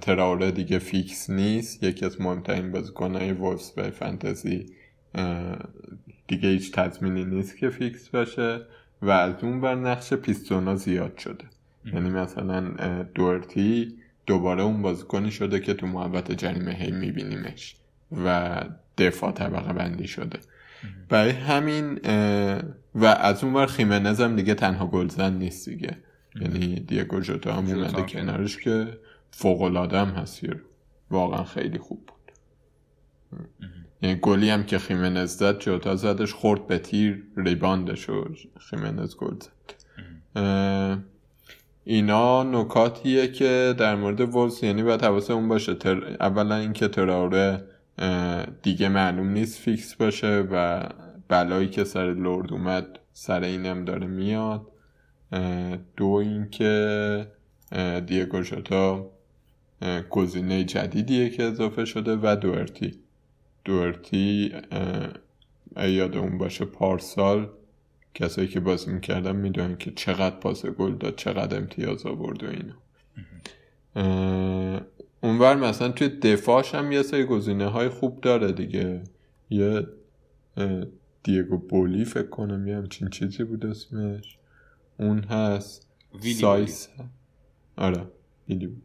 تراوره 0.01 0.51
دیگه 0.51 0.79
فیکس 0.79 1.29
نیست. 1.29 1.83
یکی 1.83 2.05
از 2.05 2.21
مهمترین 2.21 2.71
بازیکنهای 2.71 3.31
وولفز 3.31 3.71
به 3.71 3.89
فانتزی 3.89 4.65
دیگه 6.27 6.49
هیچ 6.49 6.71
تضمینی 6.71 7.25
نیست 7.25 7.57
که 7.57 7.69
فیکس 7.69 8.09
باشه. 8.09 8.61
و 9.01 9.09
از 9.09 9.43
اون 9.43 9.61
ور 9.61 9.75
نقش 9.75 10.13
پیستونا 10.13 10.75
زیاد 10.75 11.17
شده. 11.17 11.45
یعنی 11.85 12.09
مثلا 12.09 12.61
دورتی 13.03 13.97
دوباره 14.25 14.63
اون 14.63 14.81
بازیکنی 14.81 15.31
شده 15.31 15.59
که 15.59 15.73
تو 15.73 15.87
محوط 15.87 16.31
جریمه 16.31 16.71
هی 16.71 16.91
میبینیمش 16.91 17.75
و 18.25 18.61
دفاع 18.97 19.31
طبقه 19.31 19.73
بندی 19.73 20.07
شده. 20.07 20.39
برای 21.09 21.31
همین 21.31 21.99
و 22.95 23.05
از 23.05 23.43
اون 23.43 23.53
ور 23.53 23.65
خیمنز 23.65 24.21
هم 24.21 24.35
دیگه 24.35 24.53
تنها 24.53 24.87
گلزن 24.87 25.33
نیست 25.33 25.69
دیگه. 25.69 25.97
یعنی 26.35 26.75
دیگو 26.75 27.19
جوتا 27.19 27.53
هم 27.53 27.65
اومده 27.65 28.01
کنارش 28.01 28.57
که 28.57 28.97
فوق 29.31 29.61
العاده 29.61 29.99
هم 29.99 30.07
هست. 30.07 30.41
واقعا 31.09 31.43
خیلی 31.43 31.77
خوب 31.77 32.05
بود. 32.05 32.31
یعنی 34.01 34.19
گلی 34.21 34.49
هم 34.49 34.63
که 34.63 34.79
خیمنز 34.79 35.29
زد 35.29 35.59
جوتا 35.59 35.95
زدش 35.95 36.33
خورد 36.33 36.67
به 36.67 36.79
تیر 36.79 37.23
ریباندش 37.37 38.09
و 38.09 38.25
خیمنز 38.59 39.15
گل 39.15 39.35
زد. 39.39 39.51
اینا 41.83 42.43
نکاتیه 42.43 43.27
که 43.27 43.75
در 43.77 43.95
مورد 43.95 44.21
وولز 44.21 44.63
یعنی 44.63 44.83
باید 44.83 45.01
حواسمون 45.01 45.47
باشه. 45.47 45.73
تر... 45.73 46.17
اولا 46.19 46.55
اینکه 46.55 46.87
تراوره 46.87 47.63
دیگه 48.61 48.89
معلوم 48.89 49.29
نیست 49.29 49.59
فیکس 49.59 49.95
باشه 49.95 50.47
و 50.51 50.89
بلایی 51.27 51.69
که 51.69 51.83
سر 51.83 52.13
لورد 52.13 52.53
اومد 52.53 52.99
سر 53.13 53.43
اینم 53.43 53.85
داره 53.85 54.07
میاد. 54.07 54.67
دو 55.97 56.07
اینکه 56.07 57.27
دیگو 58.05 58.41
ژوتا 58.41 59.11
اه، 59.81 60.01
گزینه 60.01 60.63
جدیدیه 60.63 61.29
که 61.29 61.43
اضافه 61.43 61.85
شده 61.85 62.15
و 62.21 62.35
دورتی 62.35 62.99
دورتی 63.65 64.53
اگه 65.75 65.91
یادمون 65.91 66.37
باشه 66.37 66.65
پارسال 66.65 67.49
کسایی 68.13 68.47
که 68.47 68.59
بازی 68.59 68.91
می‌کردن 68.91 69.35
می‌دونن 69.35 69.77
که 69.77 69.91
چقدر 69.91 70.35
پاس 70.35 70.65
گل 70.65 70.95
داد 70.95 71.15
چقدر 71.15 71.57
امتیاز 71.57 72.05
آورد 72.05 72.43
و 72.43 72.47
اینا. 72.47 72.75
اونور 75.23 75.55
مثلا 75.55 75.89
توی 75.89 76.09
دفاعش 76.09 76.75
هم 76.75 76.91
یه 76.91 77.03
سری 77.03 77.23
گزینه 77.23 77.65
های 77.65 77.89
خوب 77.89 78.21
داره 78.21 78.51
دیگه. 78.51 79.03
یه 79.49 79.87
دیگو 81.23 81.57
بولی 81.57 82.05
فکر 82.05 82.27
کنم 82.27 82.67
یه 82.67 82.75
همچین 82.75 83.09
چیزی 83.09 83.43
بود 83.43 83.65
اسمش. 83.65 84.37
اون 84.99 85.19
هست. 85.19 85.87
ویلی 86.23 86.33
سایس. 86.33 86.89
آره 87.75 88.07
ویلی 88.49 88.67
بود. 88.67 88.83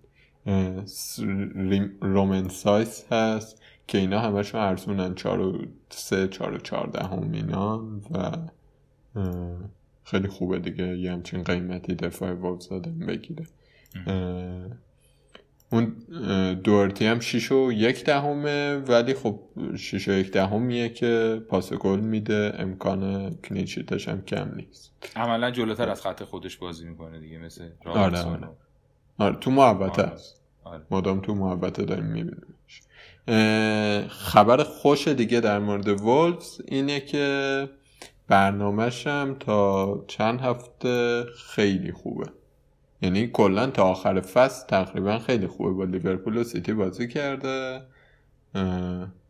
رومن 2.01 2.49
سایس 2.49 3.07
هست 3.13 3.63
که 3.87 3.99
اینا 3.99 4.21
همشون 4.21 4.61
ارزونن 4.61 5.15
چار 5.15 5.41
و 5.41 5.67
سه 5.91 6.29
چار 6.29 6.55
و 6.55 6.59
چارده 6.59 7.05
هم 7.05 7.33
اینان 7.33 8.03
و 8.11 8.33
خیلی 10.05 10.29
خوبه 10.29 10.59
دیگه 10.59 10.99
یه 10.99 11.13
همچین 11.13 11.43
قیمتی 11.43 11.95
دفاع 11.95 12.33
وولز 12.33 12.69
آدم 12.69 12.99
بگیره. 12.99 13.47
اون 15.73 15.97
دورتی 16.55 17.07
هم 17.07 17.21
شیش 17.21 17.53
و 17.53 17.73
یک 17.73 18.05
دهمه 18.05 18.77
ولی 18.77 19.15
خب 19.15 19.41
شیش 19.77 20.09
و 20.09 20.13
یک 20.13 20.33
دهمیه 20.33 20.89
که 20.89 21.43
پاس 21.49 21.73
گل 21.73 22.01
میده. 22.01 22.53
امکان 22.59 23.31
کلینشیتش 23.35 24.09
هم 24.09 24.23
کم 24.23 24.55
نیست. 24.57 24.93
عملا 25.17 25.51
جلوتر 25.51 25.89
از 25.89 26.03
خط 26.03 26.23
خودش 26.23 26.57
بازی 26.57 26.89
می‌کنه 26.89 27.21
دیگه 27.21 27.39
مثل 27.39 27.69
آره، 27.85 28.23
آره. 28.23 28.49
آره 29.19 29.37
تو 29.37 29.51
محوطه 29.51 30.03
آره. 30.03 30.13
هست 30.13 30.41
آره. 30.65 30.83
مادام 30.91 31.21
تو 31.21 31.35
محوطه 31.35 31.85
داریم 31.85 32.05
میبینیمش. 32.05 32.83
خبر 34.09 34.63
خوش 34.63 35.09
دیگه 35.09 35.41
در 35.41 35.59
مورد 35.59 35.89
وولفز 35.89 36.61
اینه 36.69 37.01
که 37.01 37.69
برنامهش 38.29 39.07
هم 39.07 39.37
تا 39.41 40.05
چند 40.07 40.41
هفته 40.41 41.25
خیلی 41.39 41.93
خوبه. 41.93 42.27
یعنی 43.03 43.27
کلا 43.27 43.67
تا 43.67 43.85
آخر 43.85 44.21
فصل 44.21 44.67
تقریبا 44.67 45.19
خیلی 45.19 45.47
خوبه. 45.47 45.71
با 45.71 45.85
لیورپول 45.85 46.37
و 46.37 46.45
سیتی 46.45 46.73
بازی 46.73 47.09
کرده 47.09 47.83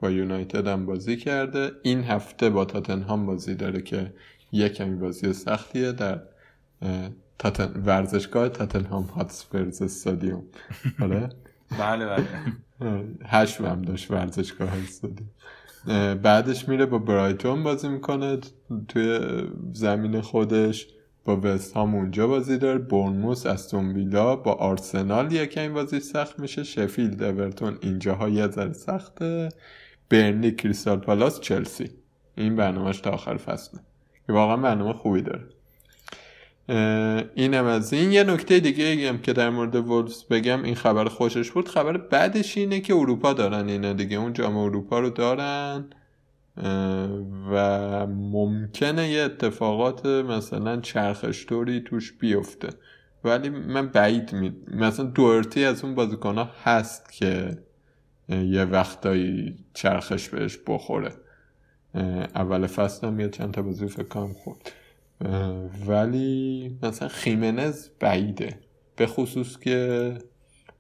با 0.01 0.11
یونایتد 0.11 0.67
هم 0.67 0.87
بازی 0.87 1.17
کرده. 1.17 1.71
این 1.83 2.05
هفته 2.05 2.51
با 2.51 2.65
تاتنهام 2.65 3.27
بازی 3.27 3.55
داره 3.55 3.83
که 3.83 4.13
کمی 4.53 4.97
بازی 4.97 5.33
سختیه 5.33 5.93
در 5.93 6.23
تاتن... 7.39 7.83
ورزشگاه 7.87 8.49
تاتنهام 8.49 9.05
هاتسپرز 9.05 9.83
استادیوم. 9.83 10.45
آره؟ 11.01 11.29
بله 11.81 12.07
بله. 12.07 12.27
هشت 13.25 13.61
هم 13.61 13.83
داشت 13.83 14.11
ورزشگاه 14.11 14.69
استادیوم. 14.85 15.31
بعدش 16.23 16.69
میره 16.69 16.87
با 16.87 16.99
برایتون 16.99 17.63
بازی 17.63 17.89
می‌کنه 17.89 18.39
توی 18.89 19.21
زمین 19.73 20.21
خودش. 20.21 20.89
با 21.25 21.41
وست 21.43 21.73
هام 21.73 21.95
اونجا 21.95 22.27
بازی 22.27 22.59
داره. 22.59 22.79
برنموس 22.79 23.47
استون 23.47 23.93
ویلا 23.93 24.37
با 24.37 24.53
آرسنال 24.53 25.33
یکم 25.33 25.75
بازی 25.75 26.01
سخت 26.01 26.39
میشه. 26.39 26.65
شفیلد 26.65 27.23
اورتون 27.23 27.79
اینجاها 27.81 28.29
یه 28.29 28.49
ذره 28.49 28.73
سخته. 28.73 29.49
برنلی 30.11 30.53
کریستال 30.53 30.99
پالاس 30.99 31.41
چلسی. 31.41 31.91
این 32.35 32.57
برنامهش 32.57 33.01
تا 33.01 33.11
آخر 33.11 33.37
فصله. 33.37 33.81
که 34.27 34.33
واقعا 34.33 34.57
برنامه 34.57 34.93
خوبی 34.93 35.23
داره. 35.23 35.45
اینم 36.69 37.65
از 37.65 37.93
این. 37.93 38.13
یه 38.13 38.25
نکته 38.25 38.61
دیگه 38.61 39.09
هم 39.09 39.19
که 39.19 39.33
در 39.33 39.51
مورد 39.51 39.77
وولفز 39.77 40.25
بگم 40.25 40.63
این 40.63 40.75
خبر 40.75 41.05
خوشش 41.05 41.51
بود. 41.51 41.69
خبر 41.69 41.97
بعدش 41.97 42.57
اینه 42.57 42.81
که 42.81 42.95
اروپا 42.95 43.33
دارن 43.33 43.69
اینا 43.69 43.93
دیگه. 43.93 44.17
اون 44.17 44.33
جام 44.33 44.57
اروپا 44.57 45.01
رو 45.01 45.11
دارن 45.11 45.85
و 47.53 48.07
ممکنه 48.07 49.09
یه 49.09 49.23
اتفاقات 49.23 50.07
مثلا 50.07 50.81
چرخشطوری 50.81 51.81
توش 51.81 52.13
بیفته. 52.13 52.69
ولی 53.25 53.49
من 53.49 53.89
بعید 53.89 54.33
می 54.33 54.53
مثلا 54.71 55.05
دورتی 55.05 55.65
از 55.65 55.85
اون 55.85 55.95
بازیکنها 55.95 56.51
هست 56.65 57.13
که 57.13 57.59
یه 58.29 58.65
وقتایی 58.65 59.57
چرخش 59.75 60.29
بهش 60.29 60.59
بخوره. 60.67 61.13
اول 62.35 62.67
فصل 62.67 63.07
هم 63.07 63.21
یه 63.21 63.29
چند 63.29 63.55
تا 63.55 63.63
بازی 63.63 63.87
فکر 63.87 64.09
کنم 64.09 64.33
خورد. 64.33 64.73
ولی 65.87 66.79
مثلا 66.83 67.09
خیمنز 67.09 67.89
بعیده. 68.01 68.61
به 68.97 69.07
خصوص 69.07 69.59
که 69.59 70.19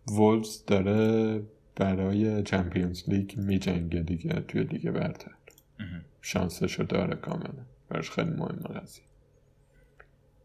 وولز 0.09 0.65
داره 0.65 1.43
برای 1.77 2.43
چمپیونز 2.43 3.09
لیگ 3.09 3.39
میجنگه 3.39 4.03
دیگه 4.03 4.41
توی 4.41 4.63
لیگ 4.63 4.91
برتر. 4.91 5.33
شانسشو 6.23 6.83
داره 6.83 7.17
کاملا. 7.17 7.67
براش 7.89 8.11
خیلی 8.11 8.31
مهمه 8.31 8.81
قضیه. 8.81 9.05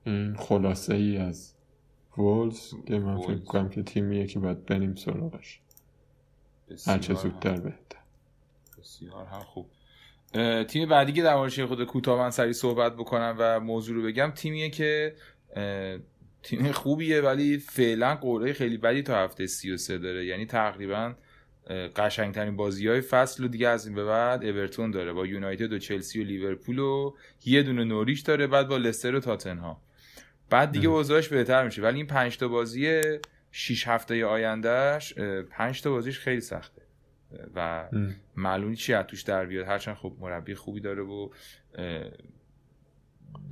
این 0.06 0.36
خلاصه 0.36 0.94
ای 0.94 1.18
از 1.18 1.54
وولز 2.18 2.74
که 2.88 3.00
من 3.00 3.18
فکر. 3.18 3.38
کنم 3.38 3.70
که 3.70 3.84
تیمیه 3.84 4.28
که 4.28 4.40
باید 4.40 4.66
بریم 4.66 4.96
سراغش. 4.96 5.60
هرچه 6.86 7.14
زودتر 7.14 7.60
بهتر. 7.60 8.00
بسیار 8.80 9.26
هم 9.26 9.40
خوب. 9.40 9.66
تیم 10.68 10.90
بعدی 10.90 11.12
که 11.12 11.22
در 11.22 11.48
خود 11.66 11.84
کوتاه 11.84 12.20
من 12.20 12.30
سری 12.30 12.54
صحبت 12.54 12.94
بکنم 12.94 13.36
و 13.40 13.60
موضوع 13.60 13.96
رو 13.96 14.04
بگم 14.04 14.32
تیمیه 14.36 14.70
که 14.70 15.16
تیم 16.44 16.72
خوبیه 16.72 17.22
ولی 17.22 17.58
فعلا 17.58 18.16
قرعه 18.16 18.54
خیلی 18.54 18.78
بدی 18.78 19.02
تا 19.02 19.24
هفته 19.24 19.48
33 19.48 19.98
داره. 19.98 20.26
یعنی 20.26 20.46
تقریبا 20.46 21.14
قشنگترین 21.96 22.56
بازی 22.56 22.88
های 22.88 23.02
فصل 23.02 23.44
رو 23.44 23.50
دیگه 23.50 23.68
از 23.68 23.86
این 23.86 23.96
به 23.96 24.06
بعد 24.06 24.46
اورتون 24.46 24.92
داره. 24.92 25.14
با 25.14 25.26
یونایتد 25.26 25.74
و 25.74 25.80
چلسی 25.80 26.22
و 26.22 26.24
لیورپول 26.24 26.80
و 26.80 27.14
یه 27.46 27.64
دونه 27.64 27.84
نوریچ 27.84 28.26
داره 28.26 28.48
بعد 28.48 28.68
با 28.68 28.78
لستر 28.78 29.16
و 29.16 29.20
تاتنهام. 29.20 29.78
بعد 30.50 30.72
دیگه 30.72 30.90
اوضاعش 30.90 31.28
بهتر 31.28 31.66
میشه. 31.66 31.82
ولی 31.82 31.98
این 31.98 32.08
پنج 32.08 32.38
تا 32.38 32.48
بازی 32.48 33.02
6 33.52 33.88
هفته 33.88 34.26
آیندهش 34.26 35.14
پنج 35.50 35.82
تا 35.82 35.90
بازیش 35.92 36.20
خیلی 36.20 36.42
سخته. 36.42 36.81
و 37.56 37.90
ام. 37.94 38.16
معلوم 38.36 38.76
چی 38.76 38.94
از 38.94 39.06
توش 39.06 39.22
در 39.22 39.46
بیاد؟ 39.46 39.68
هرچند 39.68 39.96
خب 39.96 40.14
مربی 40.20 40.56
خوبی 40.56 40.80
داره 40.80 41.04
و 41.04 41.30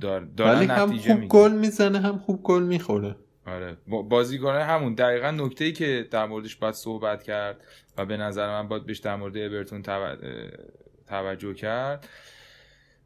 دار 0.00 0.28
ولی 0.38 0.64
هم 0.66 0.96
خوب. 0.96 1.28
گل 1.28 1.52
می‌زنه 1.52 2.00
هم 2.00 2.18
خوب 2.18 2.42
گل 2.42 2.62
می‌خوره. 2.62 3.16
آره. 3.46 3.76
با- 3.88 4.02
بازیکنان 4.02 4.62
همون. 4.62 4.94
دقیقا 4.94 5.30
نکته 5.30 5.64
ای 5.64 5.72
که 5.72 6.08
در 6.10 6.26
موردش 6.26 6.56
باید 6.56 6.74
صحبت 6.74 7.22
کرد 7.22 7.60
و 7.98 8.06
به 8.06 8.16
نظر 8.16 8.46
من 8.48 8.68
باید 8.68 8.86
بهش 8.86 8.98
در 8.98 9.16
مورد 9.16 9.36
ابرتون 9.36 9.82
توجه 11.06 11.54
کرد 11.54 12.08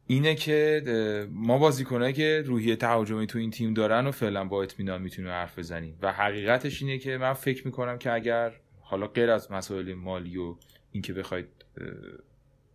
اینه 0.06 0.34
که 0.34 0.82
ما 1.30 1.58
بازیکنایی 1.58 2.12
که 2.12 2.42
روحیه 2.46 2.76
تهاجمی 2.76 3.26
تو 3.26 3.38
این 3.38 3.50
تیم 3.50 3.74
دارن 3.74 4.06
و 4.06 4.10
فعلا 4.10 4.44
با 4.44 4.62
اطمینان 4.62 5.02
می‌تونیم 5.02 5.30
حرف 5.30 5.58
بزنیم. 5.58 5.98
و 6.02 6.12
حقیقتش 6.12 6.82
اینه 6.82 6.98
که 6.98 7.18
من 7.18 7.32
فکر 7.32 7.66
می‌کنم 7.66 7.98
که 7.98 8.12
اگر 8.12 8.52
حالا 8.94 9.06
غیر 9.06 9.30
از 9.30 9.52
مسائل 9.52 9.94
مالی 9.94 10.36
و 10.36 10.56
اینکه 10.92 11.12
بخواید 11.12 11.46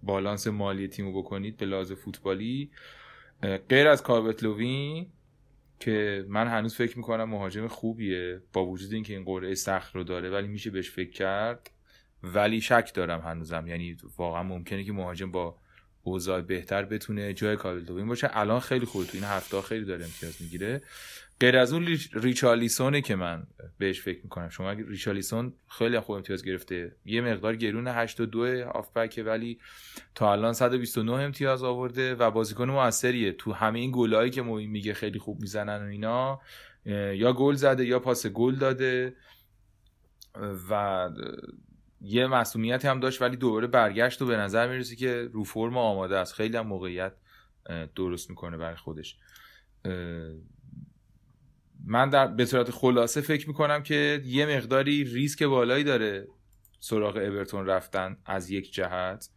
بالانس 0.03 0.47
مالی 0.47 0.87
تیمو 0.87 1.21
بکنید 1.21 1.57
به 1.57 1.65
لحاظ 1.65 1.91
فوتبالی 1.91 2.71
غیر 3.69 3.87
از 3.87 4.03
کاربتلوین 4.03 5.07
که 5.79 6.25
من 6.27 6.47
هنوز 6.47 6.75
فکر 6.75 6.97
می‌کنم 6.97 7.23
مهاجم 7.23 7.67
خوبیه 7.67 8.41
با 8.53 8.65
وجود 8.65 8.93
اینکه 8.93 9.13
این 9.13 9.25
قرعه 9.25 9.55
سخت 9.55 9.95
رو 9.95 10.03
داره 10.03 10.29
ولی 10.29 10.47
میشه 10.47 10.69
بهش 10.69 10.89
فکر 10.89 11.11
کرد. 11.11 11.69
ولی 12.23 12.61
شک 12.61 12.91
دارم 12.93 13.19
هنوزم. 13.19 13.67
یعنی 13.67 13.97
واقعا 14.17 14.43
ممکنه 14.43 14.83
که 14.83 14.91
مهاجم 14.91 15.31
با 15.31 15.57
اوضاع 16.03 16.41
بهتر 16.41 16.85
بتونه 16.85 17.33
جای 17.33 17.55
کاویلدوین 17.55 18.07
باشه. 18.07 18.29
الان 18.33 18.59
خیلی 18.59 18.85
خوبه. 18.85 19.05
تو 19.05 19.11
این 19.13 19.23
هفته 19.23 19.61
خیلی 19.61 19.85
داره 19.85 20.05
امتیاز 20.05 20.41
می‌گیره. 20.41 20.81
غیر 21.39 21.57
از 21.57 21.73
اون 21.73 21.85
ریچ- 21.85 22.09
ریچارلیسونه 22.13 23.01
که 23.01 23.15
من 23.15 23.47
بهش 23.77 24.01
فکر 24.01 24.19
می‌کنم. 24.23 24.49
شما 24.49 24.71
اگه 24.71 24.85
ریچارلیسون 24.87 25.53
خیلی 25.67 25.99
خوب 25.99 26.15
امتیاز 26.15 26.43
گرفته. 26.43 26.95
یه 27.05 27.21
مقدار 27.21 27.55
گرون 27.55 27.87
82 27.87 28.63
هافبکه 28.63 29.23
ولی 29.23 29.59
تا 30.15 30.31
الان 30.31 30.53
129 30.53 31.11
امتیاز 31.11 31.63
آورده 31.63 32.15
و 32.15 32.31
بازیکن 32.31 32.69
موثریه. 32.69 33.31
تو 33.31 33.51
همه 33.53 33.79
این 33.79 33.91
گلایی 33.93 34.31
که 34.31 34.41
موین 34.41 34.69
میگه 34.69 34.93
خیلی 34.93 35.19
خوب 35.19 35.41
می‌زنن 35.41 35.85
و 35.85 35.89
اینا 35.89 36.41
یا 37.15 37.33
گل 37.33 37.53
زده 37.53 37.85
یا 37.85 37.99
پاس 37.99 38.27
گل 38.27 38.55
داده. 38.55 39.15
و 40.69 41.09
یه 42.01 42.27
مسئولیتی 42.27 42.87
هم 42.87 42.99
داشت 42.99 43.21
ولی 43.21 43.35
دوباره 43.37 43.67
برگشت 43.67 44.21
و 44.21 44.25
به 44.25 44.37
نظر 44.37 44.69
می‌رسه 44.69 44.95
که 44.95 45.29
رو 45.33 45.43
فرم 45.43 45.77
آماده 45.77 46.17
است. 46.17 46.33
خیلی 46.33 46.57
هم 46.57 46.67
موقعیت 46.67 47.13
درست 47.95 48.29
می‌کنه 48.29 48.57
برای 48.57 48.75
خودش. 48.75 49.17
من 51.85 52.09
در 52.09 52.27
به 52.27 52.45
صورت 52.45 52.71
خلاصه 52.71 53.21
فکر 53.21 53.47
می‌کنم 53.47 53.83
که 53.83 54.21
یه 54.25 54.45
مقداری 54.45 55.03
ریسک 55.03 55.43
بالایی 55.43 55.83
داره 55.83 56.27
سراغ 56.79 57.15
اورتون 57.15 57.65
رفتن 57.65 58.17
از 58.25 58.49
یک 58.49 58.73
جهت. 58.73 59.29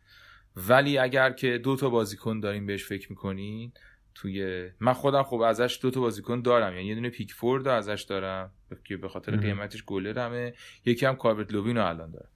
ولی 0.56 0.98
اگر 0.98 1.30
که 1.30 1.58
دو 1.58 1.76
تا 1.76 1.90
بازیکن 1.90 2.40
داریم 2.40 2.66
بهش 2.66 2.84
فکر 2.84 3.10
می‌کنین 3.10 3.72
توی 4.14 4.68
من 4.80 4.92
خودم 4.92 5.22
خب 5.22 5.40
ازش 5.40 5.78
دو 5.82 5.90
تا 5.90 6.00
بازیکن 6.00 6.42
دارم. 6.42 6.72
یعنی 6.72 6.88
یه 6.88 6.94
دونه 6.94 7.10
پیکفورد 7.10 7.68
ازش 7.68 8.02
دارم 8.08 8.50
که 8.84 8.96
به 8.96 9.08
خاطر 9.08 9.36
قیمتش 9.36 9.84
گلرمه. 9.84 10.54
یکی 10.84 11.06
هم 11.06 11.16
کاربت 11.16 11.52
لوین 11.52 11.76
رو 11.76 11.86
الان 11.86 12.10
دارم 12.10 12.28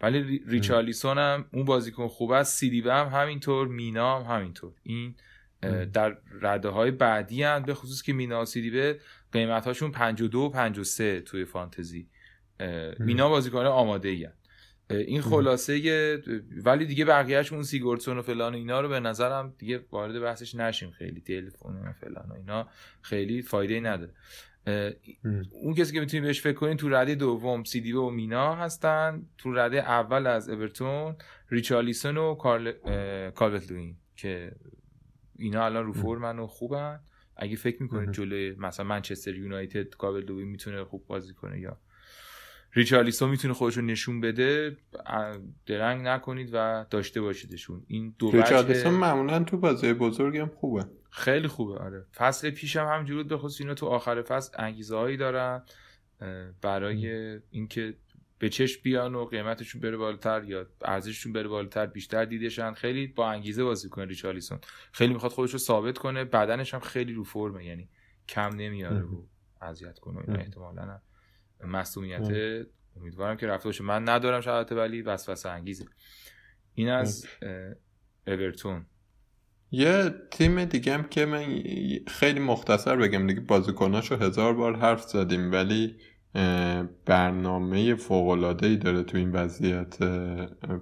ولی 0.00 0.42
ریچارلیسون 0.46 1.18
هم 1.18 1.44
اون 1.52 1.64
بازیکن 1.64 2.08
خوب 2.08 2.30
است. 2.30 2.58
سیدیبه 2.58 2.94
هم 2.94 3.20
همینطور 3.20 3.68
مینا 3.68 4.20
هم 4.20 4.36
همینطور. 4.36 4.72
این 4.82 5.14
در 5.92 6.16
رده 6.40 6.68
های 6.68 6.90
بعدی 6.90 7.42
هم 7.42 7.62
به 7.62 7.74
خصوص 7.74 8.02
که 8.02 8.12
مینا 8.12 8.42
و 8.42 8.44
سیدیبه 8.44 9.00
قیمت 9.32 9.66
هاشون 9.66 9.90
52 9.90 10.38
و 10.38 10.48
53 10.48 11.20
توی 11.20 11.44
فانتزی 11.44 12.08
مینا 12.98 13.28
بازیکن 13.28 13.66
آماده 13.66 14.08
ای 14.08 14.28
این 14.90 15.20
خلاصه 15.20 16.22
ولی 16.64 16.86
دیگه 16.86 17.04
بقیهش 17.04 17.52
اون 17.52 17.62
سیگورتسون 17.62 18.18
و 18.18 18.22
فلان 18.22 18.54
و 18.54 18.56
اینا 18.56 18.80
رو 18.80 18.88
به 18.88 19.00
نظرم 19.00 19.54
دیگه 19.58 19.84
وارد 19.90 20.20
بحثش 20.20 20.54
نشیم. 20.54 20.90
خیلی 20.90 21.20
دلف 21.20 21.68
و 21.68 21.92
فلان 21.92 22.28
و 22.30 22.34
اینا 22.34 22.68
خیلی 23.02 23.42
فایده 23.42 23.80
نداره. 23.80 24.12
اون 25.62 25.74
کسی 25.74 25.92
که 25.92 26.00
می‌تونید 26.00 26.24
بهش 26.26 26.40
فکر 26.40 26.56
کنید 26.56 26.78
تو 26.78 26.88
رده 26.88 27.14
دوم 27.14 27.64
سیدی 27.64 27.92
و 27.92 28.10
مینا 28.10 28.54
هستن. 28.54 29.26
تو 29.38 29.52
رده 29.52 29.76
اول 29.76 30.26
از 30.26 30.48
اورتون 30.48 31.16
ریچارلیسون 31.50 32.16
و 32.16 32.34
کارل... 32.34 32.72
لوین 33.70 33.96
که 34.16 34.52
اینا 35.38 35.64
الان 35.64 35.86
رو 35.86 35.92
فرمن 35.92 36.38
و 36.38 36.46
خوبن. 36.46 37.00
اگه 37.36 37.56
فکر 37.56 37.82
می‌کنید 37.82 38.12
جلوی 38.12 38.54
مثلا 38.58 38.86
منچستر 38.86 39.34
یونایتد 39.34 39.88
کالورت 39.88 40.30
لوین 40.30 40.48
می‌تونه 40.48 40.84
خوب 40.84 41.06
بازی 41.06 41.34
کنه 41.34 41.60
یا 41.60 41.78
ریچارلیسون 42.72 43.30
می‌تونه 43.30 43.54
خودش 43.54 43.76
رو 43.76 43.82
نشون 43.82 44.20
بده 44.20 44.76
درنگ 45.66 46.06
نکنید 46.06 46.50
و 46.52 46.86
داشته 46.90 47.20
باشیدشون. 47.20 47.82
این 47.86 48.14
دو 48.18 48.30
ریچارلیسون 48.30 48.94
معمولا 48.94 49.44
تو 49.44 49.56
بازی 49.56 49.92
بزرگی 49.92 50.38
هم 50.38 50.48
خوبه. 50.48 50.84
خیلی 51.10 51.48
خوبه 51.48 51.74
آره. 51.78 52.04
فصل 52.14 52.50
پیشم 52.50 52.80
هم 52.80 52.98
همجوری 52.98 53.36
خصوص 53.36 53.60
اینا 53.60 53.74
تو 53.74 53.86
آخر 53.86 54.22
فصل 54.22 54.52
انگیزه 54.58 54.96
هایی 54.96 55.16
دارن 55.16 55.62
برای 56.62 57.40
اینکه 57.50 57.94
به 58.38 58.48
چشم 58.48 58.80
بیان 58.82 59.14
و 59.14 59.24
قیمتشون 59.24 59.80
بره 59.80 59.96
بالاتر 59.96 60.44
یا 60.44 60.66
ارزششون 60.84 61.32
بره 61.32 61.48
بالاتر 61.48 61.86
بیشتر 61.86 62.24
دیدشن. 62.24 62.72
خیلی 62.72 63.06
با 63.06 63.30
انگیزه 63.30 63.64
بازی 63.64 63.88
کنه 63.88 64.04
ریچارلیسون 64.04 64.58
خیلی 64.92 65.12
می‌خواد 65.12 65.32
خودش 65.32 65.52
رو 65.52 65.58
ثابت 65.58 65.98
کنه. 65.98 66.24
بدنش 66.24 66.74
هم 66.74 66.80
خیلی 66.80 67.12
رو 67.12 67.24
فرمه. 67.24 67.64
یعنی 67.64 67.88
کم 68.28 68.50
نمیاره 68.56 69.02
و 69.02 69.22
اذیت 69.62 69.98
کنه. 69.98 70.18
اینا 70.18 70.38
احتمالاً 70.38 70.98
مسئولیت 71.64 72.30
امیدوارم 72.96 73.36
که 73.36 73.46
رفته 73.46 73.68
باشه. 73.68 73.84
من 73.84 74.08
ندارم 74.08 74.40
شرایط 74.40 74.72
ولی 74.72 75.02
وسوسه 75.02 75.48
انگیزه. 75.48 75.84
این 76.74 76.88
از 76.88 77.26
اورتون. 78.26 78.86
یه 79.70 80.14
تیم 80.30 80.64
دیگه 80.64 80.94
هم 80.94 81.08
که 81.08 81.26
من 81.26 81.44
خیلی 82.06 82.40
مختصر 82.40 82.96
بگم 82.96 83.26
دیگه 83.26 83.40
بازیکناشو 83.40 84.16
هزار 84.16 84.54
بار 84.54 84.76
حرف 84.76 85.02
زدیم 85.02 85.52
ولی 85.52 85.96
برنامه 87.06 87.94
فوق 87.94 88.56
ای 88.62 88.76
داره 88.76 89.02
تو 89.02 89.16
این 89.16 89.32
وضعیت 89.32 89.98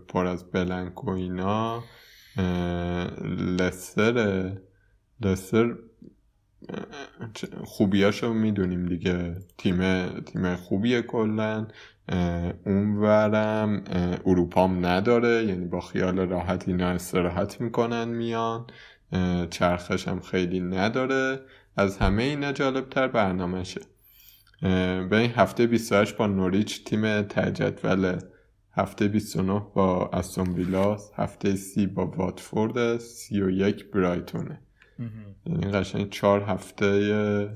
پر 0.09 0.27
از 0.27 0.51
بلنک 0.51 1.05
و 1.05 1.11
اینا. 1.11 1.83
لستر 3.59 4.51
لستر 5.21 5.75
خوبیاشو 7.65 8.33
می‌دونیم 8.33 8.87
دیگه. 8.87 9.37
تیم 9.59 10.09
تیم 10.21 10.57
خوبیه 10.57 11.03
کلا. 11.03 11.67
اونورم 12.67 13.85
اروپام 14.27 14.87
نداره 14.87 15.45
یعنی 15.45 15.65
با 15.65 15.81
خیال 15.81 16.19
راحت 16.19 16.69
اینا 16.69 16.89
استراحت 16.89 17.61
می‌کنن 17.61 18.09
میان. 18.09 18.67
چرخش 19.51 20.09
هم 20.09 20.21
خیلی 20.21 20.61
نداره. 20.61 21.41
از 21.77 21.99
همه 21.99 22.23
اینا 22.23 22.53
جالبتر 22.53 23.09
برنامهشه. 23.09 23.81
به 25.11 25.17
این 25.17 25.31
هفته 25.31 25.67
28 25.67 26.17
با 26.17 26.27
نوریچ 26.27 26.85
تیم 26.85 27.23
تجدول. 27.23 28.19
هفته 28.73 29.09
29 29.09 29.63
با 29.75 30.11
استون 30.13 30.49
ویلاس 30.49 31.11
هفته 31.17 31.57
سی 31.57 31.87
با 31.87 32.07
واتفورد. 32.07 32.99
31 32.99 33.91
برایتونه 33.91 34.61
یعنی 35.47 35.71
قشنگ 35.71 36.11
چهار 36.11 36.43
هفته 36.43 37.53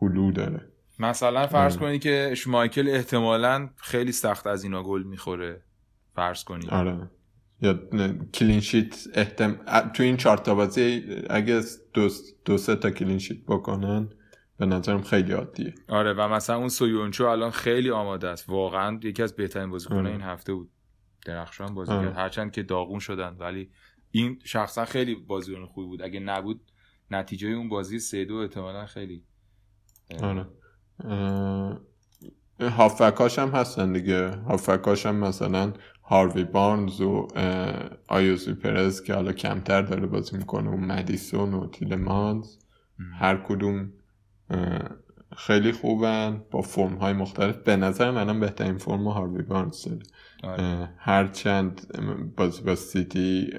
هلو 0.00 0.32
داره. 0.32 0.66
مثلا 0.98 1.46
فرض 1.46 1.76
کنی 1.76 1.98
که 1.98 2.34
شمایکل 2.36 2.88
احتمالا 2.88 3.68
خیلی 3.76 4.12
سخت 4.12 4.46
از 4.46 4.64
اینا 4.64 4.82
گل 4.82 5.02
می‌خوره. 5.02 5.62
فرض 6.14 6.44
کنی 6.44 6.68
آره. 6.68 7.10
یا 7.62 7.78
clean 8.34 8.70
sheet 8.70 9.06
احتم... 9.14 9.60
تو 9.94 10.02
این 10.02 10.16
چهار 10.16 10.36
تا 10.36 10.54
بازی 10.54 11.04
اگه 11.30 11.60
دو, 11.94 12.08
دو 12.44 12.58
سه 12.58 12.76
تا 12.76 12.90
clean 12.90 13.14
sheet 13.14 13.38
بکنن 13.48 14.08
به 14.60 14.66
نظرم 14.66 15.02
خیلی 15.02 15.32
عادیه. 15.32 15.74
آره 15.88 16.12
و 16.12 16.28
مثلا 16.28 16.56
اون 16.56 16.68
سویونچو 16.68 17.24
الان 17.24 17.50
خیلی 17.50 17.90
آماده 17.90 18.28
است. 18.28 18.48
واقعا 18.48 19.00
یکی 19.02 19.22
از 19.22 19.36
بهترین 19.36 19.70
بازیکنان 19.70 20.06
این 20.06 20.20
هفته 20.20 20.54
بود. 20.54 20.70
درخشان 21.26 21.74
بازی 21.74 21.92
کرد. 21.92 22.16
هرچند 22.16 22.52
که 22.52 22.62
داغون 22.62 22.98
شدن 22.98 23.36
ولی 23.38 23.70
این 24.10 24.38
شخصا 24.44 24.84
خیلی 24.84 25.14
بازیکن 25.14 25.66
خوبی 25.66 25.86
بود. 25.86 26.02
اگه 26.02 26.20
نبود 26.20 26.60
نتیجه 27.10 27.48
اون 27.48 27.68
بازی 27.68 27.98
سه 27.98 28.24
دو 28.24 28.34
احتمالا 28.34 28.86
خیلی 28.86 29.24
آره. 30.22 30.46
هافکاش 32.60 33.38
هم 33.38 33.48
هستن 33.48 33.92
دیگه. 33.92 34.30
هافکاش 34.30 35.06
هم 35.06 35.16
مثلا 35.16 35.72
هاروی 36.04 36.44
بارنز 36.44 37.00
و 37.00 37.28
آیوزی 38.08 38.54
پرز 38.54 39.02
که 39.02 39.14
حالا 39.14 39.32
کمتر 39.32 39.82
داره 39.82 40.06
بازی 40.06 40.36
می‌کنه. 40.36 40.70
و 40.70 40.76
مدیسون 40.76 41.54
و 41.54 41.66
تیلمانز. 41.66 42.56
هر 43.18 43.36
کدوم 43.36 43.92
خیلی 45.36 45.72
خوبن. 45.72 46.44
با 46.50 46.62
فرم 46.62 46.94
های 46.94 47.12
مختلف. 47.12 47.56
به 47.56 47.76
نظر 47.76 48.10
منم 48.10 48.40
بهترین 48.40 48.78
فرم 48.78 49.08
هاروی 49.08 49.42
بارنز 49.42 49.88
داره. 50.42 50.94
هرچند 50.98 51.80
بازی 52.36 52.62
با 52.62 52.74
سیتی 52.74 53.50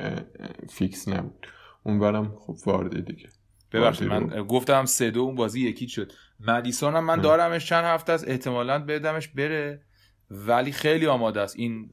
فیکس 0.69 1.07
نبود. 1.07 1.47
اونورم 1.83 2.35
خب 2.35 2.55
واردی 2.65 3.01
دیگه. 3.01 3.29
ببخشید 3.71 4.07
من 4.07 4.27
گفتم 4.27 4.85
سه 4.85 5.11
دو 5.11 5.21
اون 5.21 5.35
بازی 5.35 5.61
یکی 5.61 5.87
شد. 5.87 6.11
مدیسون 6.39 6.95
هم 6.95 7.05
من 7.05 7.21
دارمش 7.21 7.65
چند 7.65 7.85
هفته 7.85 8.13
است. 8.13 8.27
احتمالا 8.27 8.79
بدمش 8.79 9.27
بره. 9.27 9.81
ولی 10.31 10.71
خیلی 10.71 11.07
آماده 11.07 11.41
است. 11.41 11.55
این 11.59 11.91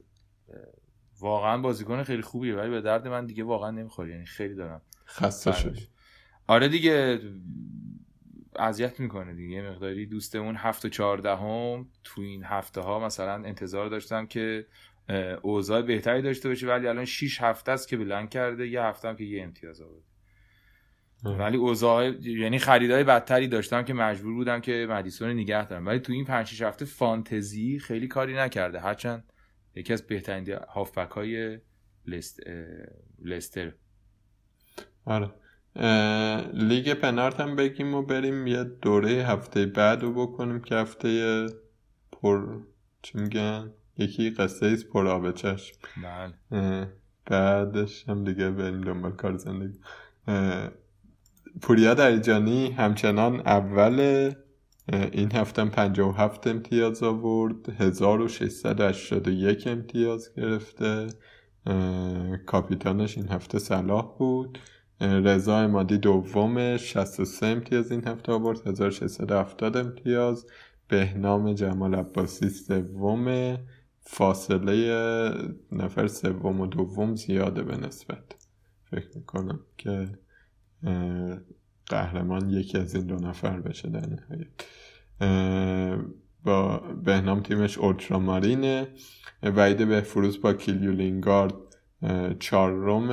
واقعا 1.19 1.57
بازیکن 1.57 2.03
خیلی 2.03 2.21
خوبیه. 2.21 2.55
ولی 2.55 2.69
به 2.69 2.81
درد 2.81 3.07
من 3.07 3.25
دیگه 3.25 3.43
واقعا 3.43 3.71
نمی‌خوره. 3.71 4.11
یعنی 4.11 4.25
خیلی 4.25 4.55
دارم. 4.55 4.81
خسته 5.07 5.51
شد 5.51 5.77
آره 6.47 6.67
دیگه. 6.67 7.19
اذیت 8.59 8.99
می‌کنه 8.99 9.33
دیگه. 9.33 9.55
یه 9.55 9.69
مقداری 9.69 10.05
دوستمون 10.05 10.55
هفت 10.55 10.85
و 10.85 10.89
چهاردهم 10.89 11.87
تو 12.03 12.21
این 12.21 12.43
هفته 12.43 12.81
ها 12.81 12.99
مثلا 12.99 13.33
انتظار 13.33 13.89
داشتم 13.89 14.25
که 14.25 14.65
اوضاع 15.41 15.81
بهتری 15.81 16.21
داشته 16.21 16.49
باشه 16.49 16.67
ولی 16.67 16.87
الان 16.87 17.05
6 17.05 17.41
هفته 17.41 17.71
است 17.71 17.87
که 17.87 17.97
بلند 17.97 18.29
کرده 18.29 18.67
یه 18.67 18.81
هفته 18.81 19.07
هم 19.07 19.15
که 19.15 19.23
یه 19.23 19.43
امتیاز 19.43 19.81
آورد 19.81 20.03
ولی 21.23 21.57
اوضاع 21.57 22.11
یعنی 22.21 22.59
خریدای 22.59 23.03
بدتری 23.03 23.47
داشتم 23.47 23.83
که 23.83 23.93
مجبور 23.93 24.33
بودم 24.33 24.61
که 24.61 24.87
مدیسون 24.89 25.29
نگه 25.29 25.67
دارم. 25.67 25.85
ولی 25.85 25.99
تو 25.99 26.13
این 26.13 26.25
5 26.25 26.47
6 26.47 26.61
هفته 26.61 26.85
فانتزی 26.85 27.79
خیلی 27.79 28.07
کاری 28.07 28.35
نکرده. 28.37 28.79
هرچند 28.79 29.33
یکی 29.75 29.93
از 29.93 30.07
بهترین 30.07 30.57
هافبک 30.69 31.11
های 31.11 31.59
لست... 32.05 32.39
لستر. 33.25 33.71
آره. 35.05 35.31
لیگ 36.53 36.93
پنارت 36.93 37.39
هم 37.39 37.55
بگیم 37.55 37.93
و 37.93 38.01
بریم 38.01 38.47
یه 38.47 38.63
دوره 38.63 39.09
هفته 39.09 39.65
بعد 39.65 40.01
رو 40.01 40.13
بکنیم 40.13 40.61
که 40.61 40.75
هفته 40.75 41.45
پر 42.11 42.59
چی 43.01 43.17
میگن؟ 43.17 43.71
یکی 43.97 44.29
قصه 44.29 44.65
ایست 44.65 44.89
پر 44.89 45.07
آب 45.07 45.31
چشم. 45.31 45.75
بله. 46.03 46.87
بعدش 47.25 48.09
هم 48.09 48.23
دیگه 48.23 48.49
بریم 48.49 48.81
دنبال 48.81 49.11
کار 49.11 49.37
زندگی. 49.37 49.79
پوریا 51.61 51.93
دریجانی 51.93 52.71
همچنان 52.71 53.39
اول 53.39 54.31
این 55.11 55.31
هفته 55.31 55.65
57 55.65 56.47
امتیاز 56.47 57.03
آورد. 57.03 57.69
1681 57.81 59.67
امتیاز 59.67 60.33
گرفته. 60.37 61.07
کاپیتانش 62.45 63.17
این 63.17 63.27
هفته 63.29 63.59
صلاح 63.59 64.15
بود. 64.17 64.59
رضا 65.01 65.57
امادی 65.57 65.97
دومش 65.97 66.93
63 66.93 67.45
امتیاز 67.45 67.91
این 67.91 68.07
هفته 68.07 68.31
آورد. 68.31 68.67
1670 68.67 69.77
امتیاز. 69.77 70.45
بهنام 70.87 71.53
جمال 71.53 71.95
عباسی 71.95 72.49
سوم. 72.49 73.57
فاصله 74.01 75.31
نفر 75.71 76.07
سوم 76.07 76.59
و 76.59 76.67
دوم 76.67 77.15
زیاده 77.15 77.63
به 77.63 77.77
نسبت. 77.77 78.35
فکر 78.91 79.07
می‌کنم 79.15 79.59
که 79.77 80.09
قهرمان 81.85 82.49
یکی 82.49 82.77
از 82.77 82.95
این 82.95 83.05
دو 83.05 83.15
نفر 83.15 83.59
بشه 83.59 83.89
در 83.89 84.05
نهایت. 84.09 84.47
با 86.43 86.77
بهنام 86.77 87.41
تیمش 87.41 87.77
اولترامارینه. 87.77 88.87
وعید 89.43 89.87
بهفروز 89.87 90.41
با 90.41 90.53
کیلیولینگارد 90.53 91.53
چهارم 92.39 93.07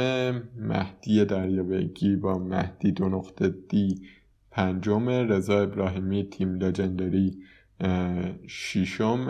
مهدی 0.56 1.24
دریابگی 1.24 2.16
با 2.16 2.38
مهدی 2.38 2.92
دو 2.92 3.08
نقطه 3.08 3.48
دی. 3.48 4.02
پنجم 4.50 5.08
رضا 5.08 5.60
ابراهیمی 5.60 6.24
تیم 6.24 6.54
لژندری 6.54 7.38
اه، 7.80 8.46
ششم 8.46 9.26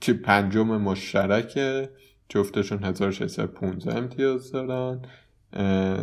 چی 0.00 0.12
پنجم 0.12 0.66
مشترکه 0.66 1.90
جفتشون 2.28 2.84
1615 2.84 3.96
امتیاز 3.96 4.52
دارن. 4.52 5.02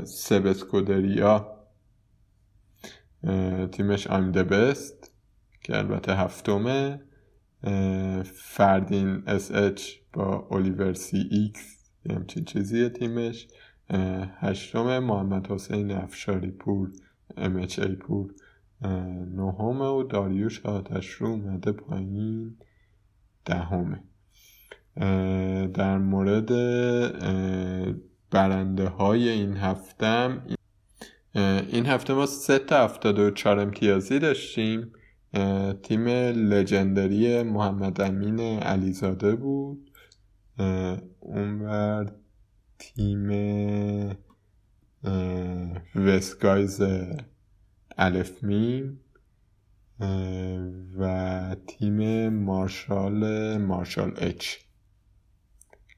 سبسکودریا 0.05 1.57
تیمش 3.72 4.07
I'm 4.07 4.34
the 4.34 4.43
best 4.43 5.09
که 5.63 5.78
البته 5.78 6.15
هفتمه 6.15 7.01
فردین 8.34 9.24
اس 9.28 9.51
اچ 9.51 9.91
با 10.13 10.47
الیور 10.51 10.93
سی 10.93 11.28
ایکس 11.32 11.76
همچین 12.10 12.45
چیزیه 12.45 12.89
تیمش. 12.89 13.47
هشتم 14.39 14.99
محمد 14.99 15.47
حسین 15.47 15.91
افشاری 15.91 16.51
پور 16.51 16.91
ام 17.38 17.55
ای 17.55 17.95
پور. 17.95 18.34
اه، 18.82 18.91
نهمه 19.36 19.86
و 19.86 20.03
داریوش 20.03 20.66
آتش 20.66 21.10
رو 21.10 21.28
اومده 21.28 21.72
پایین. 21.72 22.58
دهمه 23.45 24.03
در 25.74 25.97
مورد 25.97 26.49
برنده 28.32 28.88
های 28.88 29.30
این 29.30 29.58
هفتم 29.58 30.47
اه، 31.36 31.62
این 31.72 31.86
هفته 31.86 32.14
ما 32.14 32.26
سه 32.26 32.60
تا 32.60 32.84
هفتاد 32.84 33.20
و 33.20 33.32
چهار 33.32 33.60
امتیازی 33.60 34.20
داشتیم. 34.20 34.91
تیم 35.84 36.08
لژندری 36.08 37.43
محمد 37.43 38.01
امین 38.01 38.39
علیزاده 38.60 39.36
بود. 39.36 39.91
اونور 41.20 42.12
تیم 42.80 43.30
اه، 45.03 45.82
وسگایز 45.95 46.82
الف 47.97 48.43
میم 48.43 48.99
و 50.99 51.55
تیم 51.68 52.30
مارشال 52.30 53.58
مارشال 53.58 54.14
اچ. 54.18 54.55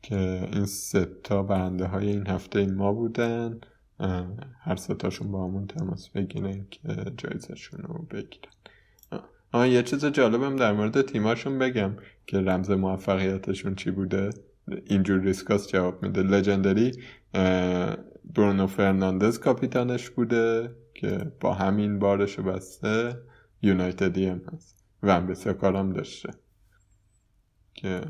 که 0.01 0.49
این 0.53 0.65
سه 0.65 1.05
تا 1.23 1.43
برنده 1.43 1.85
های 1.85 2.07
این 2.07 2.27
هفته 2.27 2.65
ما 2.65 2.93
بودن. 2.93 3.59
هر 4.59 4.75
سه 4.75 4.93
تاشون 4.93 5.31
با 5.31 5.47
همون 5.47 5.67
تماس 5.67 6.09
بگیرن 6.09 6.65
که 6.71 7.11
جایزشون 7.17 7.81
رو 7.81 8.05
بگیرن. 8.11 8.51
آه 9.51 9.69
یه 9.69 9.83
چیز 9.83 10.05
جالبم 10.05 10.55
در 10.55 10.73
مورد 10.73 11.01
تیماشون 11.01 11.59
بگم 11.59 11.95
که 12.27 12.37
رمز 12.37 12.71
موفقیتشون 12.71 13.75
چی 13.75 13.91
بوده؟ 13.91 14.29
اینجور 14.85 15.21
ریسکاس 15.21 15.67
جواب 15.67 16.03
میده. 16.03 16.21
Legendary 16.21 16.91
اه، 17.33 17.95
برونو 18.35 18.67
فرناندز 18.67 19.39
کاپیتانش 19.39 20.09
بوده 20.09 20.75
که 20.93 21.31
با 21.39 21.53
همین 21.53 21.99
بارش 21.99 22.39
بسته 22.39 23.17
یونایتدی 23.61 24.25
هم 24.25 24.41
هست 24.53 24.83
و 25.03 25.11
هم 25.63 25.93
داشته. 25.93 26.29
که 27.73 28.01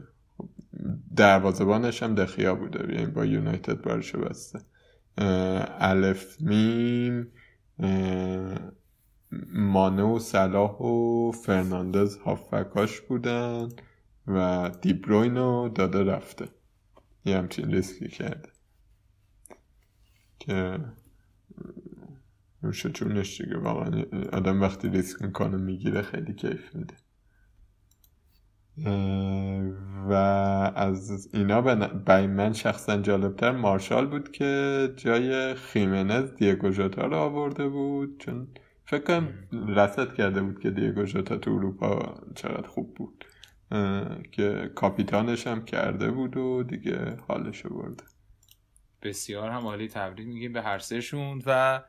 دروازه‌بانش 1.16 2.03
هم 2.03 2.16
دخیا 2.16 2.55
بوده 2.55 2.93
یعنی 2.93 3.05
با 3.05 3.26
یونایتد 3.26 3.82
بارش 3.82 4.16
بسته. 4.16 4.60
الف 5.80 6.41
میم 6.41 7.28
اه، 7.80 8.57
مانه 9.53 10.03
و 10.03 10.20
صلاح 10.20 10.72
و 10.72 11.32
فرناندز 11.32 12.18
هافبکاش 12.18 13.01
بودن. 13.01 13.70
و 14.30 14.69
دیبروینو 14.82 15.69
داده 15.69 16.03
رفته. 16.03 16.45
یه 17.25 17.38
همچین 17.38 17.71
ریسکی 17.71 18.07
کرده. 18.07 18.49
که 20.39 20.80
نوش 22.63 22.86
جونش 22.86 23.41
دیگه. 23.41 23.57
واقعا 23.57 24.03
آدم 24.34 24.61
وقتی 24.61 24.89
ریسک 24.89 25.21
می‌کنه 25.21 25.57
می‌گیره 25.57 26.01
خیلی 26.01 26.34
کیف 26.34 26.75
میده. 26.75 26.93
و 30.09 30.13
از 30.75 31.30
اینا 31.34 31.61
برای 31.61 32.27
من 32.27 32.53
شخصا 32.53 32.97
جالبتر 32.97 33.51
مارشال 33.51 34.07
بود 34.07 34.32
که 34.32 34.93
جای 34.97 35.55
خیمنز 35.55 36.34
دیگو 36.36 36.71
ژوتا 36.71 37.05
رو 37.05 37.17
آورده 37.17 37.67
بود. 37.69 38.19
چون 38.19 38.47
فکر 38.86 39.03
کنم 39.03 39.34
رصد 39.67 40.13
کرده 40.13 40.41
بود 40.41 40.59
که 40.59 40.71
دیگو 40.71 41.05
ژوتا 41.05 41.38
تو 41.38 41.51
اروپا 41.51 42.21
چقدر 42.36 42.67
خوب 42.67 42.95
بود. 42.95 43.25
که 44.32 44.72
کاپیتانش 44.76 45.47
هم 45.47 45.65
کرده 45.65 46.11
بود 46.11 46.38
و 46.38 46.63
دیگه 46.63 47.17
حالش 47.28 47.65
رو 47.65 47.78
برده. 47.78 48.03
بسیار 49.01 49.49
هم 49.49 49.67
عالی 49.67 49.88
تبریک 49.88 50.28
میگیم 50.28 50.53
به 50.53 50.61
هر 50.61 50.80
سهشون 50.80 51.41
و 51.45 51.82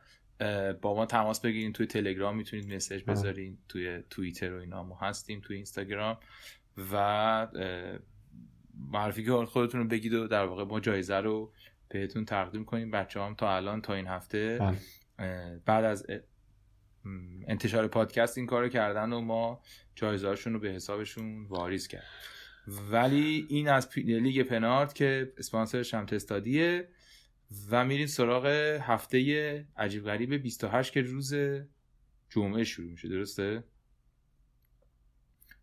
با 0.82 0.94
ما 0.94 1.06
تماس 1.06 1.40
بگیرین 1.40 1.72
توی 1.72 1.86
تلگرام 1.86 2.36
می‌تونید 2.36 2.74
مسیج 2.74 3.04
بذارین 3.04 3.58
توی 3.68 4.02
توییتر 4.10 4.54
و 4.54 4.60
اینا 4.60 4.82
ما 4.82 4.96
هستیم 4.96 5.40
توی 5.40 5.56
اینستاگرام 5.56 6.18
و 6.92 7.46
معرفی 8.92 9.24
که 9.24 9.32
خودتون 9.32 9.80
رو 9.80 9.86
بگید 9.86 10.14
و 10.14 10.26
در 10.26 10.44
واقع 10.44 10.64
ما 10.64 10.80
جایزه 10.80 11.16
رو 11.16 11.52
بهتون 11.88 12.24
تقدیم 12.24 12.64
کنیم. 12.64 12.90
بچه 12.90 13.20
هم 13.20 13.34
تا 13.34 13.56
الان 13.56 13.82
تا 13.82 13.94
این 13.94 14.06
هفته 14.06 14.58
بله. 15.18 15.60
بعد 15.66 15.84
از 15.84 16.06
انتشار 17.46 17.88
پادکست 17.88 18.38
این 18.38 18.46
کار 18.46 18.62
رو 18.62 18.68
کردن 18.68 19.12
و 19.12 19.20
ما 19.20 19.62
جایزهاشون 19.94 20.52
رو 20.52 20.58
به 20.58 20.68
حسابشون 20.68 21.44
واریز 21.44 21.88
کرد 21.88 22.04
ولی 22.66 23.46
این 23.48 23.68
از 23.68 23.88
لیگ 23.96 24.42
پنارت 24.42 24.94
که 24.94 25.32
اسپانسرش 25.38 25.94
هم 25.94 26.06
تستادیه 26.06 26.88
و 27.70 27.84
میریم 27.84 28.06
سراغ 28.06 28.46
هفته 28.82 29.66
عجیب 29.76 30.04
غریب 30.04 30.34
28 30.34 30.92
که 30.92 31.02
روز 31.02 31.34
جمعه 32.28 32.64
شروع 32.64 32.90
میشه 32.90 33.08
درسته؟ 33.08 33.64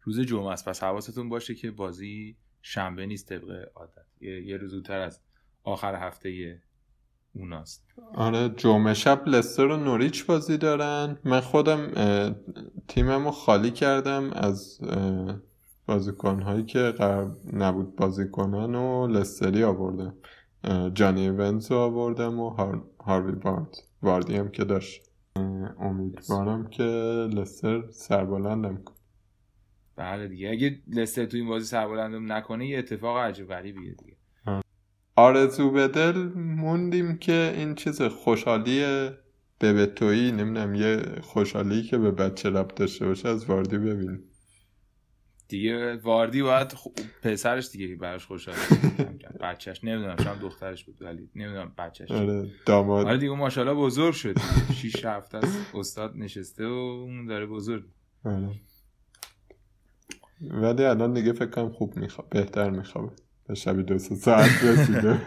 روز 0.02 0.20
جمعه 0.20 0.52
است 0.52 0.70
پس 0.70 0.84
حواستون 0.84 1.30
باشه 1.30 1.56
که 1.56 1.72
بازی 1.72 2.38
شنبه 2.62 3.06
نیست 3.06 3.30
طبق 3.30 3.72
عادت 3.76 4.06
یه, 4.22 4.42
یه 4.42 4.58
روز 4.58 4.72
زودتر 4.72 5.00
از 5.00 5.22
آخر 5.64 5.96
هفته 5.96 6.62
اوناست. 7.34 7.84
آره 8.15 8.49
جمعه 8.49 8.93
شب 8.93 9.28
لستر 9.28 9.65
و 9.65 9.78
نوریچ 9.78 10.25
بازی 10.25 10.57
دارن. 10.57 11.17
من 11.23 11.39
خودم 11.39 11.91
تیمم 12.88 13.25
رو 13.25 13.32
خالی 13.32 13.71
کردم 13.71 14.30
از 14.34 14.80
اه، 14.84 15.36
بازیکنهایی 15.86 16.65
که 16.65 16.80
قرار 16.80 17.38
نبود 17.53 17.95
بازی 17.95 18.30
کنن 18.30 18.75
و 18.75 19.07
لستری 19.07 19.63
آوردم. 19.63 20.13
جانی 20.93 21.30
ونز 21.30 21.71
آوردم 21.71 22.39
و 22.39 22.49
هار... 22.49 22.84
هاروی 23.05 23.36
بارد 23.36 23.78
واردی 24.01 24.36
هم 24.36 24.49
که 24.49 24.63
داشت. 24.63 25.03
امیدوارم 25.80 26.67
که 26.67 26.84
لستر 27.34 27.91
سربلندم 27.91 28.78
کنه. 28.78 28.97
بله 29.95 30.28
دیگه 30.28 30.49
اگه 30.49 30.80
لستر 30.88 31.25
تو 31.25 31.38
این 31.38 31.47
بازی 31.47 31.65
سربلندم 31.65 32.32
نکنه 32.32 32.67
یه 32.67 32.78
اتفاق 32.78 33.17
عجیب 33.17 33.47
غریبیه 33.47 33.93
دیگه. 33.93 34.16
آرزو 35.18 35.72
به 35.72 35.88
دل 35.88 36.18
موندیم 36.36 37.18
که 37.18 37.53
این 37.57 37.76
چیز 37.76 38.01
خوشحالی 38.01 39.09
ببتویی 39.61 40.32
نمی‌دونم 40.32 40.76
یه 40.76 41.01
خوشحالی 41.22 41.84
که 41.84 41.97
به 41.97 42.11
بچه 42.11 42.49
ربط 42.49 42.76
داشته 42.76 43.05
باشه 43.05 43.30
از 43.30 43.45
واردی 43.45 43.78
ببینیم. 43.78 44.24
دیگه 45.47 45.95
واردی 45.95 46.41
باید 46.41 46.74
خ... 46.74 46.88
پسرش 47.24 47.70
دیگه 47.70 47.95
براش 47.95 48.26
خوشحال 48.26 48.55
بچهش 49.41 49.84
نمی‌دونم 49.84 50.15
شاید 50.24 50.39
دخترش 50.39 50.84
بود 50.84 51.01
ولی 51.01 51.30
نمی‌دونم 51.36 51.74
بچهش 51.78 52.11
آره 52.11 52.49
داماد. 52.65 53.07
آره 53.07 53.18
دیگه 53.18 53.36
ماشاءالله 53.36 53.76
بزرگ 53.76 54.13
شد 54.13 54.34
دیگه. 54.34 54.74
شیش 54.74 55.05
هفته 55.05 55.38
است 55.38 55.76
استاد 55.76 56.13
نشسته 56.15 56.68
و 56.68 56.72
اون 57.03 57.26
داره 57.26 57.45
بزرگ. 57.45 57.84
آره. 58.26 58.51
ولی 60.41 60.84
الان 60.84 61.13
دیگه 61.13 61.34
فکر 61.34 61.49
کنم 61.49 61.70
خوب 61.70 61.97
میخواب 61.97 62.30
بهتر 62.30 62.70
میخوابه. 62.70 63.11
به 63.48 63.56
شبی 63.56 63.84
دو 63.84 64.00
ساعت 64.00 64.64
رسیده. 64.64 65.22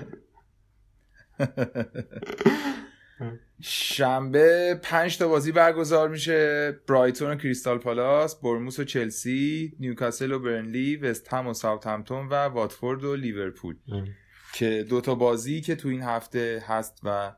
شنبه 3.63 4.81
پنج 4.83 5.19
تا 5.19 5.29
بازی 5.29 5.53
برگزار 5.53 6.09
میشه. 6.09 6.71
برایتون 6.89 7.31
و 7.31 7.35
کریستال 7.35 7.79
پالاس 7.79 8.41
برموس 8.41 8.79
و 8.79 8.85
چلسی 8.85 9.73
نیوکاسل 9.81 10.33
و 10.33 10.39
برنلی 10.39 10.97
وست 10.97 11.35
هم 11.35 11.47
و 11.47 11.55
ساوثهمپتون 11.55 12.29
و 12.29 12.35
واتفورد 12.35 13.05
و 13.05 13.17
لیورپول. 13.17 13.77
که 14.55 14.87
دو 14.89 15.01
تا 15.01 15.15
بازی 15.15 15.61
که 15.61 15.77
تو 15.77 15.89
این 15.89 16.03
هفته 16.03 16.65
هست 16.67 17.01
و 17.05 17.33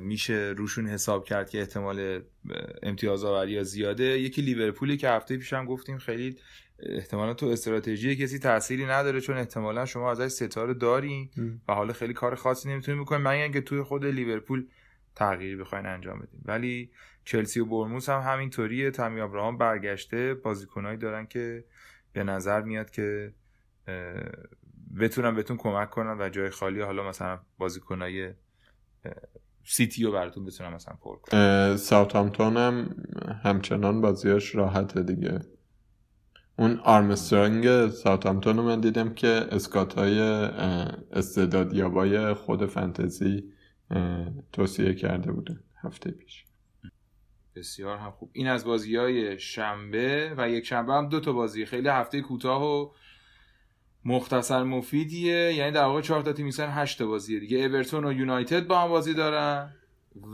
میشه 0.00 0.54
روشون 0.56 0.86
حساب 0.86 1.24
کرد 1.24 1.50
که 1.50 1.58
احتمال 1.58 2.22
امتیاز 2.82 3.24
آوری 3.24 3.52
یا 3.52 3.62
زیاده. 3.62 4.04
یکی 4.04 4.42
لیورپولی 4.42 4.96
که 4.96 5.08
هفته 5.08 5.36
پیشم 5.36 5.64
گفتیم 5.64 5.98
خیلی 5.98 6.36
احتمالا 6.86 7.34
تو 7.34 7.46
استراتژی 7.46 8.16
کسی 8.16 8.38
تأثیری 8.38 8.86
نداره 8.86 9.20
چون 9.20 9.36
احتمالا 9.36 9.86
شما 9.86 10.10
ازش 10.10 10.28
ستاره 10.28 10.74
دارین 10.74 11.30
و 11.68 11.74
حالا 11.74 11.92
خیلی 11.92 12.12
کار 12.12 12.34
خاصی 12.34 12.68
نمی‌تونید 12.68 13.00
بکنید 13.00 13.20
مگر 13.20 13.42
اینکه 13.42 13.60
توی 13.60 13.82
خود 13.82 14.04
لیورپول 14.04 14.66
تغییری 15.14 15.56
بخواین 15.56 15.86
انجام 15.86 16.18
بدین. 16.18 16.40
ولی 16.44 16.90
چلسی 17.24 17.60
و 17.60 17.64
برموس 17.64 18.08
هم 18.08 18.20
همینطوریه. 18.20 18.90
تامی 18.90 19.20
ابراهام 19.20 19.58
برگشته. 19.58 20.34
بازیکنایی 20.34 20.98
دارن 20.98 21.26
که 21.26 21.64
به 22.12 22.24
نظر 22.24 22.62
میاد 22.62 22.90
که 22.90 23.32
بتونن 25.00 25.34
بهتون 25.34 25.56
کمک 25.56 25.90
کنن 25.90 26.20
و 26.20 26.28
جای 26.28 26.50
خالی 26.50 26.80
حالا 26.80 27.08
مثلا 27.08 27.38
بازیکنای 27.58 28.30
سیتی 29.64 30.04
رو 30.04 30.12
براتون 30.12 30.44
بتونن 30.44 30.74
مثلا 30.74 30.94
پر 30.94 31.16
کنن. 31.16 31.76
ساوثهامپتون 31.76 32.56
هم 32.56 32.96
همچنان 33.44 34.00
بازیاش 34.00 34.54
راحته 34.54 35.02
دیگه. 35.02 35.40
اون 36.58 36.78
آرمسترانگ 36.78 37.88
ساوثهامپتون 37.88 38.56
رو 38.56 38.62
من 38.62 38.80
دیدم 38.80 39.14
که 39.14 39.28
scout 39.28 39.94
های 39.94 40.20
استعدادیابای 41.12 42.34
خود 42.34 42.66
فنتزی 42.66 43.44
توصیه 44.52 44.94
کرده 44.94 45.32
بوده 45.32 45.60
هفته 45.82 46.10
پیش. 46.10 46.44
بسیار 47.56 47.98
هم 47.98 48.10
خوب. 48.10 48.30
این 48.32 48.48
از 48.48 48.64
بازی 48.64 48.96
های 48.96 49.38
شنبه 49.38 50.34
و 50.36 50.50
یک 50.50 50.66
شنبه 50.66 50.92
هم 50.92 51.08
دو 51.08 51.20
تا 51.20 51.32
بازی. 51.32 51.66
خیلی 51.66 51.88
هفته 51.88 52.20
کوتاه 52.20 52.64
و 52.64 52.90
مختصر 54.04 54.62
مفیدیه. 54.62 55.54
یعنی 55.54 55.72
در 55.72 55.84
واقع 55.84 56.00
چهار 56.00 56.22
تا 56.22 56.32
تیم 56.32 56.46
میشن 56.46 56.68
هشت 56.70 57.02
بازیه 57.02 57.40
دیگه. 57.40 57.58
اورتون 57.58 58.04
و 58.04 58.12
یونایتد 58.12 58.66
با 58.66 58.78
هم 58.78 58.88
بازی 58.88 59.14
دارن 59.14 59.72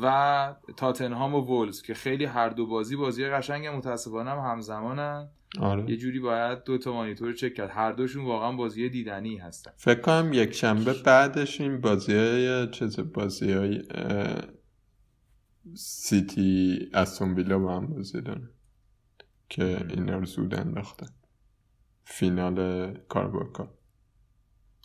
و 0.02 0.54
تاتنهام 0.76 1.34
و 1.34 1.40
وولز 1.40 1.82
که 1.82 1.94
خیلی 1.94 2.24
هر 2.24 2.48
دو 2.48 2.66
بازی 2.66 2.96
بازی 2.96 3.26
قشنگ 3.26 3.66
متاسفانه 3.66 4.30
هم 4.30 4.38
همزمانن. 4.38 5.28
یه 5.56 5.62
آره 5.62 5.96
جوری 5.96 6.20
باید 6.20 6.64
دو 6.64 6.78
تا 6.78 6.92
مانیتور 6.92 7.32
چک 7.32 7.54
کرد. 7.54 7.70
هر 7.70 7.92
دوشون 7.92 8.24
واقعا 8.24 8.52
بازی 8.52 8.88
دیدنی 8.88 9.36
هستن. 9.36 9.72
فکر 9.76 10.00
کنم 10.00 10.30
یک 10.32 10.52
شنبه 10.52 10.94
بعدش 11.04 11.60
این 11.60 11.80
بازی 11.80 12.12
های 12.12 12.70
چیز 12.70 13.00
بازی 13.00 13.52
های 13.52 13.82
سیتی 15.74 16.78
استون 16.94 17.34
ویلا 17.34 17.58
با 17.58 17.76
هم 17.76 17.86
بازی 17.86 18.20
دارن 18.20 18.50
که 19.48 19.86
اینا 19.90 20.18
رو 20.18 20.26
زود 20.26 20.54
انداختن. 20.54 21.10
فینال 22.04 22.92
کاربورکا 22.94 23.74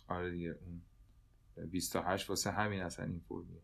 آره 0.08 0.30
دیگه. 0.30 0.58
اون 0.66 0.82
28 1.70 2.30
واسه 2.30 2.50
همین 2.50 2.82
اصلا 2.82 3.06
این 3.06 3.20
فرمیه. 3.28 3.63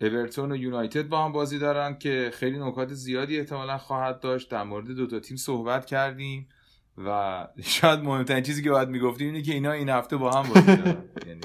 اورتون 0.00 0.52
و 0.52 0.56
یونایتد 0.56 1.08
با 1.08 1.24
هم 1.24 1.32
بازی 1.32 1.58
دارن 1.58 1.98
که 1.98 2.30
خیلی 2.34 2.58
نکات 2.58 2.94
زیادی 2.94 3.38
احتمالا 3.38 3.78
خواهد 3.78 4.20
داشت. 4.20 4.50
در 4.50 4.62
مورد 4.62 4.86
دو 4.86 5.06
تا 5.06 5.20
تیم 5.20 5.36
صحبت 5.36 5.86
کردیم 5.86 6.48
و 6.98 7.48
شاید 7.62 8.00
مهمترین 8.00 8.42
چیزی 8.42 8.62
که 8.62 8.70
باید 8.70 8.88
می‌گفتیم 8.88 9.26
اینه 9.26 9.42
که 9.42 9.52
اینا 9.52 9.72
این 9.72 9.88
هفته 9.88 10.16
با 10.16 10.30
هم 10.30 10.48
بازی 10.54 10.76
دارن. 10.76 11.04
یعنی 11.26 11.40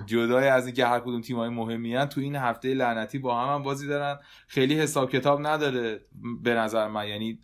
جدای 0.06 0.48
از 0.48 0.66
اینکه 0.66 0.86
هر 0.86 1.00
کدوم 1.00 1.20
تیمای 1.20 1.48
مهمی 1.48 1.94
هن 1.94 2.06
تو 2.06 2.20
این 2.20 2.36
هفته 2.36 2.74
لعنتی 2.74 3.18
با 3.18 3.40
هم, 3.40 3.54
هم 3.54 3.62
بازی 3.62 3.88
دارن. 3.88 4.18
خیلی 4.46 4.78
حساب 4.80 5.10
کتاب 5.10 5.46
نداره 5.46 6.00
به 6.42 6.54
نظر 6.54 6.88
من. 6.88 7.08
یعنی 7.08 7.38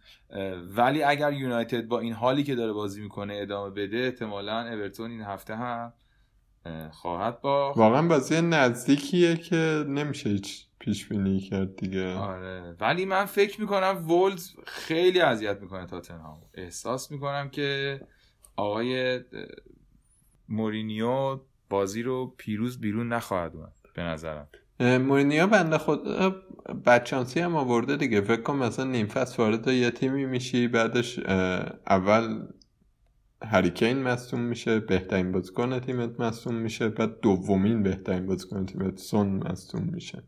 ولی 0.77 1.03
اگر 1.03 1.33
یونایتد 1.33 1.89
با 1.89 2.01
این 2.01 2.13
حالی 2.13 2.45
که 2.45 2.55
داره 2.55 2.73
بازی 2.73 3.03
می‌کنه 3.03 3.35
ادامه 3.37 3.71
بده 3.71 3.97
احتمالا 3.97 4.61
اورتون 4.61 5.11
این 5.11 5.21
هفته 5.23 5.57
هم 5.57 5.93
خواهد 6.93 7.41
با 7.41 7.73
واقعا 7.73 8.09
بازی 8.09 8.41
نزدیکیه 8.41 9.37
که 9.37 9.85
نمیشه 9.89 10.31
هیچ 10.31 10.65
پیش 10.79 11.09
بینی 11.09 11.41
کرد 11.41 11.77
دیگه. 11.77 12.15
آره. 12.15 12.77
ولی 12.81 13.05
من 13.05 13.25
فکر 13.25 13.61
می‌کنم 13.61 14.05
وولز 14.09 14.51
خیلی 14.67 15.21
اذیت 15.21 15.61
می‌کنه 15.61 15.87
تاتنهام 15.87 16.41
احساس 16.55 17.11
می‌کنم 17.11 17.49
که 17.51 18.01
آقای 18.57 19.21
مورینیو 20.49 21.41
بازی 21.71 22.03
رو 22.03 22.35
پیروز 22.37 22.81
بیرون 22.81 23.13
نخواهد 23.13 23.57
اومد 23.57 23.73
به 23.95 24.03
نظرم. 24.03 24.49
مورینیو 24.81 25.47
بنده 25.47 25.79
خود 25.79 26.09
اه، 26.09 26.35
بدشانسی 26.87 27.41
هم 27.41 27.57
آورده 27.57 27.97
دیگه. 27.97 28.21
فکر 28.21 28.43
کن 28.43 28.57
مثلا 28.57 28.85
نیم 28.85 29.07
فصل 29.07 29.43
وارد 29.43 29.69
یه 29.69 29.91
تیمی 29.91 30.27
میشی 30.27 30.69
بعدش 30.69 31.19
اول 31.87 32.43
هریکین 33.43 34.03
مصدوم 34.03 34.41
میشه 34.41 34.81
بهترین 34.81 35.33
بازیکن 35.33 35.81
تیمت 35.81 36.21
مصدوم 36.21 36.55
میشه 36.55 36.89
بعد 36.89 37.21
دومین 37.21 37.83
بهترین 37.83 38.27
بازیکن 38.27 38.67
تیمت 38.67 38.99
سون 38.99 39.29
مصدوم 39.29 39.83
میشه. 39.83 40.23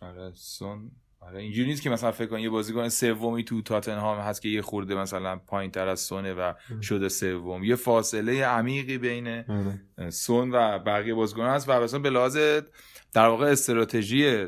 آره 0.00 0.32
سون. 0.34 0.90
آره 1.20 1.40
اینجوری 1.40 1.68
نیست 1.68 1.82
که 1.82 1.90
مثلا 1.90 2.12
فکر 2.12 2.26
کن 2.26 2.38
یه 2.38 2.50
بازیکن 2.50 2.88
سومی 2.88 3.44
تو 3.44 3.62
تاتنهام 3.62 4.18
هست 4.18 4.42
که 4.42 4.48
یه 4.48 4.62
خورده 4.62 4.94
مثلا 4.94 5.36
پایین 5.36 5.70
تر 5.70 5.88
از 5.88 6.00
سونه 6.00 6.34
و 6.34 6.52
شده 6.82 7.08
سوم. 7.08 7.64
یه 7.64 7.76
فاصله 7.76 8.44
عمیقی 8.44 8.98
بین 8.98 9.28
آره. 9.28 10.10
سون 10.10 10.50
و 10.50 10.78
بقیه 10.78 11.14
بازیکن 11.14 11.46
هست 11.46 11.68
و 11.68 11.80
مثلا 11.80 12.00
به 12.00 12.10
لحاظ 12.10 12.36
در 13.12 13.26
واقع 13.26 13.46
استراتژی 13.46 14.46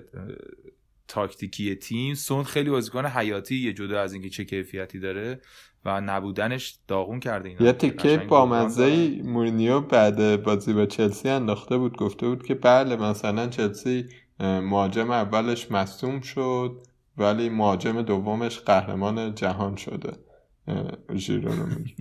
تاکتیکی 1.09 1.75
تیم 1.75 2.15
سون 2.15 2.45
خیلی 2.45 2.71
بازیکن 2.71 3.07
حیاتی 3.07 3.57
یه 3.57 3.73
جدا 3.73 4.01
از 4.01 4.13
اینکه 4.13 4.29
چه 4.29 4.45
کیفیتی 4.45 4.99
داره. 4.99 5.41
و 5.85 6.01
نبودنش 6.01 6.79
داغون 6.89 7.21
کرده 7.21 7.49
اینا. 7.49 7.67
یه 7.67 7.73
تیکه 7.73 8.17
با 8.17 8.47
مزه 8.47 9.23
مورینیو 9.25 9.81
بعد 9.81 10.43
بازی 10.43 10.73
با 10.73 10.87
چلسی 10.87 11.29
انداخته 11.29 11.79
بود. 11.79 11.97
گفته 11.97 12.29
بود 12.29 12.47
که 12.47 12.55
بله 12.55 12.97
مثلا 12.97 13.47
چلسی 13.47 14.05
مهاجم 14.41 15.11
اولش 15.11 15.71
مصدوم 15.71 16.21
شد 16.21 16.83
ولی 17.17 17.49
مهاجم 17.49 18.03
دومش 18.03 18.61
قهرمان 18.61 19.35
جهان 19.35 19.77
شده. 19.77 20.13
اه، 20.69 20.91
ژیرو 21.15 21.53
رو 21.53 21.67
میگه. 21.67 21.95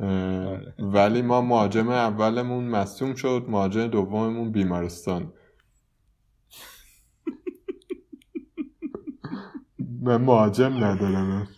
اه، 0.00 0.58
ولی 0.78 1.22
ما 1.22 1.40
مهاجم 1.40 1.88
اولمون 1.88 2.64
مصدوم 2.64 3.14
شد 3.14 3.44
مهاجم 3.48 3.86
دوممون 3.86 4.52
بیمارستان. 4.52 5.32
من 10.02 10.16
مهاجم 10.16 10.84
ندارم. 10.84 11.48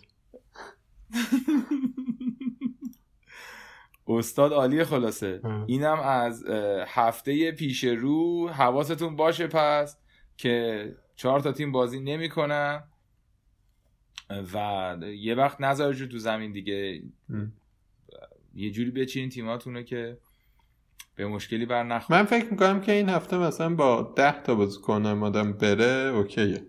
استاد 4.07 4.53
عالی 4.53 4.83
خلاصه. 4.83 5.41
اینم 5.67 5.99
از 5.99 6.45
هفته 6.87 7.51
پیش 7.51 7.83
رو 7.83 8.49
حواستون 8.49 9.15
باشه 9.15 9.47
پس 9.47 9.97
که 10.37 10.95
چهار 11.15 11.39
تا 11.39 11.51
تیم 11.51 11.71
بازی 11.71 11.99
نمی‌کنن 11.99 12.83
و 14.53 14.97
یه 15.17 15.35
وقت 15.35 15.61
نذارید 15.61 16.09
تو 16.09 16.17
زمین 16.17 16.51
دیگه. 16.51 17.03
یه 18.55 18.71
جوری 18.71 18.91
بچینین 18.91 19.29
تیماتونو 19.29 19.81
که 19.81 20.17
به 21.15 21.27
مشکلی 21.27 21.65
بر 21.65 21.83
نخوره 21.83 22.19
من 22.19 22.25
فکر 22.25 22.51
می‌کنم 22.51 22.81
که 22.81 22.91
این 22.91 23.09
هفته 23.09 23.37
مثلا 23.37 23.75
با 23.75 24.13
ده 24.15 24.43
تا 24.43 24.55
بازیکن 24.55 25.05
آدم 25.05 25.53
بره 25.53 26.15
اوکیه. 26.15 26.65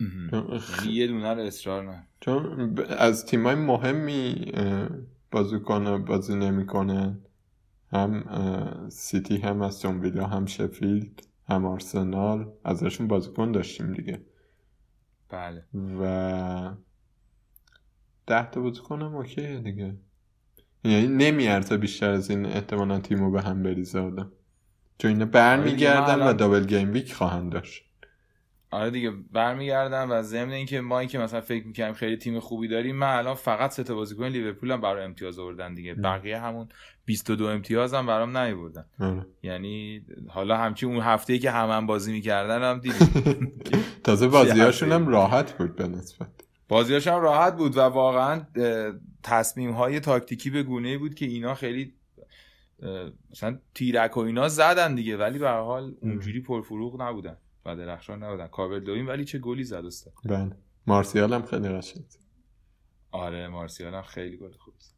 یعنی 0.00 0.92
یه 0.92 1.06
دونه 1.06 1.34
رو 1.34 1.40
اصرار 1.40 1.84
نه. 1.84 2.08
چون 2.24 2.74
از 2.98 3.26
تیمای 3.26 3.54
مهمی 3.54 4.52
بازیکن 5.30 6.04
بازی 6.04 6.34
نمی‌کنه 6.34 7.18
هم 7.92 8.24
سیتی 8.88 9.36
هم 9.36 9.62
از 9.62 9.84
ویلا 9.84 10.26
هم 10.26 10.46
شفیلد 10.46 11.26
هم 11.48 11.66
آرسنال. 11.66 12.52
ازشون 12.64 13.08
بازیکن 13.08 13.52
داشتیم 13.52 13.92
دیگه. 13.92 14.20
بله. 15.28 15.64
و 16.00 16.74
ده 18.26 18.50
تا 18.50 18.60
بازیکن 18.60 19.02
هم 19.02 19.16
اوکیه 19.16 19.60
دیگه. 19.60 19.96
یعنی 20.84 21.06
نمیارزه 21.06 21.76
بیشتر 21.76 22.10
از 22.10 22.30
این 22.30 22.46
احتمالا 22.46 23.00
تیمو 23.00 23.30
به 23.30 23.42
هم 23.42 23.62
بریزه 23.62 23.98
آدم. 24.00 24.32
چون 24.98 25.10
اینا 25.10 25.24
برمیگردن 25.24 26.12
آره 26.12 26.24
من 26.24 26.30
و 26.30 26.32
دابل 26.32 26.64
گیم 26.64 26.92
ویک 26.92 27.14
خواهند 27.14 27.52
داشت. 27.52 27.84
آره 28.74 28.90
دیگه 28.90 29.12
برمیگردم 29.32 30.10
و 30.10 30.22
ضمن 30.22 30.52
اینکه 30.52 30.80
ما 30.80 30.98
اینکه 30.98 31.18
مثلا 31.18 31.40
فکر 31.40 31.66
می‌کنیم 31.66 31.92
خیلی 31.92 32.16
تیم 32.16 32.40
خوبی 32.40 32.68
داریم 32.68 32.96
من 32.96 33.16
الان 33.16 33.34
فقط 33.34 33.70
سه 33.70 33.82
تا 33.84 33.94
بازیکن 33.94 34.26
لیورپول 34.26 34.70
هم 34.70 34.80
برای 34.80 35.04
امتیاز 35.04 35.38
آوردن 35.38 35.74
دیگه. 35.74 35.94
بقیه 35.94 36.38
همون 36.38 36.68
22 37.04 37.46
امتیاز 37.46 37.94
هم 37.94 38.06
برام 38.06 38.36
نیاوردن. 38.36 38.84
آره. 39.00 39.26
یعنی 39.42 40.02
حالا 40.28 40.56
همچی 40.56 40.86
اون 40.86 41.00
هفته 41.00 41.32
ای 41.32 41.38
که 41.38 41.50
همه 41.50 41.72
هم 41.72 41.86
بازی 41.86 42.12
می‌کردن 42.12 42.62
هم 42.62 42.78
دیدیم. 42.78 43.52
تازه 44.04 44.28
بازیاشون. 44.28 44.92
هم 44.92 45.08
راحت 45.08 45.52
بود 45.52 45.76
به 45.76 45.88
نسبت. 45.88 46.28
بازیاش 46.68 47.08
هم 47.08 47.20
راحت 47.20 47.56
بود 47.56 47.76
و 47.76 47.80
واقعا 47.80 48.40
تصمیم 49.22 49.70
های 49.70 50.00
تاکتیکی 50.00 50.50
به 50.50 50.62
گونه 50.62 50.98
بود 50.98 51.14
که 51.14 51.26
اینا 51.26 51.54
خیلی 51.54 51.94
مثلا 53.30 53.58
تیرک 53.74 54.16
و 54.16 54.20
اینا 54.20 54.48
زدن 54.48 54.94
دیگه 54.94 55.16
ولی 55.16 55.38
به 55.38 55.50
حال 55.50 55.94
اونجوری 56.00 56.40
پرفروغ 56.40 57.02
نبودن. 57.02 57.36
و 57.66 57.76
درخشان 57.76 58.22
نبودن. 58.22 58.46
کالورت 58.46 58.78
لوین 58.78 59.08
ولی 59.08 59.24
چه 59.24 59.38
گلی 59.38 59.64
زد 59.64 59.84
استاد؟ 59.86 60.14
بله. 60.24 60.56
مارسیال 60.86 61.32
هم 61.32 61.42
خیلی 61.42 61.68
قشنگ 61.68 62.04
آره 63.10 63.48
مارسیال 63.48 63.94
هم 63.94 64.02
خیلی 64.02 64.36
گل 64.36 64.52
خوب 64.52 64.74
زد. 64.78 64.94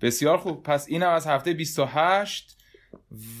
بسیار 0.00 0.38
خوب. 0.38 0.62
پس 0.62 0.88
اینم 0.88 1.10
از 1.10 1.26
هفته 1.26 1.52
28 1.52 2.58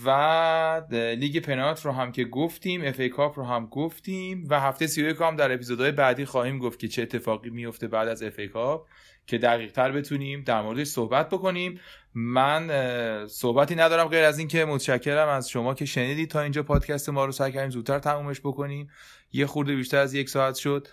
و 0.04 0.82
لیگ 0.90 1.38
پنالت 1.38 1.84
رو 1.84 1.92
هم 1.92 2.12
که 2.12 2.24
گفتیم 2.24 2.84
FA 2.84 3.00
Cup 3.00 3.38
رو 3.38 3.44
هم 3.44 3.66
گفتیم 3.66 4.46
و 4.50 4.60
هفته 4.60 4.86
31 4.86 5.16
هم 5.20 5.36
در 5.36 5.52
اپیزودهای 5.52 5.92
بعدی 5.92 6.24
خواهیم 6.24 6.58
گفت 6.58 6.78
که 6.78 6.88
چه 6.88 7.02
اتفاقی 7.02 7.50
میفته 7.50 7.88
بعد 7.88 8.08
از 8.08 8.22
FA 8.22 8.38
Cup. 8.38 8.86
که 9.26 9.38
دقیق 9.38 9.72
تر 9.72 9.92
بتونیم 9.92 10.42
در 10.42 10.62
موردش 10.62 10.86
صحبت 10.86 11.28
بکنیم. 11.28 11.80
من 12.14 12.70
صحبتی 13.26 13.74
ندارم 13.74 14.08
غیر 14.08 14.24
از 14.24 14.38
اینکه 14.38 14.64
متشکرم 14.64 15.28
از 15.28 15.50
شما 15.50 15.74
که 15.74 15.84
شنیدید 15.84 16.30
تا 16.30 16.40
اینجا 16.40 16.62
پادکست 16.62 17.08
ما 17.08 17.24
رو 17.24 17.32
سعی 17.32 17.52
کردیم 17.52 17.70
زودتر 17.70 17.98
تمومش 17.98 18.40
بکنیم. 18.40 18.90
یه 19.32 19.46
خورده 19.46 19.76
بیشتر 19.76 19.98
از 19.98 20.14
یک 20.14 20.28
ساعت 20.28 20.54
شد. 20.54 20.88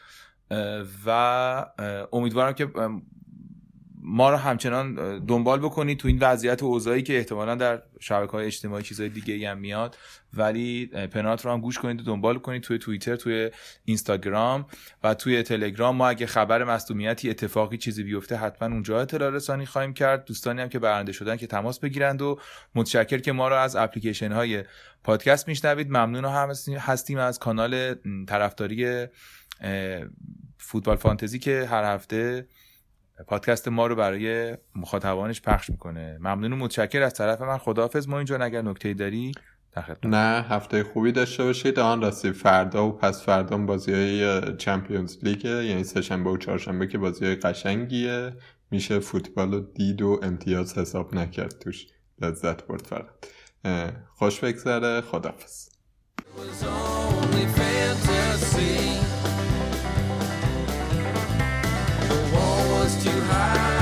و 1.06 1.66
امیدوارم 2.14 2.54
که 2.54 2.68
ما 4.02 4.30
رو 4.30 4.38
همچنان 4.38 5.20
دنبال 5.26 5.60
بکنید 5.60 6.00
تو 6.00 6.08
این 6.08 6.20
وضعیت 6.20 6.64
اوضاعی 6.64 7.04
که 7.04 7.18
احتمالا 7.18 7.56
در 7.56 7.82
شبکه 8.00 8.32
های 8.32 8.46
اجتماعی 8.46 8.84
چیزهای 8.84 9.10
دیگه 9.10 9.50
هم 9.50 9.58
میاد. 9.58 9.98
ولی 10.34 10.86
پنات 10.86 11.46
رو 11.46 11.52
هم 11.52 11.62
گوش 11.62 11.80
کنید 11.80 12.02
و 12.02 12.04
دنبال 12.04 12.40
کنید 12.40 12.62
توی 12.62 12.78
توییتر 12.78 13.16
توی 13.16 13.52
اینستاگرام 13.86 14.66
و 15.04 15.14
توی 15.14 15.44
تلگرام. 15.44 15.96
ما 15.96 16.10
اگه 16.10 16.26
خبر 16.26 16.64
مصدومیتی 16.64 17.30
اتفاقی 17.30 17.78
چیزی 17.78 18.04
بیفته 18.04 18.36
حتما 18.36 18.68
اونجا 18.68 19.02
اطلاع 19.02 19.30
رسانی 19.30 19.66
خواهیم 19.66 19.94
کرد. 19.94 20.26
دوستانی 20.26 20.62
هم 20.62 20.70
که 20.70 20.80
برنده 20.80 21.12
شدن 21.12 21.38
که 21.38 21.48
تماس 21.48 21.80
بگیرند 21.80 22.22
و 22.22 22.40
متشکر 22.76 23.18
که 23.18 23.32
ما 23.32 23.48
رو 23.48 23.56
از 23.56 23.76
اپلیکیشن 23.76 24.32
های 24.32 24.64
پادکست 25.04 25.48
میشنوید. 25.48 25.90
ممنون 25.90 26.26
هم 26.26 26.50
هستیم 26.78 27.18
از 27.18 27.40
کانال 27.40 27.96
طرفداری 28.28 29.08
فوتبال 30.58 30.96
فانتزی 30.96 31.40
که 31.40 31.66
هر 31.66 31.94
هفته 31.94 32.48
پادکست 33.28 33.68
ما 33.68 33.88
رو 33.88 33.96
برای 33.96 34.58
مخاطبانش 34.76 35.42
پخش 35.42 35.70
می‌کنه. 35.70 36.18
ممنون 36.20 36.54
و 36.54 36.56
متشکر 36.56 37.02
از 37.02 37.14
طرف 37.14 37.42
من 37.42 37.58
خداحافظ. 37.58 38.08
ما 38.08 38.18
اینجا 38.18 38.38
اگر 38.38 38.62
نکته 38.62 38.94
داری 38.94 39.32
نه 40.06 40.46
هفته 40.50 40.84
خوبی 40.84 41.12
داشته 41.12 41.44
باشید. 41.44 41.80
آن 41.80 42.02
راستی 42.02 42.32
فردا 42.32 42.88
و 42.88 42.92
پس 42.92 43.24
فردا 43.24 43.58
بازی 43.58 43.94
های 43.94 44.42
چمپیونز 44.58 45.18
لیگ 45.24 45.46
یعنی 45.46 45.84
سهشنبه 45.84 46.30
و 46.30 46.38
چهارشنبه 46.38 46.88
که 46.88 46.98
بازی 46.98 47.26
های 47.26 47.36
قشنگیه. 47.36 48.34
میشه 48.72 49.00
فوتبال 49.00 49.54
و 49.54 49.60
دید 49.60 50.02
و 50.02 50.20
امتیاز 50.24 50.78
حساب 50.78 51.16
نکرد 51.16 51.60
توش. 51.60 51.88
لذت 52.22 52.68
برد 52.68 52.86
فقط. 52.86 53.06
خوش 54.16 54.40
بگذره. 54.40 55.02
was 62.90 63.04
too 63.04 63.22
high. 63.22 63.79